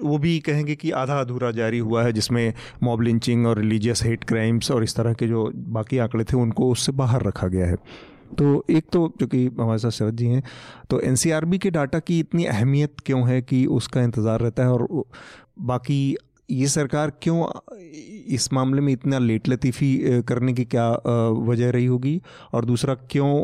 वो 0.02 0.18
भी 0.18 0.38
कहेंगे 0.40 0.76
कि 0.76 0.92
आधा 0.94 1.20
अधूरा 1.22 1.52
जारी 1.54 1.78
हुआ 1.80 2.04
है, 2.04 2.14
जिसमें 2.14 2.54
मॉब 2.84 3.02
लिंचिंग 3.02 3.48
और 3.48 3.60
रिलीजियस 3.60 4.04
हेट 4.04 4.24
क्राइम्स 4.24 4.72
और 4.72 4.84
इस 4.84 4.96
तरह 4.96 5.14
के 5.14 5.28
जो 5.28 5.52
बाकी 5.56 5.98
आंकड़े 5.98 6.24
थे, 6.24 6.38
उनको 6.38 6.72
उससे 6.72 6.92
बाहर 6.94 7.24
रखा 7.24 7.48
गया 7.48 7.68
है। 7.68 7.76
तो 8.38 8.64
एक 8.70 8.86
तो 8.94 9.12
जो 9.20 9.28
कि 9.28 9.46
हमारे 9.50 9.80
साथ 9.80 9.92
शरद 9.92 10.16
जी 10.16 10.26
हैं 10.28 10.42
तो 10.90 11.00
एनसीआरबी 11.02 11.58
के 11.58 11.70
डाटा 11.72 12.00
की 12.00 12.20
इतनी 12.20 12.46
अहमियत 12.48 13.00
क्यों 13.06 13.28
है 13.30 13.42
कि 13.42 13.66
उसका 13.68 14.02
इंतज़ार 14.04 14.40
रहता 14.42 14.64
है 14.64 14.70
और 14.70 14.88
बाकी 15.60 16.16
ये 16.50 16.68
सरकार 16.68 17.12
क्यों 17.22 17.48
इस 18.36 18.48
मामले 18.54 18.82
में 18.82 18.92
इतना 18.94 19.18
लेट 19.20 19.50
लतीफ़ी 19.50 20.22
करने 20.28 20.54
की 20.54 20.64
क्या 20.66 20.88
वजह 21.48 21.70
रही 21.70 21.86
होगी? 21.86 22.22
और 22.54 22.66
दूसरा, 22.66 22.94
क्यों 23.12 23.44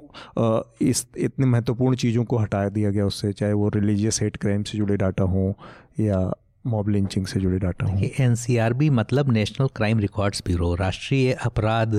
इस, 0.81 1.05
इतने 1.17 1.45
महत्वपूर्ण 1.45 1.95
चीज़ों 1.95 2.23
को 2.23 2.37
हटा 2.37 2.67
दिया 2.69 2.89
गया 2.91 3.05
उससे, 3.05 3.31
चाहे 3.33 3.53
वो 3.53 3.69
रिलीजियस 3.69 4.21
हेट 4.21 4.37
क्राइम 4.37 4.63
से 4.63 4.77
जुड़े 4.77 4.97
डाटा 4.97 5.23
हों 5.25 5.51
या 5.99 6.19
मॉब 6.67 6.89
लिंचिंग 6.89 7.25
से 7.25 7.39
जुड़े 7.39 7.57
डाटा 7.59 7.85
हों। 7.85 8.01
एन 8.19 8.89
मतलब 8.93 9.31
नेशनल 9.31 9.67
क्राइम 9.67 9.99
रिकॉर्ड्स 9.99 10.43
ब्यूरो 10.45 10.73
राष्ट्रीय 10.75 11.31
अपराध 11.33 11.95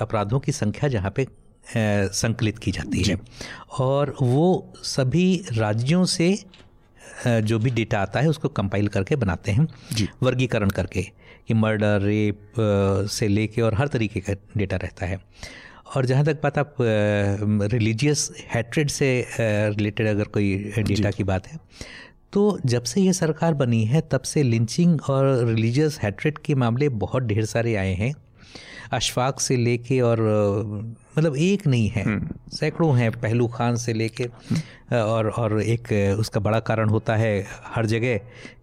अपराधों 0.00 0.40
की 0.40 0.52
संख्या 0.52 0.88
जहाँ 0.88 1.12
पे 1.16 1.26
संकलित 2.14 2.58
की 2.58 2.70
जाती 2.72 3.02
है। 3.02 3.16
और 3.78 4.14
वो 4.22 4.72
सभी 4.84 5.44
राज्यों 5.52 6.04
से 6.04 6.36
जो 7.26 7.58
भी 7.58 7.70
डेटा 7.70 8.00
आता 8.00 8.20
है 8.20 8.28
उसको 8.28 8.48
कंपाइल 8.48 8.88
करके 8.88 9.16
बनाते 9.16 9.52
हैं। 9.52 9.66
वर्गीकरण 10.22 10.70
करके 10.70 11.02
कि 11.48 11.54
मर्डर 11.54 12.00
रेप 12.00 12.54
से 13.10 13.28
लेके 13.28 13.62
और 13.62 13.74
हर 13.74 13.88
तरीके 13.88 14.20
का 14.20 14.34
डेटा 14.56 14.76
रहता 14.76 15.06
है। 15.06 15.20
और 15.96 16.06
जहाँ 16.06 16.24
तक 16.24 16.40
बात 16.42 16.58
आप 16.58 16.76
रिलीजियस 16.80 18.30
हैट्रेड 18.54 18.90
से 18.90 19.08
रिलेटेड 19.40 20.06
अगर 20.06 20.24
कोई 20.24 20.72
डेटा 20.78 21.10
की 21.10 21.24
बात 21.24 21.46
है 21.46 21.58
तो 22.32 22.58
जब 22.66 22.82
से 22.82 23.00
ये 23.00 23.12
सरकार 23.12 23.54
बनी 23.54 23.84
है 23.84 24.00
तब 24.00 24.20
से 24.20 24.42
लिंचिंग 24.42 25.00
और 25.10 25.44
रिलीजियस 25.46 25.98
हैट्रेट 26.02 26.38
के 26.38 26.54
मामले 26.54 26.88
बहुत 26.88 27.22
ढेर 27.22 27.44
सारे 27.44 27.74
आए 27.74 27.94
हैं। 27.94 28.14
अशफाक 28.92 29.40
से 29.40 29.56
लेके 29.56 30.00
और 30.00 30.20
मतलब 31.18 31.36
एक 31.36 31.66
नहीं 31.66 31.88
है 31.88 32.02
हम्म। 32.02 32.28
सैकड़ों 32.52 32.96
हैं 32.98 33.10
पहलू 33.12 33.46
खान 33.46 33.76
से 33.76 33.92
लेके 33.92 34.24
और 34.96 35.28
और 35.30 35.62
एक 35.62 36.16
उसका 36.18 36.40
बड़ा 36.40 36.60
कारण 36.60 36.88
होता 36.88 37.16
है 37.16 37.46
हर 37.64 37.86
जगह 37.86 38.16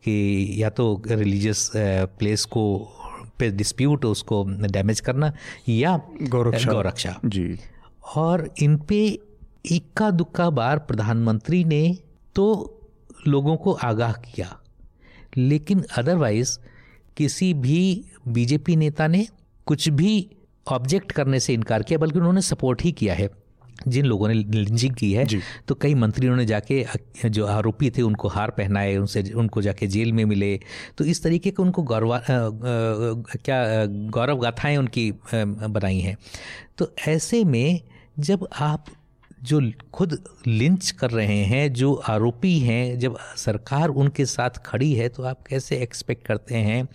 कि 0.03 0.53
या 0.57 0.69
तो 0.69 1.01
रिलीजियस 1.07 1.71
प्लेस 1.75 2.45
को 2.45 2.65
पे 3.39 3.49
डिस्प्यूट 3.51 4.05
उसको 4.05 4.43
डैमेज 4.67 4.99
करना 4.99 5.33
या 5.69 6.01
गौरक्षा। 6.23 6.71
गौरक्षा। 6.71 7.19
जी। 7.25 7.59
और 8.15 8.49
इन 8.61 8.77
पे 8.77 9.19
इक्का 9.65 10.11
दुक्का 10.11 10.49
बार 10.49 10.79
प्रधानमंत्री 10.79 11.63
ने 11.63 11.97
तो 12.35 12.75
लोगों 13.27 13.55
को 13.57 13.71
आगाह 13.73 14.11
किया। 14.13 14.55
लेकिन 15.37 15.83
अदरवाइज़ 15.97 16.57
किसी 17.17 17.53
भी 17.55 18.05
बीजेपी 18.27 18.75
नेता 18.75 19.07
ने 19.07 19.27
कुछ 19.67 19.89
भी 19.89 20.29
ऑब्जेक्ट 20.67 21.11
करने 21.11 21.39
से 21.39 21.53
इनकार 21.53 21.83
किया 21.83 21.99
बल्कि 21.99 22.19
उन्होंने 22.19 22.41
सपोर्ट 22.41 22.81
ही 22.81 22.91
किया 22.91 23.13
है। 23.13 23.29
जिन 23.87 24.05
लोगों 24.05 24.27
ने 24.27 24.33
लिंचिंग 24.33 24.95
की 24.95 25.11
है 25.13 25.25
तो 25.67 25.75
कई 25.75 25.93
मंत्रियों 25.95 26.35
ने 26.35 26.45
जाके 26.45 26.85
जो 27.25 27.45
आरोपी 27.47 27.89
थे 27.89 28.01
उनको 28.01 28.27
हार 28.27 28.49
पहनाए 28.51 28.95
उनसे 28.97 29.21
उनको 29.33 29.61
जाके 29.61 29.87
जेल 29.87 30.11
में 30.13 30.23
मिले। 30.25 30.59
तो 30.97 31.05
इस 31.05 31.23
तरीके 31.23 31.51
के 31.51 31.61
उनको 31.63 31.83
गौरव 31.83 32.19
क्या 32.25 33.85
गौरव 33.85 34.39
गाथाएँ 34.39 34.77
उनकी 34.77 35.11
बनाई 35.33 35.99
हैं। 35.99 36.17
तो 36.77 36.91
ऐसे 37.07 37.43
में 37.43 37.81
जब 38.19 38.47
आप 38.59 38.85
जो 39.43 39.71
खुद 39.93 40.23
लिंच 40.47 40.91
कर 40.91 41.11
रहे 41.11 41.43
हैं 41.43 41.73
जो 41.73 41.93
आरोपी 41.93 42.59
हैं 42.59 42.99
जब 42.99 43.17
सरकार 43.37 43.89
उनके 43.89 44.25
साथ 44.25 44.49
खड़ी 44.65 44.93
है 44.93 45.09
तो 45.09 45.23
आप 45.23 45.43
कैसे 45.47 45.77
एक्सपेक्ट 45.77 46.25
करते 46.27 46.55
हैं 46.55 46.87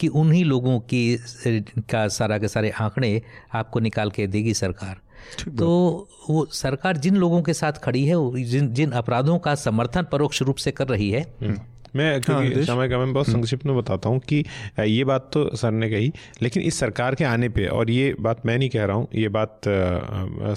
कि 0.00 0.08
उन्हीं 0.08 0.44
लोगों 0.44 0.80
की 0.80 1.18
का 1.78 2.08
सारा 2.08 2.38
के 2.38 2.48
सारे 2.48 2.70
आंकड़े 2.70 3.22
आपको 3.54 3.80
निकाल 3.80 4.10
के 4.10 4.26
देगी 4.26 4.54
सरकार? 4.54 5.00
तो 5.50 6.08
वो 6.30 6.46
सरकार 6.46 6.96
जिन 6.96 7.16
लोगों 7.16 7.42
के 7.42 7.54
साथ 7.54 7.72
खड़ी 7.72 8.04
है 8.04 8.44
जिन 8.44 8.74
जिन 8.74 8.90
अपराधों 8.90 9.38
का 9.38 9.54
समर्थन 9.54 10.02
परोक्ष 10.02 10.42
रूप 10.42 10.56
से 10.56 10.70
कर 10.70 10.88
रही 10.88 11.10
है 11.10 11.34
मैं 11.96 12.10
हाँ, 12.10 12.20
क्योंकि 12.20 12.64
समय 12.64 12.88
का 12.88 12.98
मैं 12.98 13.12
बहुत 13.12 13.28
हम्म। 13.28 13.38
संक्षिप्त 13.38 13.66
में 13.66 13.76
बताता 13.76 14.08
हूँ 14.08 14.18
कि 14.28 14.44
ये 14.80 15.04
बात 15.04 15.30
तो 15.32 15.44
सर 15.56 15.70
ने 15.72 15.90
कही 15.90 16.12
लेकिन 16.42 16.62
इस 16.62 16.78
सरकार 16.80 17.14
के 17.14 17.24
आने 17.24 17.48
पे 17.48 17.66
और 17.68 17.90
ये 17.90 18.14
बात 18.20 18.44
मैं 18.46 18.56
नहीं 18.58 18.68
कह 18.70 18.84
रहा 18.84 18.96
हूँ 18.96 19.08
ये 19.14 19.28
बात 19.28 19.60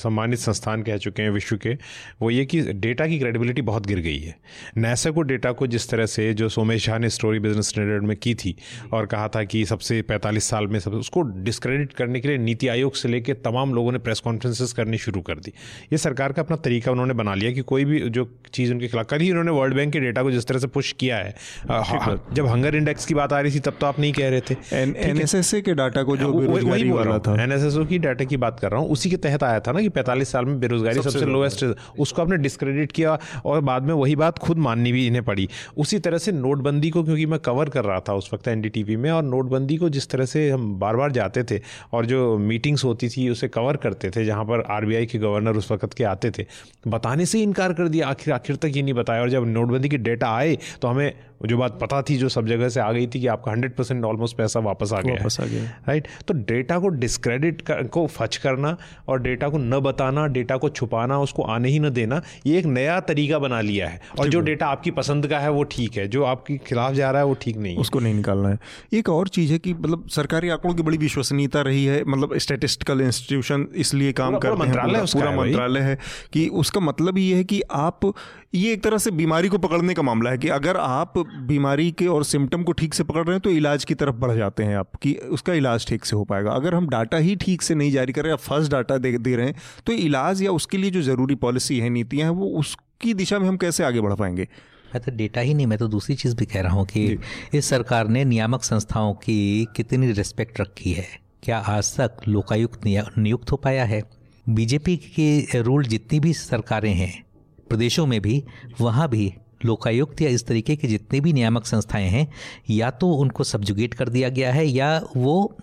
सम्मानित 0.01 0.39
संस्थान 0.39 0.83
कह 0.83 0.97
चुके 0.97 1.23
हैं 1.23 1.29
विश्व 1.29 1.57
के 1.57 1.73
वो 2.21 2.29
ये 2.29 2.45
कि 2.45 2.61
डेटा 2.73 3.07
की 3.07 3.19
क्रेडिबिलिटी 3.19 3.61
बहुत 3.63 3.85
गिर 3.87 3.99
गई 3.99 4.17
है। 4.17 4.35
नैसा 4.77 5.11
को 5.11 5.21
डेटा 5.23 5.51
को 5.51 5.67
जिस 5.67 5.89
तरह 5.89 6.05
से 6.05 6.33
जो 6.33 6.49
सोमेश 6.49 6.85
शाह 6.85 6.97
ने 6.99 7.09
स्टोरी 7.09 7.39
बिज़नेस 7.39 7.69
स्टैंडर्ड 7.69 8.03
में 8.03 8.15
की 8.17 8.33
थी 8.35 8.55
और 8.93 9.05
कहा 9.05 9.27
था 9.27 9.43
कि 9.43 9.63
सबसे 9.65 10.01
पैंतालीस 10.01 10.49
साल 10.49 10.67
में 10.67 10.79
सब 10.79 10.93
उसको 10.93 11.21
डिस्क्रेडिट 11.43 11.93
करने 11.93 12.19
के 12.19 12.27
लिए 12.27 12.37
नीति 12.37 12.67
आयोग 12.67 12.95
से 12.95 13.09
लेकर 13.09 13.33
तमाम 13.45 13.73
लोगों 13.73 13.91
ने 13.91 13.99
प्रेस 13.99 14.19
कॉन्फ्रेंसेस 14.19 14.73
करनी 14.73 14.97
शुरू 14.97 15.21
कर 15.21 15.39
दी। 15.39 15.53
ये 15.93 15.97
सरकार 15.97 16.33
का 16.33 16.41
अपना 16.41 16.57
तरीका 16.57 16.91
उन्होंने 16.91 17.13
बना 17.13 17.33
लिया 17.35 17.51
कि 17.51 17.61
कोई 17.63 17.85
भी 17.85 17.99
जो 18.09 18.29
चीज़ 18.53 18.73
उनके 18.73 18.87
खिलाफ 18.87 19.05
कल 19.05 19.19
ही 19.19 19.29
उन्होंने 19.31 19.51
वर्ल्ड 19.51 19.75
बैंक 19.75 19.93
के 19.93 19.99
डेटा 19.99 20.23
को 20.23 20.31
जिस 20.31 20.47
तरह 20.47 20.59
से 20.59 20.67
पुश 20.69 20.91
किया 20.99 21.17
है 21.17 21.22
है। 21.23 22.15
जब 22.33 22.45
हंगर 22.47 22.75
इंडेक्स 22.75 23.05
की 23.05 23.13
बात 23.13 23.33
आ 23.33 23.39
रही 23.39 23.55
थी 23.55 23.59
तब 23.61 23.77
तो 23.81 23.87
आप 23.87 23.99
नहीं 23.99 24.13
कह 24.13 24.29
रहे 24.29 24.41
थे। 24.41 24.55
एनएसएसए 25.03 25.61
के 25.61 25.73
डाटा 25.73 26.03
को 26.03 26.17
जो 26.17 26.31
बेरोजगारी 26.33 26.89
वाला 26.91 27.17
था। 27.19 27.41
एनएसएसओ 27.43 27.85
की 27.85 27.99
डाटा 27.99 28.25
की 28.25 28.37
बात 28.37 28.59
कर 28.59 28.71
रहा 28.71 28.79
हूँ। 28.79 28.89
उसी 28.89 29.09
के 29.09 29.17
तहत 29.19 29.43
आया 29.43 29.59
था 29.59 29.71
ना 29.71 29.81
कि 29.81 29.89
पैंतालीस 29.91 30.31
साल 30.31 30.45
में 30.45 30.59
बेरोजगारी 30.59 31.01
सबसे 31.01 31.25
लोएस्ट 31.25 31.65
उसको 31.99 32.21
आपने 32.21 32.37
डिस्क्रेडिट 32.39 32.91
किया 32.91 33.17
और 33.45 33.61
बाद 33.63 33.83
में 33.83 33.93
वही 33.93 34.15
बात 34.15 34.39
खुद 34.39 34.57
माननी 34.59 34.91
भी 34.91 35.05
इन्हें 35.07 35.23
पड़ी। 35.23 35.47
उसी 35.77 35.99
तरह 35.99 36.17
से 36.17 36.31
नोटबंदी 36.33 36.89
को 36.89 37.03
क्योंकि 37.03 37.25
मैं 37.25 37.39
कवर 37.41 37.69
कर 37.69 37.85
रहा 37.85 37.99
था 37.99 38.13
उस 38.13 38.29
वक्त 38.33 38.47
एनडीटीवी 38.47 38.95
में 38.95 39.09
और 39.11 39.23
नोटबंदी 39.23 39.77
को 39.77 39.89
जिस 39.89 40.09
तरह 40.09 40.25
से 40.25 40.49
हम 40.49 40.73
बार 40.79 40.95
बार 40.95 41.11
जाते 41.11 41.43
थे 41.43 41.59
और 41.93 42.05
जो 42.05 42.37
मीटिंग्स 42.39 42.83
होती 42.83 43.09
थी 43.09 43.27
उसे 43.29 43.47
कवर 43.49 43.77
करते 43.77 44.09
थे 44.09 44.25
जहाँ 44.25 44.43
पर 44.45 44.63
आरबीआई 44.71 45.05
के 45.05 45.17
गवर्नर 45.19 45.57
उस 45.57 45.71
वक्त 45.71 45.93
के 45.93 46.03
आते 46.05 46.31
थे 46.31 46.45
बताने 46.87 47.25
से 47.25 47.41
इनकार 47.41 47.73
कर 47.73 47.87
दिया। 47.87 48.07
आखिर 48.07 48.33
आखिर 48.33 48.55
तक 48.55 48.71
ये 48.75 48.81
नहीं 48.81 48.93
बताया। 48.93 49.21
और 49.21 49.29
जब 49.29 49.47
नोटबंदी 49.47 49.89
के 49.89 49.97
डेटा 49.99 50.29
आए 50.29 50.57
तो 50.81 50.87
हमें 50.87 51.12
it. 51.13 51.32
जो 51.47 51.57
बात 51.57 51.77
पता 51.81 52.01
थी 52.01 52.17
जो 52.17 52.29
सब 52.29 52.47
जगह 52.47 52.69
से 52.69 52.79
आ 52.79 52.91
गई 52.91 53.07
थी 53.07 53.19
कि 53.19 53.27
आपका 53.27 53.51
हंड्रेड 53.51 53.75
परसेंट 53.75 54.03
ऑलमोस्ट 54.05 54.37
पैसा 54.37 54.59
वापस 54.61 54.93
आ 54.93 55.01
गया 55.01 55.13
वापस 55.13 55.39
आ 55.41 55.45
गया 55.45 55.63
राइट 55.87 56.07
तो 56.27 56.33
डेटा 56.33 56.79
को 56.79 56.87
डिस्क्रेडिट 56.89 57.61
कर, 57.61 57.83
को 57.83 58.05
फच 58.07 58.37
करना 58.37 58.75
और 59.07 59.21
डेटा 59.21 59.49
को 59.49 59.57
न 59.57 59.79
बताना 59.79 60.25
डेटा 60.27 60.57
को 60.57 60.69
छुपाना 60.69 61.19
उसको 61.19 61.43
आने 61.43 61.69
ही 61.69 61.79
न 61.79 61.89
देना 61.89 62.21
ये 62.45 62.57
एक 62.59 62.65
नया 62.65 62.99
तरीका 62.99 63.39
बना 63.39 63.59
लिया 63.61 63.87
है। 63.87 64.01
और 64.19 64.27
जो 64.27 64.39
डेटा 64.39 64.67
आपकी 64.67 64.91
पसंद 64.91 65.27
का 65.27 65.39
है 65.39 65.49
वो 65.51 65.63
ठीक 65.71 65.97
है। 65.97 66.07
जो 66.07 66.23
आपके 66.23 66.57
खिलाफ 66.67 66.93
जा 66.93 67.11
रहा 67.11 67.21
है 67.21 67.27
वो 67.27 67.33
ठीक 67.41 67.57
नहीं 67.57 67.77
उसको 67.77 67.99
नहीं 67.99 68.13
निकालना 68.13 68.49
है। 68.49 68.59
एक 68.93 69.09
और 69.09 69.27
चीज़ 69.27 69.51
है 69.51 69.59
कि 69.59 69.73
मतलब 69.73 70.07
सरकारी 70.09 70.49
आंकड़ों 70.49 70.73
की 70.73 70.83
बड़ी 70.83 70.97
विश्वसनीयता 70.97 71.61
रही 71.61 71.85
है। 71.85 72.03
मतलब 72.03 72.37
स्टेटिस्टिकल 72.37 73.01
इंस्टीट्यूशन 73.01 73.67
इसलिए 73.75 74.11
काम 74.13 74.37
कर 74.39 74.55
मंत्रालय 74.55 75.05
पूरा 75.13 75.31
मंत्रालय 75.31 75.79
है 75.79 75.97
कि 76.33 76.47
उसका 76.55 76.81
मतलब 76.81 77.17
ये 77.17 77.35
है 77.35 77.43
कि 77.43 77.61
आप 77.71 78.11
ये 78.55 78.71
एक 78.73 78.83
तरह 78.83 78.97
से 78.97 79.11
बीमारी 79.11 79.49
को 79.49 79.57
पकड़ने 79.57 79.93
का 79.93 80.01
मामला 80.01 80.29
है 80.29 80.37
कि 80.37 80.49
अगर 80.51 80.77
आप 80.77 81.13
बीमारी 81.35 81.91
के 81.91 82.07
और 82.07 82.23
सिम्टम 82.23 82.63
को 82.63 82.71
ठीक 82.71 82.93
से 82.93 83.03
पकड़ 83.03 83.23
रहे 83.23 83.33
हैं 83.33 83.41
तो 83.41 83.49
इलाज 83.49 83.85
की 83.85 83.95
तरफ़ 83.95 84.15
बढ़ 84.15 84.31
जाते 84.31 84.63
हैं 84.63 84.75
आप 84.77 84.95
कि 84.95 85.13
उसका 85.13 85.53
इलाज 85.53 85.87
ठीक 85.87 86.05
से 86.05 86.15
हो 86.15 86.23
पाएगा। 86.23 86.51
अगर 86.51 86.75
हम 86.75 86.87
डाटा 86.87 87.17
ही 87.17 87.35
ठीक 87.35 87.61
से 87.61 87.75
नहीं 87.75 87.91
जारी 87.91 88.13
कर 88.13 88.21
रहे 88.21 88.29
या 88.29 88.35
फ़र्स्ट 88.35 88.71
डाटा 88.71 88.97
दे 88.97 89.17
दे 89.17 89.35
रहे 89.35 89.45
हैं 89.45 89.55
तो 89.85 89.93
इलाज 89.93 90.41
या 90.41 90.51
उसके 90.51 90.77
लिए 90.77 90.91
जो 90.91 91.01
ज़रूरी 91.01 91.35
पॉलिसी 91.35 91.79
है 91.79 91.89
नीतियाँ 91.89 92.29
हैं 92.31 92.37
वो 92.37 92.47
उसकी 92.47 93.13
दिशा 93.13 93.39
में 93.39 93.47
हम 93.47 93.57
कैसे 93.57 93.83
आगे 93.83 94.01
बढ़ 94.01 94.13
पाएँगे? 94.13 94.47
मैं 94.95 95.03
तो 95.03 95.11
डेटा 95.11 95.41
ही 95.41 95.53
नहीं 95.53 95.67
मैं 95.67 95.77
तो 95.79 95.87
दूसरी 95.87 96.15
चीज़ 96.15 96.35
भी 96.35 96.45
कह 96.45 96.61
रहा 96.61 96.73
हूँ 96.73 96.85
कि 96.85 97.17
इस 97.53 97.69
सरकार 97.69 98.07
ने 98.07 98.25
नियामक 98.25 98.63
संस्थाओं 98.63 99.13
की 99.13 99.67
कितनी 99.75 100.11
रिस्पेक्ट 100.11 100.61
रखी 100.61 100.91
है? 100.91 101.07
क्या 101.43 101.57
आज 101.57 101.95
तक 101.97 102.17
लोकायुक्त 102.27 102.85
नियुक्त 103.17 103.51
हो 103.51 103.57
पाया 103.57 103.85
है? 103.85 104.03
बीजेपी 104.49 104.97
के 104.97 105.61
रूल 105.61 105.85
जितनी 105.85 106.19
भी 106.19 106.33
सरकारें 106.33 106.93
हैं 106.93 107.23
प्रदेशों 107.69 108.05
में 108.07 108.21
भी 108.21 108.43
वहाँ 108.81 109.09
भी 109.09 109.33
लोकायुक्त 109.65 110.21
या 110.21 110.29
इस 110.29 110.47
तरीके 110.47 110.75
के 110.75 110.87
जितने 110.87 111.19
भी 111.19 111.33
नियामक 111.33 111.65
संस्थाएँ 111.65 112.07
हैं, 112.07 112.27
या 112.69 112.91
तो 112.91 113.11
उनको 113.11 113.43
सब्जुगेट 113.43 113.93
कर 113.93 114.09
दिया 114.09 114.29
गया 114.29 114.53
है, 114.53 114.65
या 114.65 115.01
वो 115.17 115.57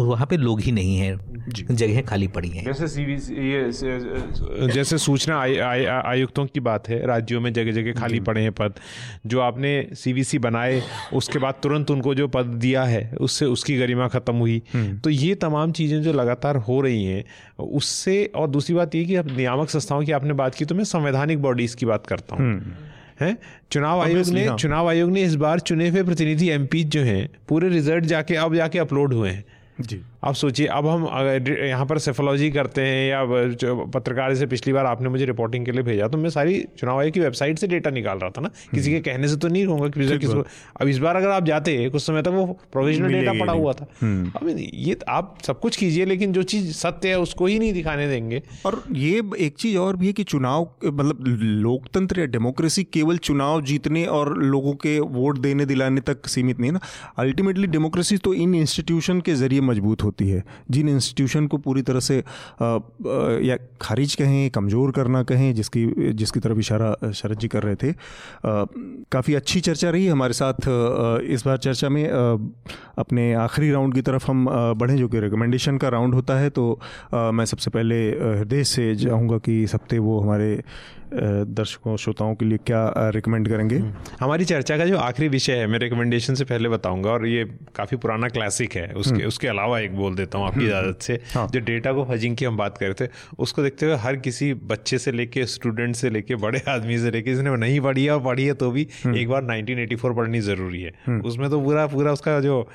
वहाँ 0.00 0.26
पे 0.26 0.36
लोग 0.36 0.60
ही 0.60 0.72
नहीं 0.72 0.96
हैं। 0.96 1.16
जगह 1.70 2.00
खाली 2.00 2.28
पड़ी 2.28 2.48
हैं। 2.48 2.64
जैसे 2.64 2.88
सीबीसी 2.88 3.34
ये 3.50 4.70
जैसे 4.72 4.98
सूचना 4.98 5.38
आयुक्तों 6.00 6.44
की 6.46 6.60
बात 6.60 6.88
है 6.88 7.06
राज्यों 7.06 7.40
में 7.40 7.52
जगह 7.52 7.72
जगह 7.72 7.92
खाली 7.92 8.20
पड़े 8.20 8.42
हैं 8.42 8.52
पद। 8.52 8.74
जो 9.26 9.40
आपने 9.40 9.72
सीबीसी 9.94 10.38
बनाए 10.38 10.82
उसके 11.14 11.38
बाद 11.38 11.54
तुरंत 11.62 11.90
उनको 11.90 12.14
जो 12.14 12.28
पद 12.28 12.46
दिया 12.46 12.84
है 12.84 13.02
उससे 13.20 13.46
उसकी 13.46 13.76
गरिमा 13.76 14.08
खत्म 14.08 14.34
हुई। 14.36 14.62
हम्म। 14.74 14.98
तो 14.98 15.10
ये 15.10 15.34
तमाम 15.34 15.72
चीज़ें 15.72 16.02
जो 16.02 16.12
लगातार 16.12 16.56
हो 16.56 16.80
रही 16.80 17.04
हैं 17.04 17.24
उससे 17.58 18.24
और 18.36 18.48
दूसरी 18.48 18.74
बात 18.74 18.94
ये 18.94 19.04
कि 19.04 19.14
अब 19.14 19.36
नियामक 19.36 19.68
संस्थाओं 19.70 20.04
की 20.04 20.12
आपने 20.12 20.32
बात 20.32 20.54
की 20.54 20.64
तो 20.64 20.74
मैं 20.74 20.84
संवैधानिक 20.84 21.42
बॉडीज़ 21.42 21.76
की 21.76 21.86
बात 21.86 22.06
करता 22.06 22.36
हूँ। 22.36 22.44
हम्म। 22.44 22.72
है? 23.20 23.36
चुनाव 23.70 24.00
आयोग 24.00 24.26
ने। 24.26 24.48
चुनाव 24.58 24.88
आयोग 24.88 25.10
ने 25.10 25.22
इस 25.22 25.34
बार 25.34 25.60
चुने 25.60 25.88
हुए 25.88 26.02
प्रतिनिधि 26.02 26.48
एमपी 26.50 26.84
जो 26.84 27.00
हैं 27.00 27.28
पूरे 27.48 27.68
रिज़ल्ट 27.68 28.04
जाके 28.04 28.34
अब 28.36 28.54
जाके 28.54 28.78
अपलोड 28.78 29.14
हुए 29.14 29.30
हैं। 29.30 29.44
जी 29.80 30.04
आप 30.24 30.34
सोचिए 30.34 30.66
अब 30.66 30.86
हम 30.86 31.02
यहाँ 31.64 31.86
पर 31.86 31.98
सेफोलॉजी 31.98 32.50
करते 32.50 32.80
हैं 32.80 33.08
या 33.08 33.24
पत्रकार 33.94 34.34
से 34.34 34.46
पिछली 34.46 34.72
बार 34.72 34.86
आपने 34.86 35.08
मुझे 35.08 35.24
रिपोर्टिंग 35.24 35.64
के 35.66 35.72
लिए 35.72 35.82
भेजा 35.82 36.06
तो 36.08 36.18
मैं 36.18 36.30
सारी 36.30 36.60
चुनाव 36.78 37.00
आयोग 37.00 37.12
की 37.14 37.20
वेबसाइट 37.20 37.58
से 37.58 37.66
डेटा 37.66 37.90
निकाल 37.90 38.18
रहा 38.18 38.30
था 38.30 38.40
ना। 38.40 38.48
किसी 38.70 38.90
के 38.90 38.96
हम्म। 38.96 39.04
कहने 39.04 39.28
से 39.28 39.36
तो 39.36 39.48
नहीं 39.48 39.66
कहूँगा 39.66 39.88
कि 39.88 40.18
किसी 40.18 40.42
अब 40.80 40.88
इस 40.88 40.98
बार 40.98 41.16
अगर 41.16 41.28
आप 41.30 41.44
जाते 41.44 41.88
कुछ 41.90 42.02
समय 42.02 42.22
तक 42.22 42.30
वो 42.30 42.46
प्रोविजनल 42.72 43.12
डेटा 43.12 43.32
पड़ा 43.40 43.52
हुआ 43.52 43.72
था। 43.72 43.86
हम्म। 44.00 44.30
अब 44.36 44.48
ये 44.58 44.96
आप 45.08 45.36
सब 45.46 45.60
कुछ 45.60 45.76
कीजिए 45.76 46.04
लेकिन 46.04 46.32
जो 46.32 46.42
चीज़ 46.44 46.72
सत्य 46.72 47.08
है 47.08 47.18
उसको 47.20 47.46
ही 47.46 47.58
नहीं 47.58 47.72
दिखाने 47.72 48.08
देंगे। 48.08 48.42
और 48.66 48.82
ये 48.92 49.22
एक 49.38 49.56
चीज़ 49.58 49.76
और 49.78 49.96
भी 49.96 50.06
है 50.06 50.12
कि 50.12 50.24
चुनाव 50.24 50.68
मतलब 50.86 51.24
लोकतंत्र 51.62 52.20
या 52.20 52.26
डेमोक्रेसी 52.28 52.84
केवल 52.92 53.18
चुनाव 53.20 53.62
जीतने 53.64 54.04
और 54.14 54.36
लोगों 54.38 54.74
के 54.76 54.98
वोट 55.00 55.38
देने 55.38 55.66
दिलाने 55.66 56.00
तक 56.00 56.26
सीमित 56.28 56.60
नहीं 56.60 56.72
ना। 56.72 56.80
अल्टीमेटली 57.18 57.66
डेमोक्रेसी 57.68 58.16
तो 58.18 58.34
इन 58.36 58.54
इंस्टीट्यूशन 58.54 59.20
के 59.20 59.34
ज़रिए 59.34 59.60
मज़बूत 59.62 60.02
होती 60.02 60.12
है। 60.20 60.42
जिन 60.70 60.88
इंस्टीट्यूशन 60.88 61.46
को 61.46 61.56
पूरी 61.58 61.82
तरह 61.82 62.00
से 62.00 62.18
आ, 62.18 62.78
या 63.42 63.56
खारिज 63.80 64.14
कहें 64.14 64.50
कमज़ोर 64.50 64.90
करना 64.92 65.22
कहें 65.22 65.54
जिसकी 65.54 66.12
जिसकी 66.14 66.40
तरफ़ 66.40 66.58
इशारा 66.58 67.10
शरद 67.12 67.38
जी 67.38 67.48
कर 67.48 67.62
रहे 67.62 67.76
थे 67.76 67.92
काफ़ी 69.12 69.34
अच्छी 69.34 69.60
चर्चा 69.60 69.90
रही 69.90 70.06
हमारे 70.06 70.32
साथ 70.32 70.68
इस 71.28 71.46
बार 71.46 71.56
चर्चा 71.58 71.88
में 71.88 72.04
अपने 72.98 73.32
आखिरी 73.34 73.70
राउंड 73.70 73.94
की 73.94 74.02
तरफ़ 74.02 74.30
हम 74.30 74.46
बढ़ें 74.78 74.96
जो 74.96 75.08
कि 75.08 75.20
रिकमेंडेशन 75.20 75.78
का 75.78 75.88
राउंड 75.88 76.14
होता 76.14 76.38
है। 76.38 76.50
तो 76.50 76.80
मैं 77.14 77.44
सबसे 77.44 77.70
पहले 77.70 77.96
हृदय 78.10 78.64
से 78.64 78.94
चाहूँगा 78.96 79.38
कि 79.38 79.62
इस 79.62 79.74
हफ़्ते 79.74 79.98
वो 79.98 80.18
हमारे 80.20 80.62
दर्शकों 81.12 81.96
श्रोताओं 81.96 82.34
के 82.34 82.44
लिए 82.44 82.58
क्या 82.66 83.10
रिकमेंड 83.14 83.48
करेंगे 83.48 83.76
हम्म। 83.76 84.16
हमारी 84.20 84.44
चर्चा 84.44 84.76
का 84.78 84.84
जो 84.84 84.98
आखिरी 84.98 85.28
विषय 85.28 85.52
है 85.52 85.66
मैं 85.66 85.78
रिकमेंडेशन 85.78 86.34
से 86.34 86.44
पहले 86.44 86.68
बताऊँगा 86.68 87.10
और 87.10 87.26
ये 87.26 87.44
काफ़ी 87.76 87.96
पुराना 87.96 88.28
क्लासिक 88.28 88.76
है 88.76 88.86
उसके 88.94 89.14
हम्म। 89.14 89.26
उसके 89.26 89.48
अलावा 89.48 89.78
एक 89.80 89.96
बोल 89.96 90.14
देता 90.14 90.38
हूँ 90.38 90.46
आपकी 90.46 90.60
हम्म। 90.60 90.68
इजाज़त 90.68 91.02
से 91.02 91.20
हाँ। 91.34 91.46
जो 91.48 91.60
डेटा 91.62 91.92
को 91.92 92.04
फजिंग 92.04 92.36
की 92.36 92.44
हम 92.44 92.56
बात 92.56 92.78
कर 92.78 92.86
रहे 92.86 93.06
थे 93.06 93.10
उसको 93.38 93.62
देखते 93.62 93.86
हुए 93.86 93.96
हर 93.96 94.16
किसी 94.18 94.52
बच्चे 94.66 94.98
से 94.98 95.12
लेके 95.12 95.46
स्टूडेंट 95.48 95.96
से 95.96 96.10
लेके 96.10 96.36
बड़े 96.38 96.62
आदमी 96.68 96.98
से 96.98 97.10
लेके 97.10 97.34
जिसने 97.34 97.56
नहीं 97.56 97.80
पढ़ी 97.80 98.04
है 98.04 98.18
पढ़ी 98.24 98.46
है 98.46 98.54
तो 98.54 98.70
भी 98.70 98.88
एक 99.16 99.28
बार 99.28 99.42
नाइनटीन 99.44 99.86
पढ़नी 99.96 100.40
ज़रूरी 100.42 100.82
है 100.82 101.20
उसमें 101.22 101.48
तो 101.50 101.60
पूरा 101.60 101.86
पूरा 101.86 102.12
उसका 102.12 102.40
जो 102.40 102.66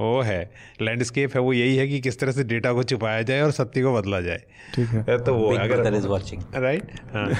वो 0.00 0.20
है। 0.20 0.50
लैंडस्केप 0.82 1.34
है 1.34 1.40
वो 1.40 1.52
यही 1.52 1.76
है 1.76 1.88
कि 1.88 2.00
किस 2.00 2.18
तरह 2.20 2.32
से 2.32 2.44
डेटा 2.44 2.72
को 2.72 2.82
छुपाया 2.82 3.22
जाए 3.22 3.40
और 3.40 3.50
सत्य 3.50 3.82
को 3.82 3.94
बदला 3.94 4.20
जाए। 4.20 4.42
ठीक 4.74 4.88
है। 4.88 5.18
तो 5.18 5.34
वो 5.34 5.56
अगर 5.56 5.94
इज़ 5.94 6.06
वाचिंग 6.06 6.42
राइट 6.54 6.82
हाँ। 7.14 7.30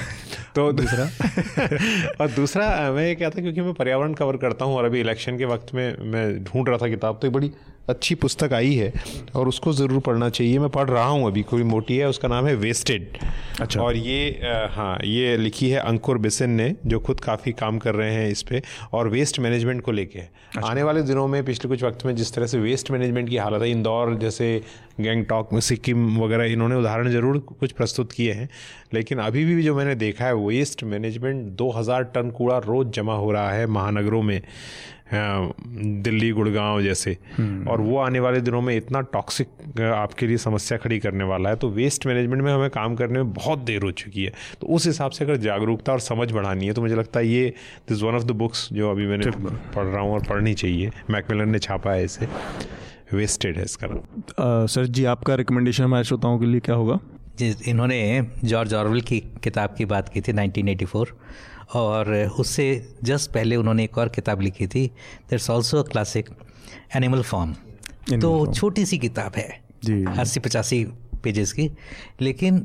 तो 0.55 0.71
दूसरा? 0.81 1.05
और 2.21 2.31
दूसरा 2.31 2.91
मैं 2.91 3.07
ये 3.07 3.15
कहता 3.15 3.41
क्योंकि 3.41 3.61
मैं 3.61 3.73
पर्यावरण 3.73 4.13
कवर 4.13 4.37
करता 4.37 4.65
हूँ 4.65 4.75
और 4.75 4.85
अभी 4.85 4.99
इलेक्शन 4.99 5.37
के 5.37 5.45
वक्त 5.45 5.73
में 5.75 5.97
मैं 5.97 6.43
ढूंढ 6.43 6.69
रहा 6.69 6.77
था 6.77 6.89
किताब 6.89 7.19
तो 7.21 7.27
एक 7.27 7.33
बड़ी 7.33 7.51
अच्छी 7.91 8.15
पुस्तक 8.17 8.53
आई 8.53 8.73
है 8.75 8.91
और 9.35 9.47
उसको 9.47 9.73
ज़रूर 9.73 9.99
पढ़ना 9.99 10.29
चाहिए। 10.29 10.59
मैं 10.59 10.69
पढ़ 10.69 10.89
रहा 10.89 11.05
हूँ 11.05 11.27
अभी 11.27 11.43
कोई 11.43 11.63
मोटी 11.65 11.97
है 11.97 12.09
उसका 12.09 12.27
नाम 12.27 12.47
है 12.47 12.55
वेस्टेड 12.57 13.17
अच्छा। 13.61 13.81
और 13.81 13.95
ये 13.97 14.19
हाँ 14.71 14.97
ये 15.05 15.35
लिखी 15.37 15.69
है 15.69 15.79
अंकुर 15.81 16.17
बिसेन 16.17 16.49
ने 16.51 16.73
जो 16.85 16.99
खुद 16.99 17.19
काफ़ी 17.19 17.51
काम 17.53 17.77
कर 17.79 17.95
रहे 17.95 18.13
हैं 18.13 18.29
इस 18.29 18.41
पर 18.43 18.61
और 18.93 19.07
वेस्ट 19.09 19.39
मैनेजमेंट 19.39 19.81
को 19.81 19.91
लेके। 19.91 20.19
अच्छा। 20.19 20.67
आने 20.69 20.83
वाले 20.83 21.01
दिनों 21.03 21.27
में 21.27 21.43
पिछले 21.45 21.69
कुछ 21.69 21.83
वक्त 21.83 22.05
में 22.05 22.15
जिस 22.15 22.33
तरह 22.33 22.47
से 22.47 22.59
वेस्ट 22.59 22.91
मैनेजमेंट 22.91 23.29
की 23.29 23.37
हालत 23.37 23.61
है 23.61 23.69
इंदौर 23.71 24.15
जैसे 24.17 24.49
गैंगटॉक 24.99 25.53
में 25.53 25.59
सिक्किम 25.59 26.17
वगैरह 26.17 26.43
इन्होंने 26.43 26.75
उदाहरण 26.75 27.09
ज़रूर 27.09 27.39
कुछ 27.39 27.71
प्रस्तुत 27.71 28.11
किए 28.11 28.33
हैं 28.33 28.49
लेकिन 28.93 29.19
अभी 29.19 29.45
भी 29.45 29.61
जो 29.63 29.75
मैंने 29.75 29.95
देखा 29.95 30.25
है 30.25 30.35
वेस्ट 30.35 30.83
मैनेजमेंट 30.83 31.55
2000 31.57 32.03
टन 32.15 32.29
कूड़ा 32.29 32.57
रोज़ 32.57 32.87
जमा 32.87 33.13
हो 33.13 33.31
रहा 33.31 33.51
है 33.51 33.65
महानगरों 33.67 34.21
में 34.21 34.41
दिल्ली 35.13 36.29
गुड़गांव 36.31 36.81
जैसे। 36.81 37.17
हम्म। 37.37 37.67
और 37.67 37.81
वो 37.81 37.97
आने 37.97 38.19
वाले 38.19 38.41
दिनों 38.41 38.61
में 38.61 38.75
इतना 38.77 39.01
टॉक्सिक 39.01 39.81
आपके 39.81 40.27
लिए 40.27 40.37
समस्या 40.37 40.77
खड़ी 40.77 40.99
करने 40.99 41.23
वाला 41.23 41.49
है 41.49 41.55
तो 41.55 41.69
वेस्ट 41.69 42.05
मैनेजमेंट 42.07 42.41
में 42.41 42.51
हमें 42.53 42.69
काम 42.69 42.95
करने 42.95 43.23
में 43.23 43.33
बहुत 43.33 43.59
देर 43.59 43.83
हो 43.83 43.91
चुकी 43.91 44.23
है। 44.23 44.31
तो 44.61 44.67
उस 44.67 44.85
हिसाब 44.87 45.11
से 45.11 45.25
अगर 45.25 45.37
जागरूकता 45.37 45.91
और 45.91 45.99
समझ 45.99 46.31
बढ़ानी 46.31 46.67
है 46.67 46.73
तो 46.73 46.81
मुझे 46.81 46.95
लगता 46.95 47.19
है 47.19 47.27
ये 47.27 47.53
this 47.89 48.01
one 48.01 48.15
of 48.15 48.23
the 48.23 48.31
books 48.31 48.67
जो 48.73 48.91
अभी 48.91 49.07
मैंने 49.07 49.31
पढ़ 49.31 49.85
रहा 49.85 50.01
हूँ 50.01 50.13
और 50.13 50.25
पढ़नी 50.29 50.53
चाहिए। 50.53 50.91
मैकमिलन 51.09 51.49
ने 51.49 51.59
छापा 51.59 51.91
है 51.91 52.03
इसे। 52.03 52.27
वेस्टेड 53.13 53.57
है 53.57 53.63
इसका 53.63 53.87
नाम। 53.87 54.65
सर 54.67 54.85
जी 54.85 55.05
आपका 55.05 55.35
रिकमेंडेशन 55.35 55.83
हमारे 55.83 56.03
श्रोताओं 56.03 56.39
के 56.39 56.45
लिए 56.45 56.59
क्या 56.59 56.75
होगा? 56.75 56.99
जिस 57.39 57.67
इन्होंने 57.67 58.27
जॉर्ज 58.43 58.73
ऑरवेल 58.73 59.01
की 59.01 59.19
किताब 59.43 59.75
की 59.77 59.85
बात 59.85 60.09
की 60.09 60.21
थी 60.21 60.33
1984 60.33 61.05
और 61.75 62.13
उससे 62.39 62.95
जस्ट 63.03 63.31
पहले 63.31 63.55
उन्होंने 63.55 63.83
एक 63.83 63.97
और 63.97 64.09
किताब 64.09 64.41
लिखी 64.41 64.67
थी 64.67 64.87
that's 65.29 65.49
also 65.49 65.77
a 65.77 65.87
classic 65.87 66.29
Animal 66.95 67.21
Farm 67.21 67.53
तो 68.21 68.53
छोटी 68.53 68.85
सी 68.85 68.97
किताब 68.97 69.31
है 69.37 69.49
जी। 69.85 70.03
अस्सी 70.19 70.39
पचासी 70.39 70.83
पेजेस 71.23 71.53
की 71.53 71.69
लेकिन 72.21 72.59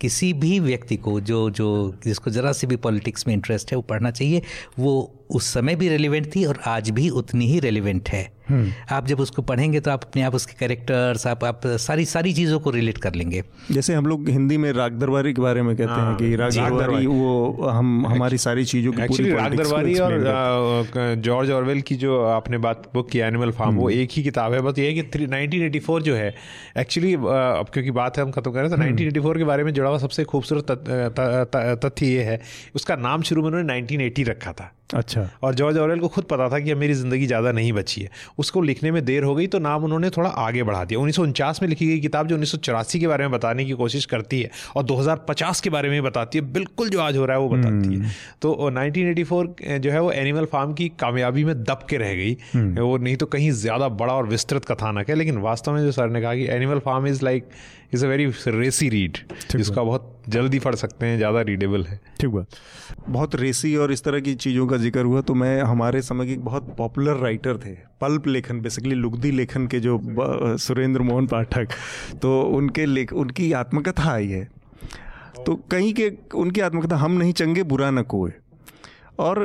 किसी 0.00 0.32
भी 0.32 0.58
व्यक्ति 0.60 0.96
को 0.96 1.20
जो 1.20 1.50
जो 1.50 1.68
जिसको 2.04 2.30
ज़रा 2.30 2.52
सी 2.52 2.66
भी 2.66 2.76
पॉलिटिक्स 2.76 3.26
में 3.26 3.34
इंटरेस्ट 3.34 3.72
है 3.72 3.76
वो 3.76 3.82
पढ़ना 3.82 4.10
चाहिए 4.10 4.42
वो 4.78 5.19
उस 5.30 5.52
समय 5.54 5.74
भी 5.76 5.88
रेलिवेंट 5.88 6.34
थी 6.36 6.44
और 6.44 6.58
आज 6.66 6.90
भी 6.90 7.08
उतनी 7.10 7.46
ही 7.46 7.58
रेलिवेंट 7.60 8.08
है। 8.08 8.28
हम्म। 8.48 8.72
आप 8.90 9.06
जब 9.06 9.20
उसको 9.20 9.42
पढ़ेंगे 9.42 9.80
तो 9.80 9.90
आप 9.90 10.04
अपने 10.04 10.22
आप 10.22 10.34
उसके 10.34 10.54
कैरेक्टर्स 10.58 11.26
आप 11.26 11.44
आप 11.44 11.66
सारी 11.80 12.04
सारी 12.04 12.32
चीज़ों 12.34 12.58
को 12.60 12.70
रिलेट 12.70 12.98
कर 12.98 13.14
लेंगे। 13.14 13.42
जैसे 13.72 13.94
हम 13.94 14.06
लोग 14.06 14.28
हिंदी 14.28 14.56
में 14.56 14.70
राग 14.72 14.98
दरबारी 15.00 15.32
के 15.32 15.42
बारे 15.42 15.62
में 15.62 15.74
कहते 15.76 15.90
हैं 15.90 15.98
हाँ, 15.98 16.16
कि 16.16 16.34
राग 16.36 16.52
दरबारी 16.52 17.06
वो 17.06 17.68
हम 17.68 18.06
हमारी 18.06 18.38
सारी 18.38 18.64
चीज़ों 18.64 18.92
की 18.92 19.02
एक्चुअली 19.02 19.32
राग 19.32 19.54
दरबारी 19.56 19.94
और 19.96 21.14
जॉर्ज 21.20 21.50
ऑरवेल 21.50 21.80
की 21.82 21.96
जो 21.96 22.20
आपने 22.24 22.58
बात 22.58 22.90
बुक 22.94 23.10
की 23.10 23.18
एनिमल 23.20 23.50
फार्म 23.50 23.76
वो 23.76 23.88
हम्म। 23.88 24.00
एक 24.00 24.10
ही 24.12 24.22
किताब 24.22 24.52
है। 24.52 24.60
बस 24.60 24.78
ये 24.78 24.86
है 24.86 25.02
कि 25.02 25.26
नाइनटीन 25.26 25.80
जो 26.00 26.14
है 26.14 26.34
एक्चुअली 26.78 27.14
अब 27.14 27.70
क्योंकि 27.72 27.90
बात 27.90 28.18
है 28.18 28.24
हम 28.24 28.30
खत्म 28.30 28.50
कर 28.50 28.58
रहे 28.58 28.68
हैं 28.68 28.70
तो 28.70 28.82
नाइनटीन 28.82 29.16
हम्म। 29.16 29.38
के 29.38 29.44
बारे 29.44 29.64
में 29.64 29.72
जुड़ा 29.72 29.88
हुआ 29.88 29.98
सबसे 29.98 30.24
खूबसूरत 30.24 30.70
तथ्य 31.84 32.06
ये 32.06 32.22
है 32.22 32.40
उसका 32.74 32.96
नाम 32.96 33.22
शुरू 33.22 33.42
में 33.42 33.48
उन्होंने 33.48 33.66
नाइनटीन 33.66 34.26
रखा 34.26 34.52
था। 34.52 34.72
अच्छा। 34.94 35.28
और 35.42 35.54
जॉर्ज 35.54 35.78
ऑरेल 35.78 36.00
को 36.00 36.08
खुद 36.08 36.24
पता 36.24 36.48
था 36.48 36.58
कि 36.58 36.70
अब 36.70 36.78
मेरी 36.78 36.94
ज़िंदगी 36.94 37.26
ज़्यादा 37.26 37.52
नहीं 37.52 37.72
बची 37.72 38.00
है। 38.00 38.10
उसको 38.38 38.60
लिखने 38.62 38.90
में 38.90 39.04
देर 39.04 39.24
हो 39.24 39.34
गई 39.34 39.46
तो 39.46 39.58
नाम 39.58 39.84
उन्होंने 39.84 40.10
थोड़ा 40.10 40.30
आगे 40.30 40.62
बढ़ा 40.62 40.84
दिया। 40.84 41.00
उन्नीस 41.00 41.16
सौ 41.16 41.22
उनचास 41.22 41.62
में 41.62 41.68
लिखी 41.68 41.86
गई 41.86 42.00
किताब 42.00 42.26
जो 42.26 42.34
उन्नीस 42.34 42.52
सौ 42.52 42.58
चौरासी 42.58 43.00
के 43.00 43.06
बारे 43.06 43.24
में 43.24 43.32
बताने 43.32 43.64
की 43.64 43.72
कोशिश 43.72 44.04
करती 44.04 44.40
है 44.42 44.50
और 44.76 44.84
2050 44.84 45.60
के 45.60 45.70
बारे 45.70 45.90
में 45.90 46.02
बताती 46.02 46.38
है 46.38 46.44
बिल्कुल 46.52 46.88
जो 46.88 47.00
आज 47.00 47.16
हो 47.16 47.24
रहा 47.24 47.36
है 47.36 47.42
वो 47.42 47.48
बताती 47.48 47.94
है। 47.94 47.96
हम्म। 47.96 48.10
तो 48.42 48.52
1984 48.60 49.78
जो 49.78 49.90
है 49.90 50.00
वो 50.00 50.10
एनिमल 50.12 50.44
फार्म 50.44 50.72
की 50.74 50.88
कामयाबी 51.00 51.44
में 51.44 51.54
दब 51.64 51.86
के 51.90 51.96
रह 51.96 52.14
गई। 52.14 52.36
हम्म। 52.54 52.80
वो 52.80 52.96
नहीं 52.98 53.16
तो 53.16 53.26
कहीं 53.26 53.50
ज़्यादा 53.56 53.88
बड़ा 54.00 54.14
और 54.14 54.26
विस्तृत 54.26 54.64
कथानक 54.64 55.08
है 55.08 55.14
लेकिन 55.14 55.38
वास्तव 55.40 55.72
में 55.72 55.82
जो 55.82 55.92
सर 55.92 56.10
ने 56.10 56.20
कहा 56.20 56.34
कि 56.34 56.46
Animal 56.50 56.78
Farm 56.78 57.06
is 57.06 57.24
like 57.24 57.48
is 57.94 58.04
a 58.04 58.08
very 58.08 58.26
racy 58.48 58.88
read 58.88 59.18
जिसका 59.52 59.82
बहुत 59.82 60.16
जल्दी 60.28 60.58
पढ़ 60.58 60.74
सकते 60.74 61.06
हैं 61.06 61.16
ज़्यादा 61.16 61.40
रीडेबल 61.42 61.84
है। 61.84 62.00
ठीक 62.20 62.30
बात। 62.30 62.56
बहुत 63.08 63.34
रेसी 63.34 63.74
और 63.76 63.92
इस 63.92 64.04
तरह 64.04 64.20
की 64.20 64.34
चीज़ों 64.36 64.66
का 64.66 64.76
ज़िक्र 64.76 65.04
हुआ 65.04 65.20
तो 65.20 65.34
मैं 65.34 65.60
हमारे 65.62 66.02
समय 66.02 66.26
के 66.26 66.36
बहुत 66.40 66.74
पॉपुलर 66.78 67.16
राइटर 67.16 67.58
थे 67.58 67.74
पल्प 68.00 68.26
लेखन 68.26 68.60
बेसिकली 68.60 68.94
लुगदी 68.94 69.30
लेखन 69.30 69.66
के 69.66 69.80
जो 69.80 70.00
सुरेंद्र 70.58 71.02
मोहन 71.02 71.26
पाठक 71.26 71.74
तो 72.22 72.40
उनके 72.52 72.86
लेख 72.86 73.12
उनकी 73.14 73.52
आत्मकथा 73.54 74.10
आई 74.12 74.28
है। 74.28 74.44
तो 75.46 75.54
कहीं 75.70 75.92
के 75.94 76.10
उनकी 76.36 76.60
आत्मकथा 76.60 76.96
हम 76.96 77.12
नहीं 77.12 77.32
चंगे 77.32 77.62
बुरा 77.64 77.90
न 77.90 78.02
कोई 78.04 78.30
और 79.18 79.38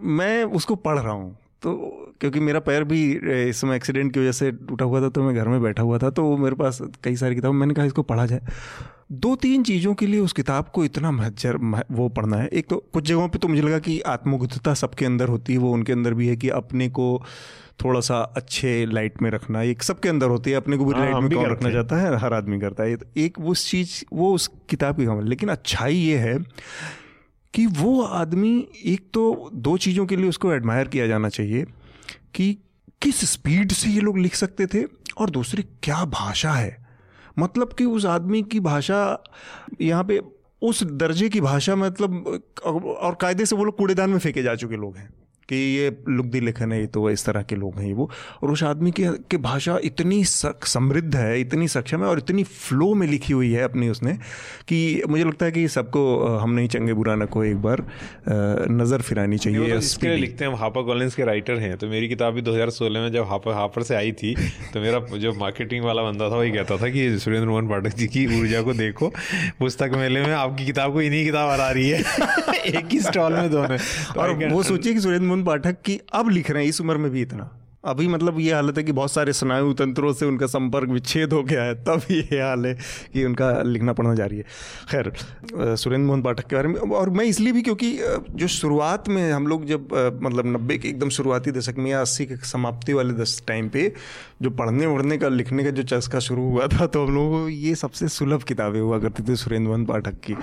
मैं 0.00 0.42
उसको 0.46 0.74
पढ़ 0.76 0.98
रहा 0.98 1.12
हूँ। 1.12 1.36
तो 1.62 1.72
क्योंकि 2.20 2.40
मेरा 2.40 2.60
पैर 2.60 2.84
भी 2.84 3.00
इस 3.48 3.60
समय 3.60 3.76
एक्सीडेंट 3.76 4.12
की 4.14 4.20
वजह 4.20 4.32
से 4.32 4.50
टूटा 4.52 4.84
हुआ 4.84 5.00
था 5.00 5.08
तो 5.08 5.22
मैं 5.22 5.34
घर 5.34 5.48
में 5.48 5.62
बैठा 5.62 5.82
हुआ 5.82 5.98
था 5.98 6.10
तो 6.10 6.36
मेरे 6.36 6.56
पास 6.56 6.80
कई 7.04 7.16
सारी 7.16 7.34
किताब 7.34 7.52
मैंने 7.54 7.74
कहा 7.74 7.84
इसको 7.84 8.02
पढ़ा 8.02 8.26
जाए। 8.26 8.40
दो 9.12 9.34
तीन 9.36 9.62
चीज़ों 9.62 9.94
के 9.94 10.06
लिए 10.06 10.20
उस 10.20 10.32
किताब 10.32 10.70
को 10.74 10.84
इतना 10.84 11.10
महजर 11.10 11.56
वो 11.92 12.08
पढ़ना 12.08 12.36
है। 12.36 12.48
एक 12.48 12.68
तो 12.68 12.76
कुछ 12.92 13.04
जगहों 13.04 13.28
पे 13.28 13.38
तो 13.38 13.48
मुझे 13.48 13.62
लगा 13.62 13.78
कि 13.78 14.00
आत्मगुद्धता 14.08 14.74
सबके 14.74 15.06
अंदर 15.06 15.28
होती 15.28 15.52
है 15.52 15.58
वो 15.58 15.72
उनके 15.72 15.92
अंदर 15.92 16.14
भी 16.14 16.28
है 16.28 16.36
कि 16.36 16.48
अपने 16.50 16.88
को 16.90 17.06
थोड़ा 17.84 18.00
सा 18.00 18.20
अच्छे 18.36 18.74
लाइट 18.86 19.22
में 19.22 19.30
रखना 19.30 19.62
एक 19.64 19.82
सबके 19.82 20.08
अंदर 20.08 20.28
होती 20.28 20.50
है 20.50 20.56
अपने 20.56 20.76
को 20.76 20.84
बुरी 20.84 20.98
लाइट 21.00 21.12
हाँ, 21.12 21.20
में 21.20 21.30
कौन 21.30 21.50
रखना 21.50 21.70
चाहता 21.70 21.96
है 21.96 22.16
हर 22.18 22.34
आदमी 22.34 22.60
करता 22.60 22.84
है। 22.84 22.96
एक 23.16 23.40
वो 23.40 23.54
चीज़ 23.54 24.02
वो 24.12 24.32
उस 24.34 24.50
किताब 24.70 24.96
की 24.96 25.06
कमल 25.06 25.28
लेकिन 25.28 25.48
अच्छाई 25.48 25.94
ये 25.94 26.16
है 26.18 26.38
कि 27.54 27.66
वो 27.66 28.02
आदमी 28.02 28.68
एक 28.84 29.10
तो 29.14 29.50
दो 29.54 29.76
चीज़ों 29.76 30.06
के 30.06 30.16
लिए 30.16 30.28
उसको 30.28 30.52
एडमायर 30.52 30.88
किया 30.88 31.06
जाना 31.06 31.28
चाहिए 31.28 31.64
कि 32.34 32.58
किस 33.02 33.32
स्पीड 33.32 33.72
से 33.72 33.90
ये 33.90 34.00
लोग 34.00 34.18
लिख 34.18 34.34
सकते 34.34 34.66
थे 34.66 34.84
और 35.18 35.30
दूसरी, 35.30 35.62
क्या 35.62 36.04
भाषा 36.04 36.52
है? 36.52 36.86
मतलब 37.38 37.72
कि 37.72 37.84
उस 37.84 38.06
आदमी 38.06 38.42
की 38.42 38.60
भाषा, 38.60 39.22
यहाँ 39.80 40.04
पे 40.04 40.20
उस 40.62 40.82
दर्जे 40.82 41.28
की 41.28 41.40
भाषा 41.40 41.76
मतलब 41.76 42.42
और 42.64 43.14
कायदे 43.14 43.46
से 43.46 43.56
वो 43.56 43.64
लोग 43.64 43.76
कूड़ेदान 43.76 44.10
में 44.10 44.18
फेंके 44.18 44.42
जा 44.42 44.54
चुके 44.54 44.76
लोग 44.76 44.96
हैं। 44.96 45.10
कि 45.48 45.56
ये 45.56 45.96
लुगदी 46.08 46.40
लेखन 46.40 46.72
है 46.72 46.86
तो 46.86 47.10
इस 47.10 47.24
तरह 47.24 47.42
के 47.42 47.56
लोग 47.56 47.78
हैं 47.78 47.92
वो। 47.94 48.10
और 48.42 48.50
उस 48.50 48.62
आदमी 48.62 48.90
की 48.90 49.04
के 49.30 49.36
भाषा 49.36 49.78
इतनी 49.84 50.22
समृद्ध 50.24 51.14
है 51.16 51.40
इतनी 51.40 51.68
सक्षम 51.68 52.02
है 52.02 52.06
और 52.06 52.18
इतनी 52.18 52.44
फ्लो 52.44 52.92
में 52.94 53.06
लिखी 53.06 53.32
हुई 53.32 53.52
है 53.52 53.62
अपनी 53.62 53.88
उसने 53.88 54.12
कि 54.68 55.02
मुझे 55.08 55.24
लगता 55.24 55.46
है 55.46 55.52
कि 55.52 55.66
सबको 55.68 56.02
हम 56.36 56.50
नहीं 56.50 56.68
चंगे 56.68 56.92
बुराना 56.92 57.24
को 57.24 57.44
एक 57.44 57.56
बार 57.56 57.84
नज़र 58.70 59.02
फिरानी 59.02 59.38
चाहिए 59.38 59.76
इसके 59.78 60.16
लिखते 60.16 60.44
हैं 60.44 60.54
हापर 60.54 60.82
कॉलेंस 60.82 61.14
के 61.14 61.24
राइटर 61.24 61.58
हैं। 61.58 61.76
तो 61.76 61.88
मेरी 61.88 62.08
किताब 62.08 62.34
भी 62.34 62.42
2016 62.42 63.02
में 63.02 63.10
जब 63.12 63.26
हापर 63.28 63.52
हापर 63.52 63.82
से 63.82 63.94
आई 63.94 64.12
थी 64.12 64.34
तो 64.74 64.80
मेरा 64.80 64.98
जो 65.16 65.32
मार्केटिंग 65.34 65.84
वाला 65.84 66.02
बंदा 66.02 66.30
था 66.30 66.36
वही 66.36 66.50
कहता 66.50 66.76
था 66.76 66.88
कि 66.88 67.18
सुरेंद्र 67.18 67.48
मोहन 67.48 67.68
पाठक 67.68 67.96
जी 67.96 68.06
की 68.06 68.26
ऊर्जा 68.40 68.62
को 68.62 68.74
देखो 68.74 69.12
पुस्तक 69.58 69.90
मेले 69.96 70.22
में 70.22 70.32
आपकी 70.34 70.66
किताब 70.66 70.92
को 70.92 71.02
इन्हीं 71.02 71.24
किताब 71.24 71.48
आ 71.50 71.70
रही 71.70 71.88
है। 71.88 72.00
एक 72.64 72.92
ही 72.92 73.00
स्टॉल 73.00 73.32
में 73.32 73.50
दोनों। 73.50 73.78
और 74.18 74.34
वो 74.52 74.62
सोचिए 74.62 74.94
कि 74.94 75.00
सुरेंद्र 75.00 75.26
मोहन 75.32 75.44
पाठक 75.44 75.82
की 75.82 76.00
अब 76.12 76.28
लिख 76.28 76.50
रहे 76.50 76.62
हैं 76.62 76.68
इस 76.68 76.80
उम्र 76.80 76.96
में 76.96 77.10
भी 77.10 77.22
इतना। 77.22 77.50
अभी 77.84 78.06
मतलब 78.08 78.38
ये 78.40 78.52
हालत 78.52 78.76
है 78.78 78.82
कि 78.84 78.92
बहुत 78.92 79.12
सारे 79.12 79.32
स्नायु 79.32 79.72
तंत्रों 79.74 80.12
से 80.12 80.26
उनका 80.26 80.46
संपर्क 80.46 80.88
विच्छेद 80.88 81.32
हो 81.32 81.42
गया 81.42 81.62
है, 81.62 81.74
तब 81.84 82.02
ये 82.10 82.40
हाल 82.40 82.66
है 82.66 82.74
कि 83.12 83.24
उनका 83.24 83.50
लिखना 83.62 83.92
पढ़ना 83.92 84.14
जारी 84.14 84.36
है। 84.36 84.42
खैर 84.90 85.12
सुरेंद्र 85.54 86.06
मोहन 86.06 86.22
पाठक 86.22 86.46
के 86.46 86.56
बारे 86.56 86.68
में, 86.68 86.74
और 86.74 87.10
मैं 87.10 87.24
इसलिए 87.24 87.52
भी 87.52 87.62
क्योंकि 87.62 87.92
जो 88.30 88.48
शुरुआत 88.48 89.08
में 89.08 89.32
हम 89.32 89.46
लोग 89.46 89.64
जब 89.66 89.88
मतलब 90.22 90.46
नब्बे 90.46 90.78
के 90.78 90.88
एकदम 90.88 91.08
शुरुआती 91.08 91.50
दशक 91.52 91.78
में 91.78 91.90
या 91.90 92.00
अस्सी 92.00 92.26
के 92.26 92.36
समाप्ति 92.46 92.92
वाले 92.92 93.14
दस 93.14 93.42
टाइम 93.48 93.68
पे 93.68 93.92
जो 94.42 94.50
पढ़ने 94.52 94.86
उड़ने 94.86 95.18
का, 95.18 95.28
लिखने 95.28 95.64
का 95.64 95.70
जो 95.70 95.82
चस्का 95.84 96.18
शुरू 96.20 96.48
हुआ 96.50 96.66
था 96.68 96.86
तो 96.86 97.04
हम 97.04 97.14
लोगों 97.14 97.40
को 97.40 97.48
ये 97.48 97.74
सबसे 97.74 98.08
सुलभ 98.10 98.42
किताबें 98.42 98.80
हुआ 98.80 98.98
करती 98.98 99.22
थी 99.22 99.36
सुरेंद्र 99.36 99.68
मोहन 99.68 99.84
पाठक 99.86 100.20
की। 100.24 100.36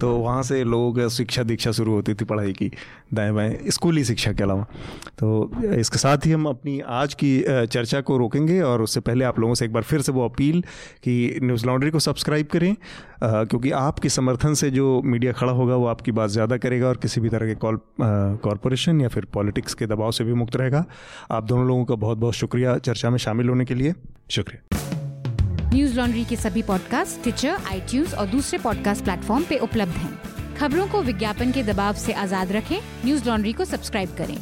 तो 0.00 0.14
वहाँ 0.16 0.42
से 0.42 0.62
लोगों 0.64 0.92
का 0.94 1.08
शिक्षा 1.16 1.42
दीक्षा 1.42 1.72
शुरू 1.72 1.92
होती 1.92 2.14
थी 2.14 2.24
पढ़ाई 2.24 2.52
की, 2.52 2.70
दाएँ 3.14 3.32
बाएँ, 3.32 3.58
स्कूली 3.70 4.04
शिक्षा 4.04 4.32
के 4.32 4.42
अलावा। 4.42 4.66
तो 5.18 5.50
इसके 5.74 5.98
साथ 5.98 6.26
ही 6.26 6.32
हम 6.32 6.46
आज 6.80 7.14
की 7.14 7.30
चर्चा 7.48 8.00
को 8.00 8.16
रोकेंगे 8.16 8.60
और 8.60 8.82
उससे 8.82 9.00
पहले 9.00 9.24
आप 9.24 9.38
लोगों 9.38 9.54
से 9.54 9.64
एक 9.64 9.72
बार 9.72 9.82
फिर 9.82 10.00
से 10.00 10.12
वो 10.12 10.24
अपील 10.24 10.60
कि 11.02 11.38
न्यूज़ 11.42 11.66
लॉन्ड्री 11.66 11.90
को 11.90 11.98
सब्सक्राइब 11.98 12.46
करें 12.46 12.74
क्योंकि 13.22 13.70
आपके 13.70 14.08
समर्थन 14.08 14.54
से 14.54 14.70
जो 14.70 15.00
मीडिया 15.04 15.32
खड़ा 15.32 15.52
होगा 15.52 15.76
वो 15.76 15.86
आपकी 15.86 16.12
बात 16.12 16.30
ज़्यादा 16.30 16.56
करेगा 16.56 16.88
और 16.88 16.96
किसी 16.96 17.20
भी 17.20 17.28
तरह 17.28 17.46
के 17.46 17.54
कॉल 17.54 17.80
कॉरपोरेशन 18.00 19.00
या 19.00 19.08
फिर 19.08 19.24
पॉलिटिक्स 19.34 19.74
के 19.74 19.86
दबाव 19.86 20.10
से 20.10 20.24
भी 20.24 20.34
मुक्त 20.34 20.56
रहेगा। 20.56 20.84
आप 21.30 21.44
दोनों 21.44 21.66
लोगों 21.66 21.84
का 21.84 21.94
बहुत 21.94 22.18
बहुत 22.18 22.34
शुक्रिया 22.34 22.76
चर्चा 22.78 23.10
में 23.10 23.18
शामिल 23.18 23.48
होने 23.48 23.64
के 23.64 23.74
लिए। 23.74 23.94
शुक्रिया। 24.30 25.70
न्यूज़ 25.70 25.96
लॉन्ड्री 25.96 26.24
के 26.24 26.36
सभी 26.36 26.62
पॉडकास्ट 26.62 27.22
ट्विटर 27.22 27.56
आई 27.70 28.04
और 28.18 28.26
दूसरे 28.26 28.58
पॉडकास्ट 28.58 29.04
प्लेटफॉर्म 29.04 29.44
पे 29.44 29.58
उपलब्ध 29.58 29.92
हैं। 29.92 30.18
खबरों 30.56 30.86
को 30.88 31.02
विज्ञापन 31.02 31.52
के 31.52 31.62
दबाव 31.62 31.94
से 31.94 32.12
आज़ाद 32.12 32.52
रखें। 32.52 32.76
न्यूज़ 33.04 33.28
लॉन्ड्री 33.28 33.52
को 33.52 33.64
सब्सक्राइब 33.64 34.14
करें। 34.18 34.36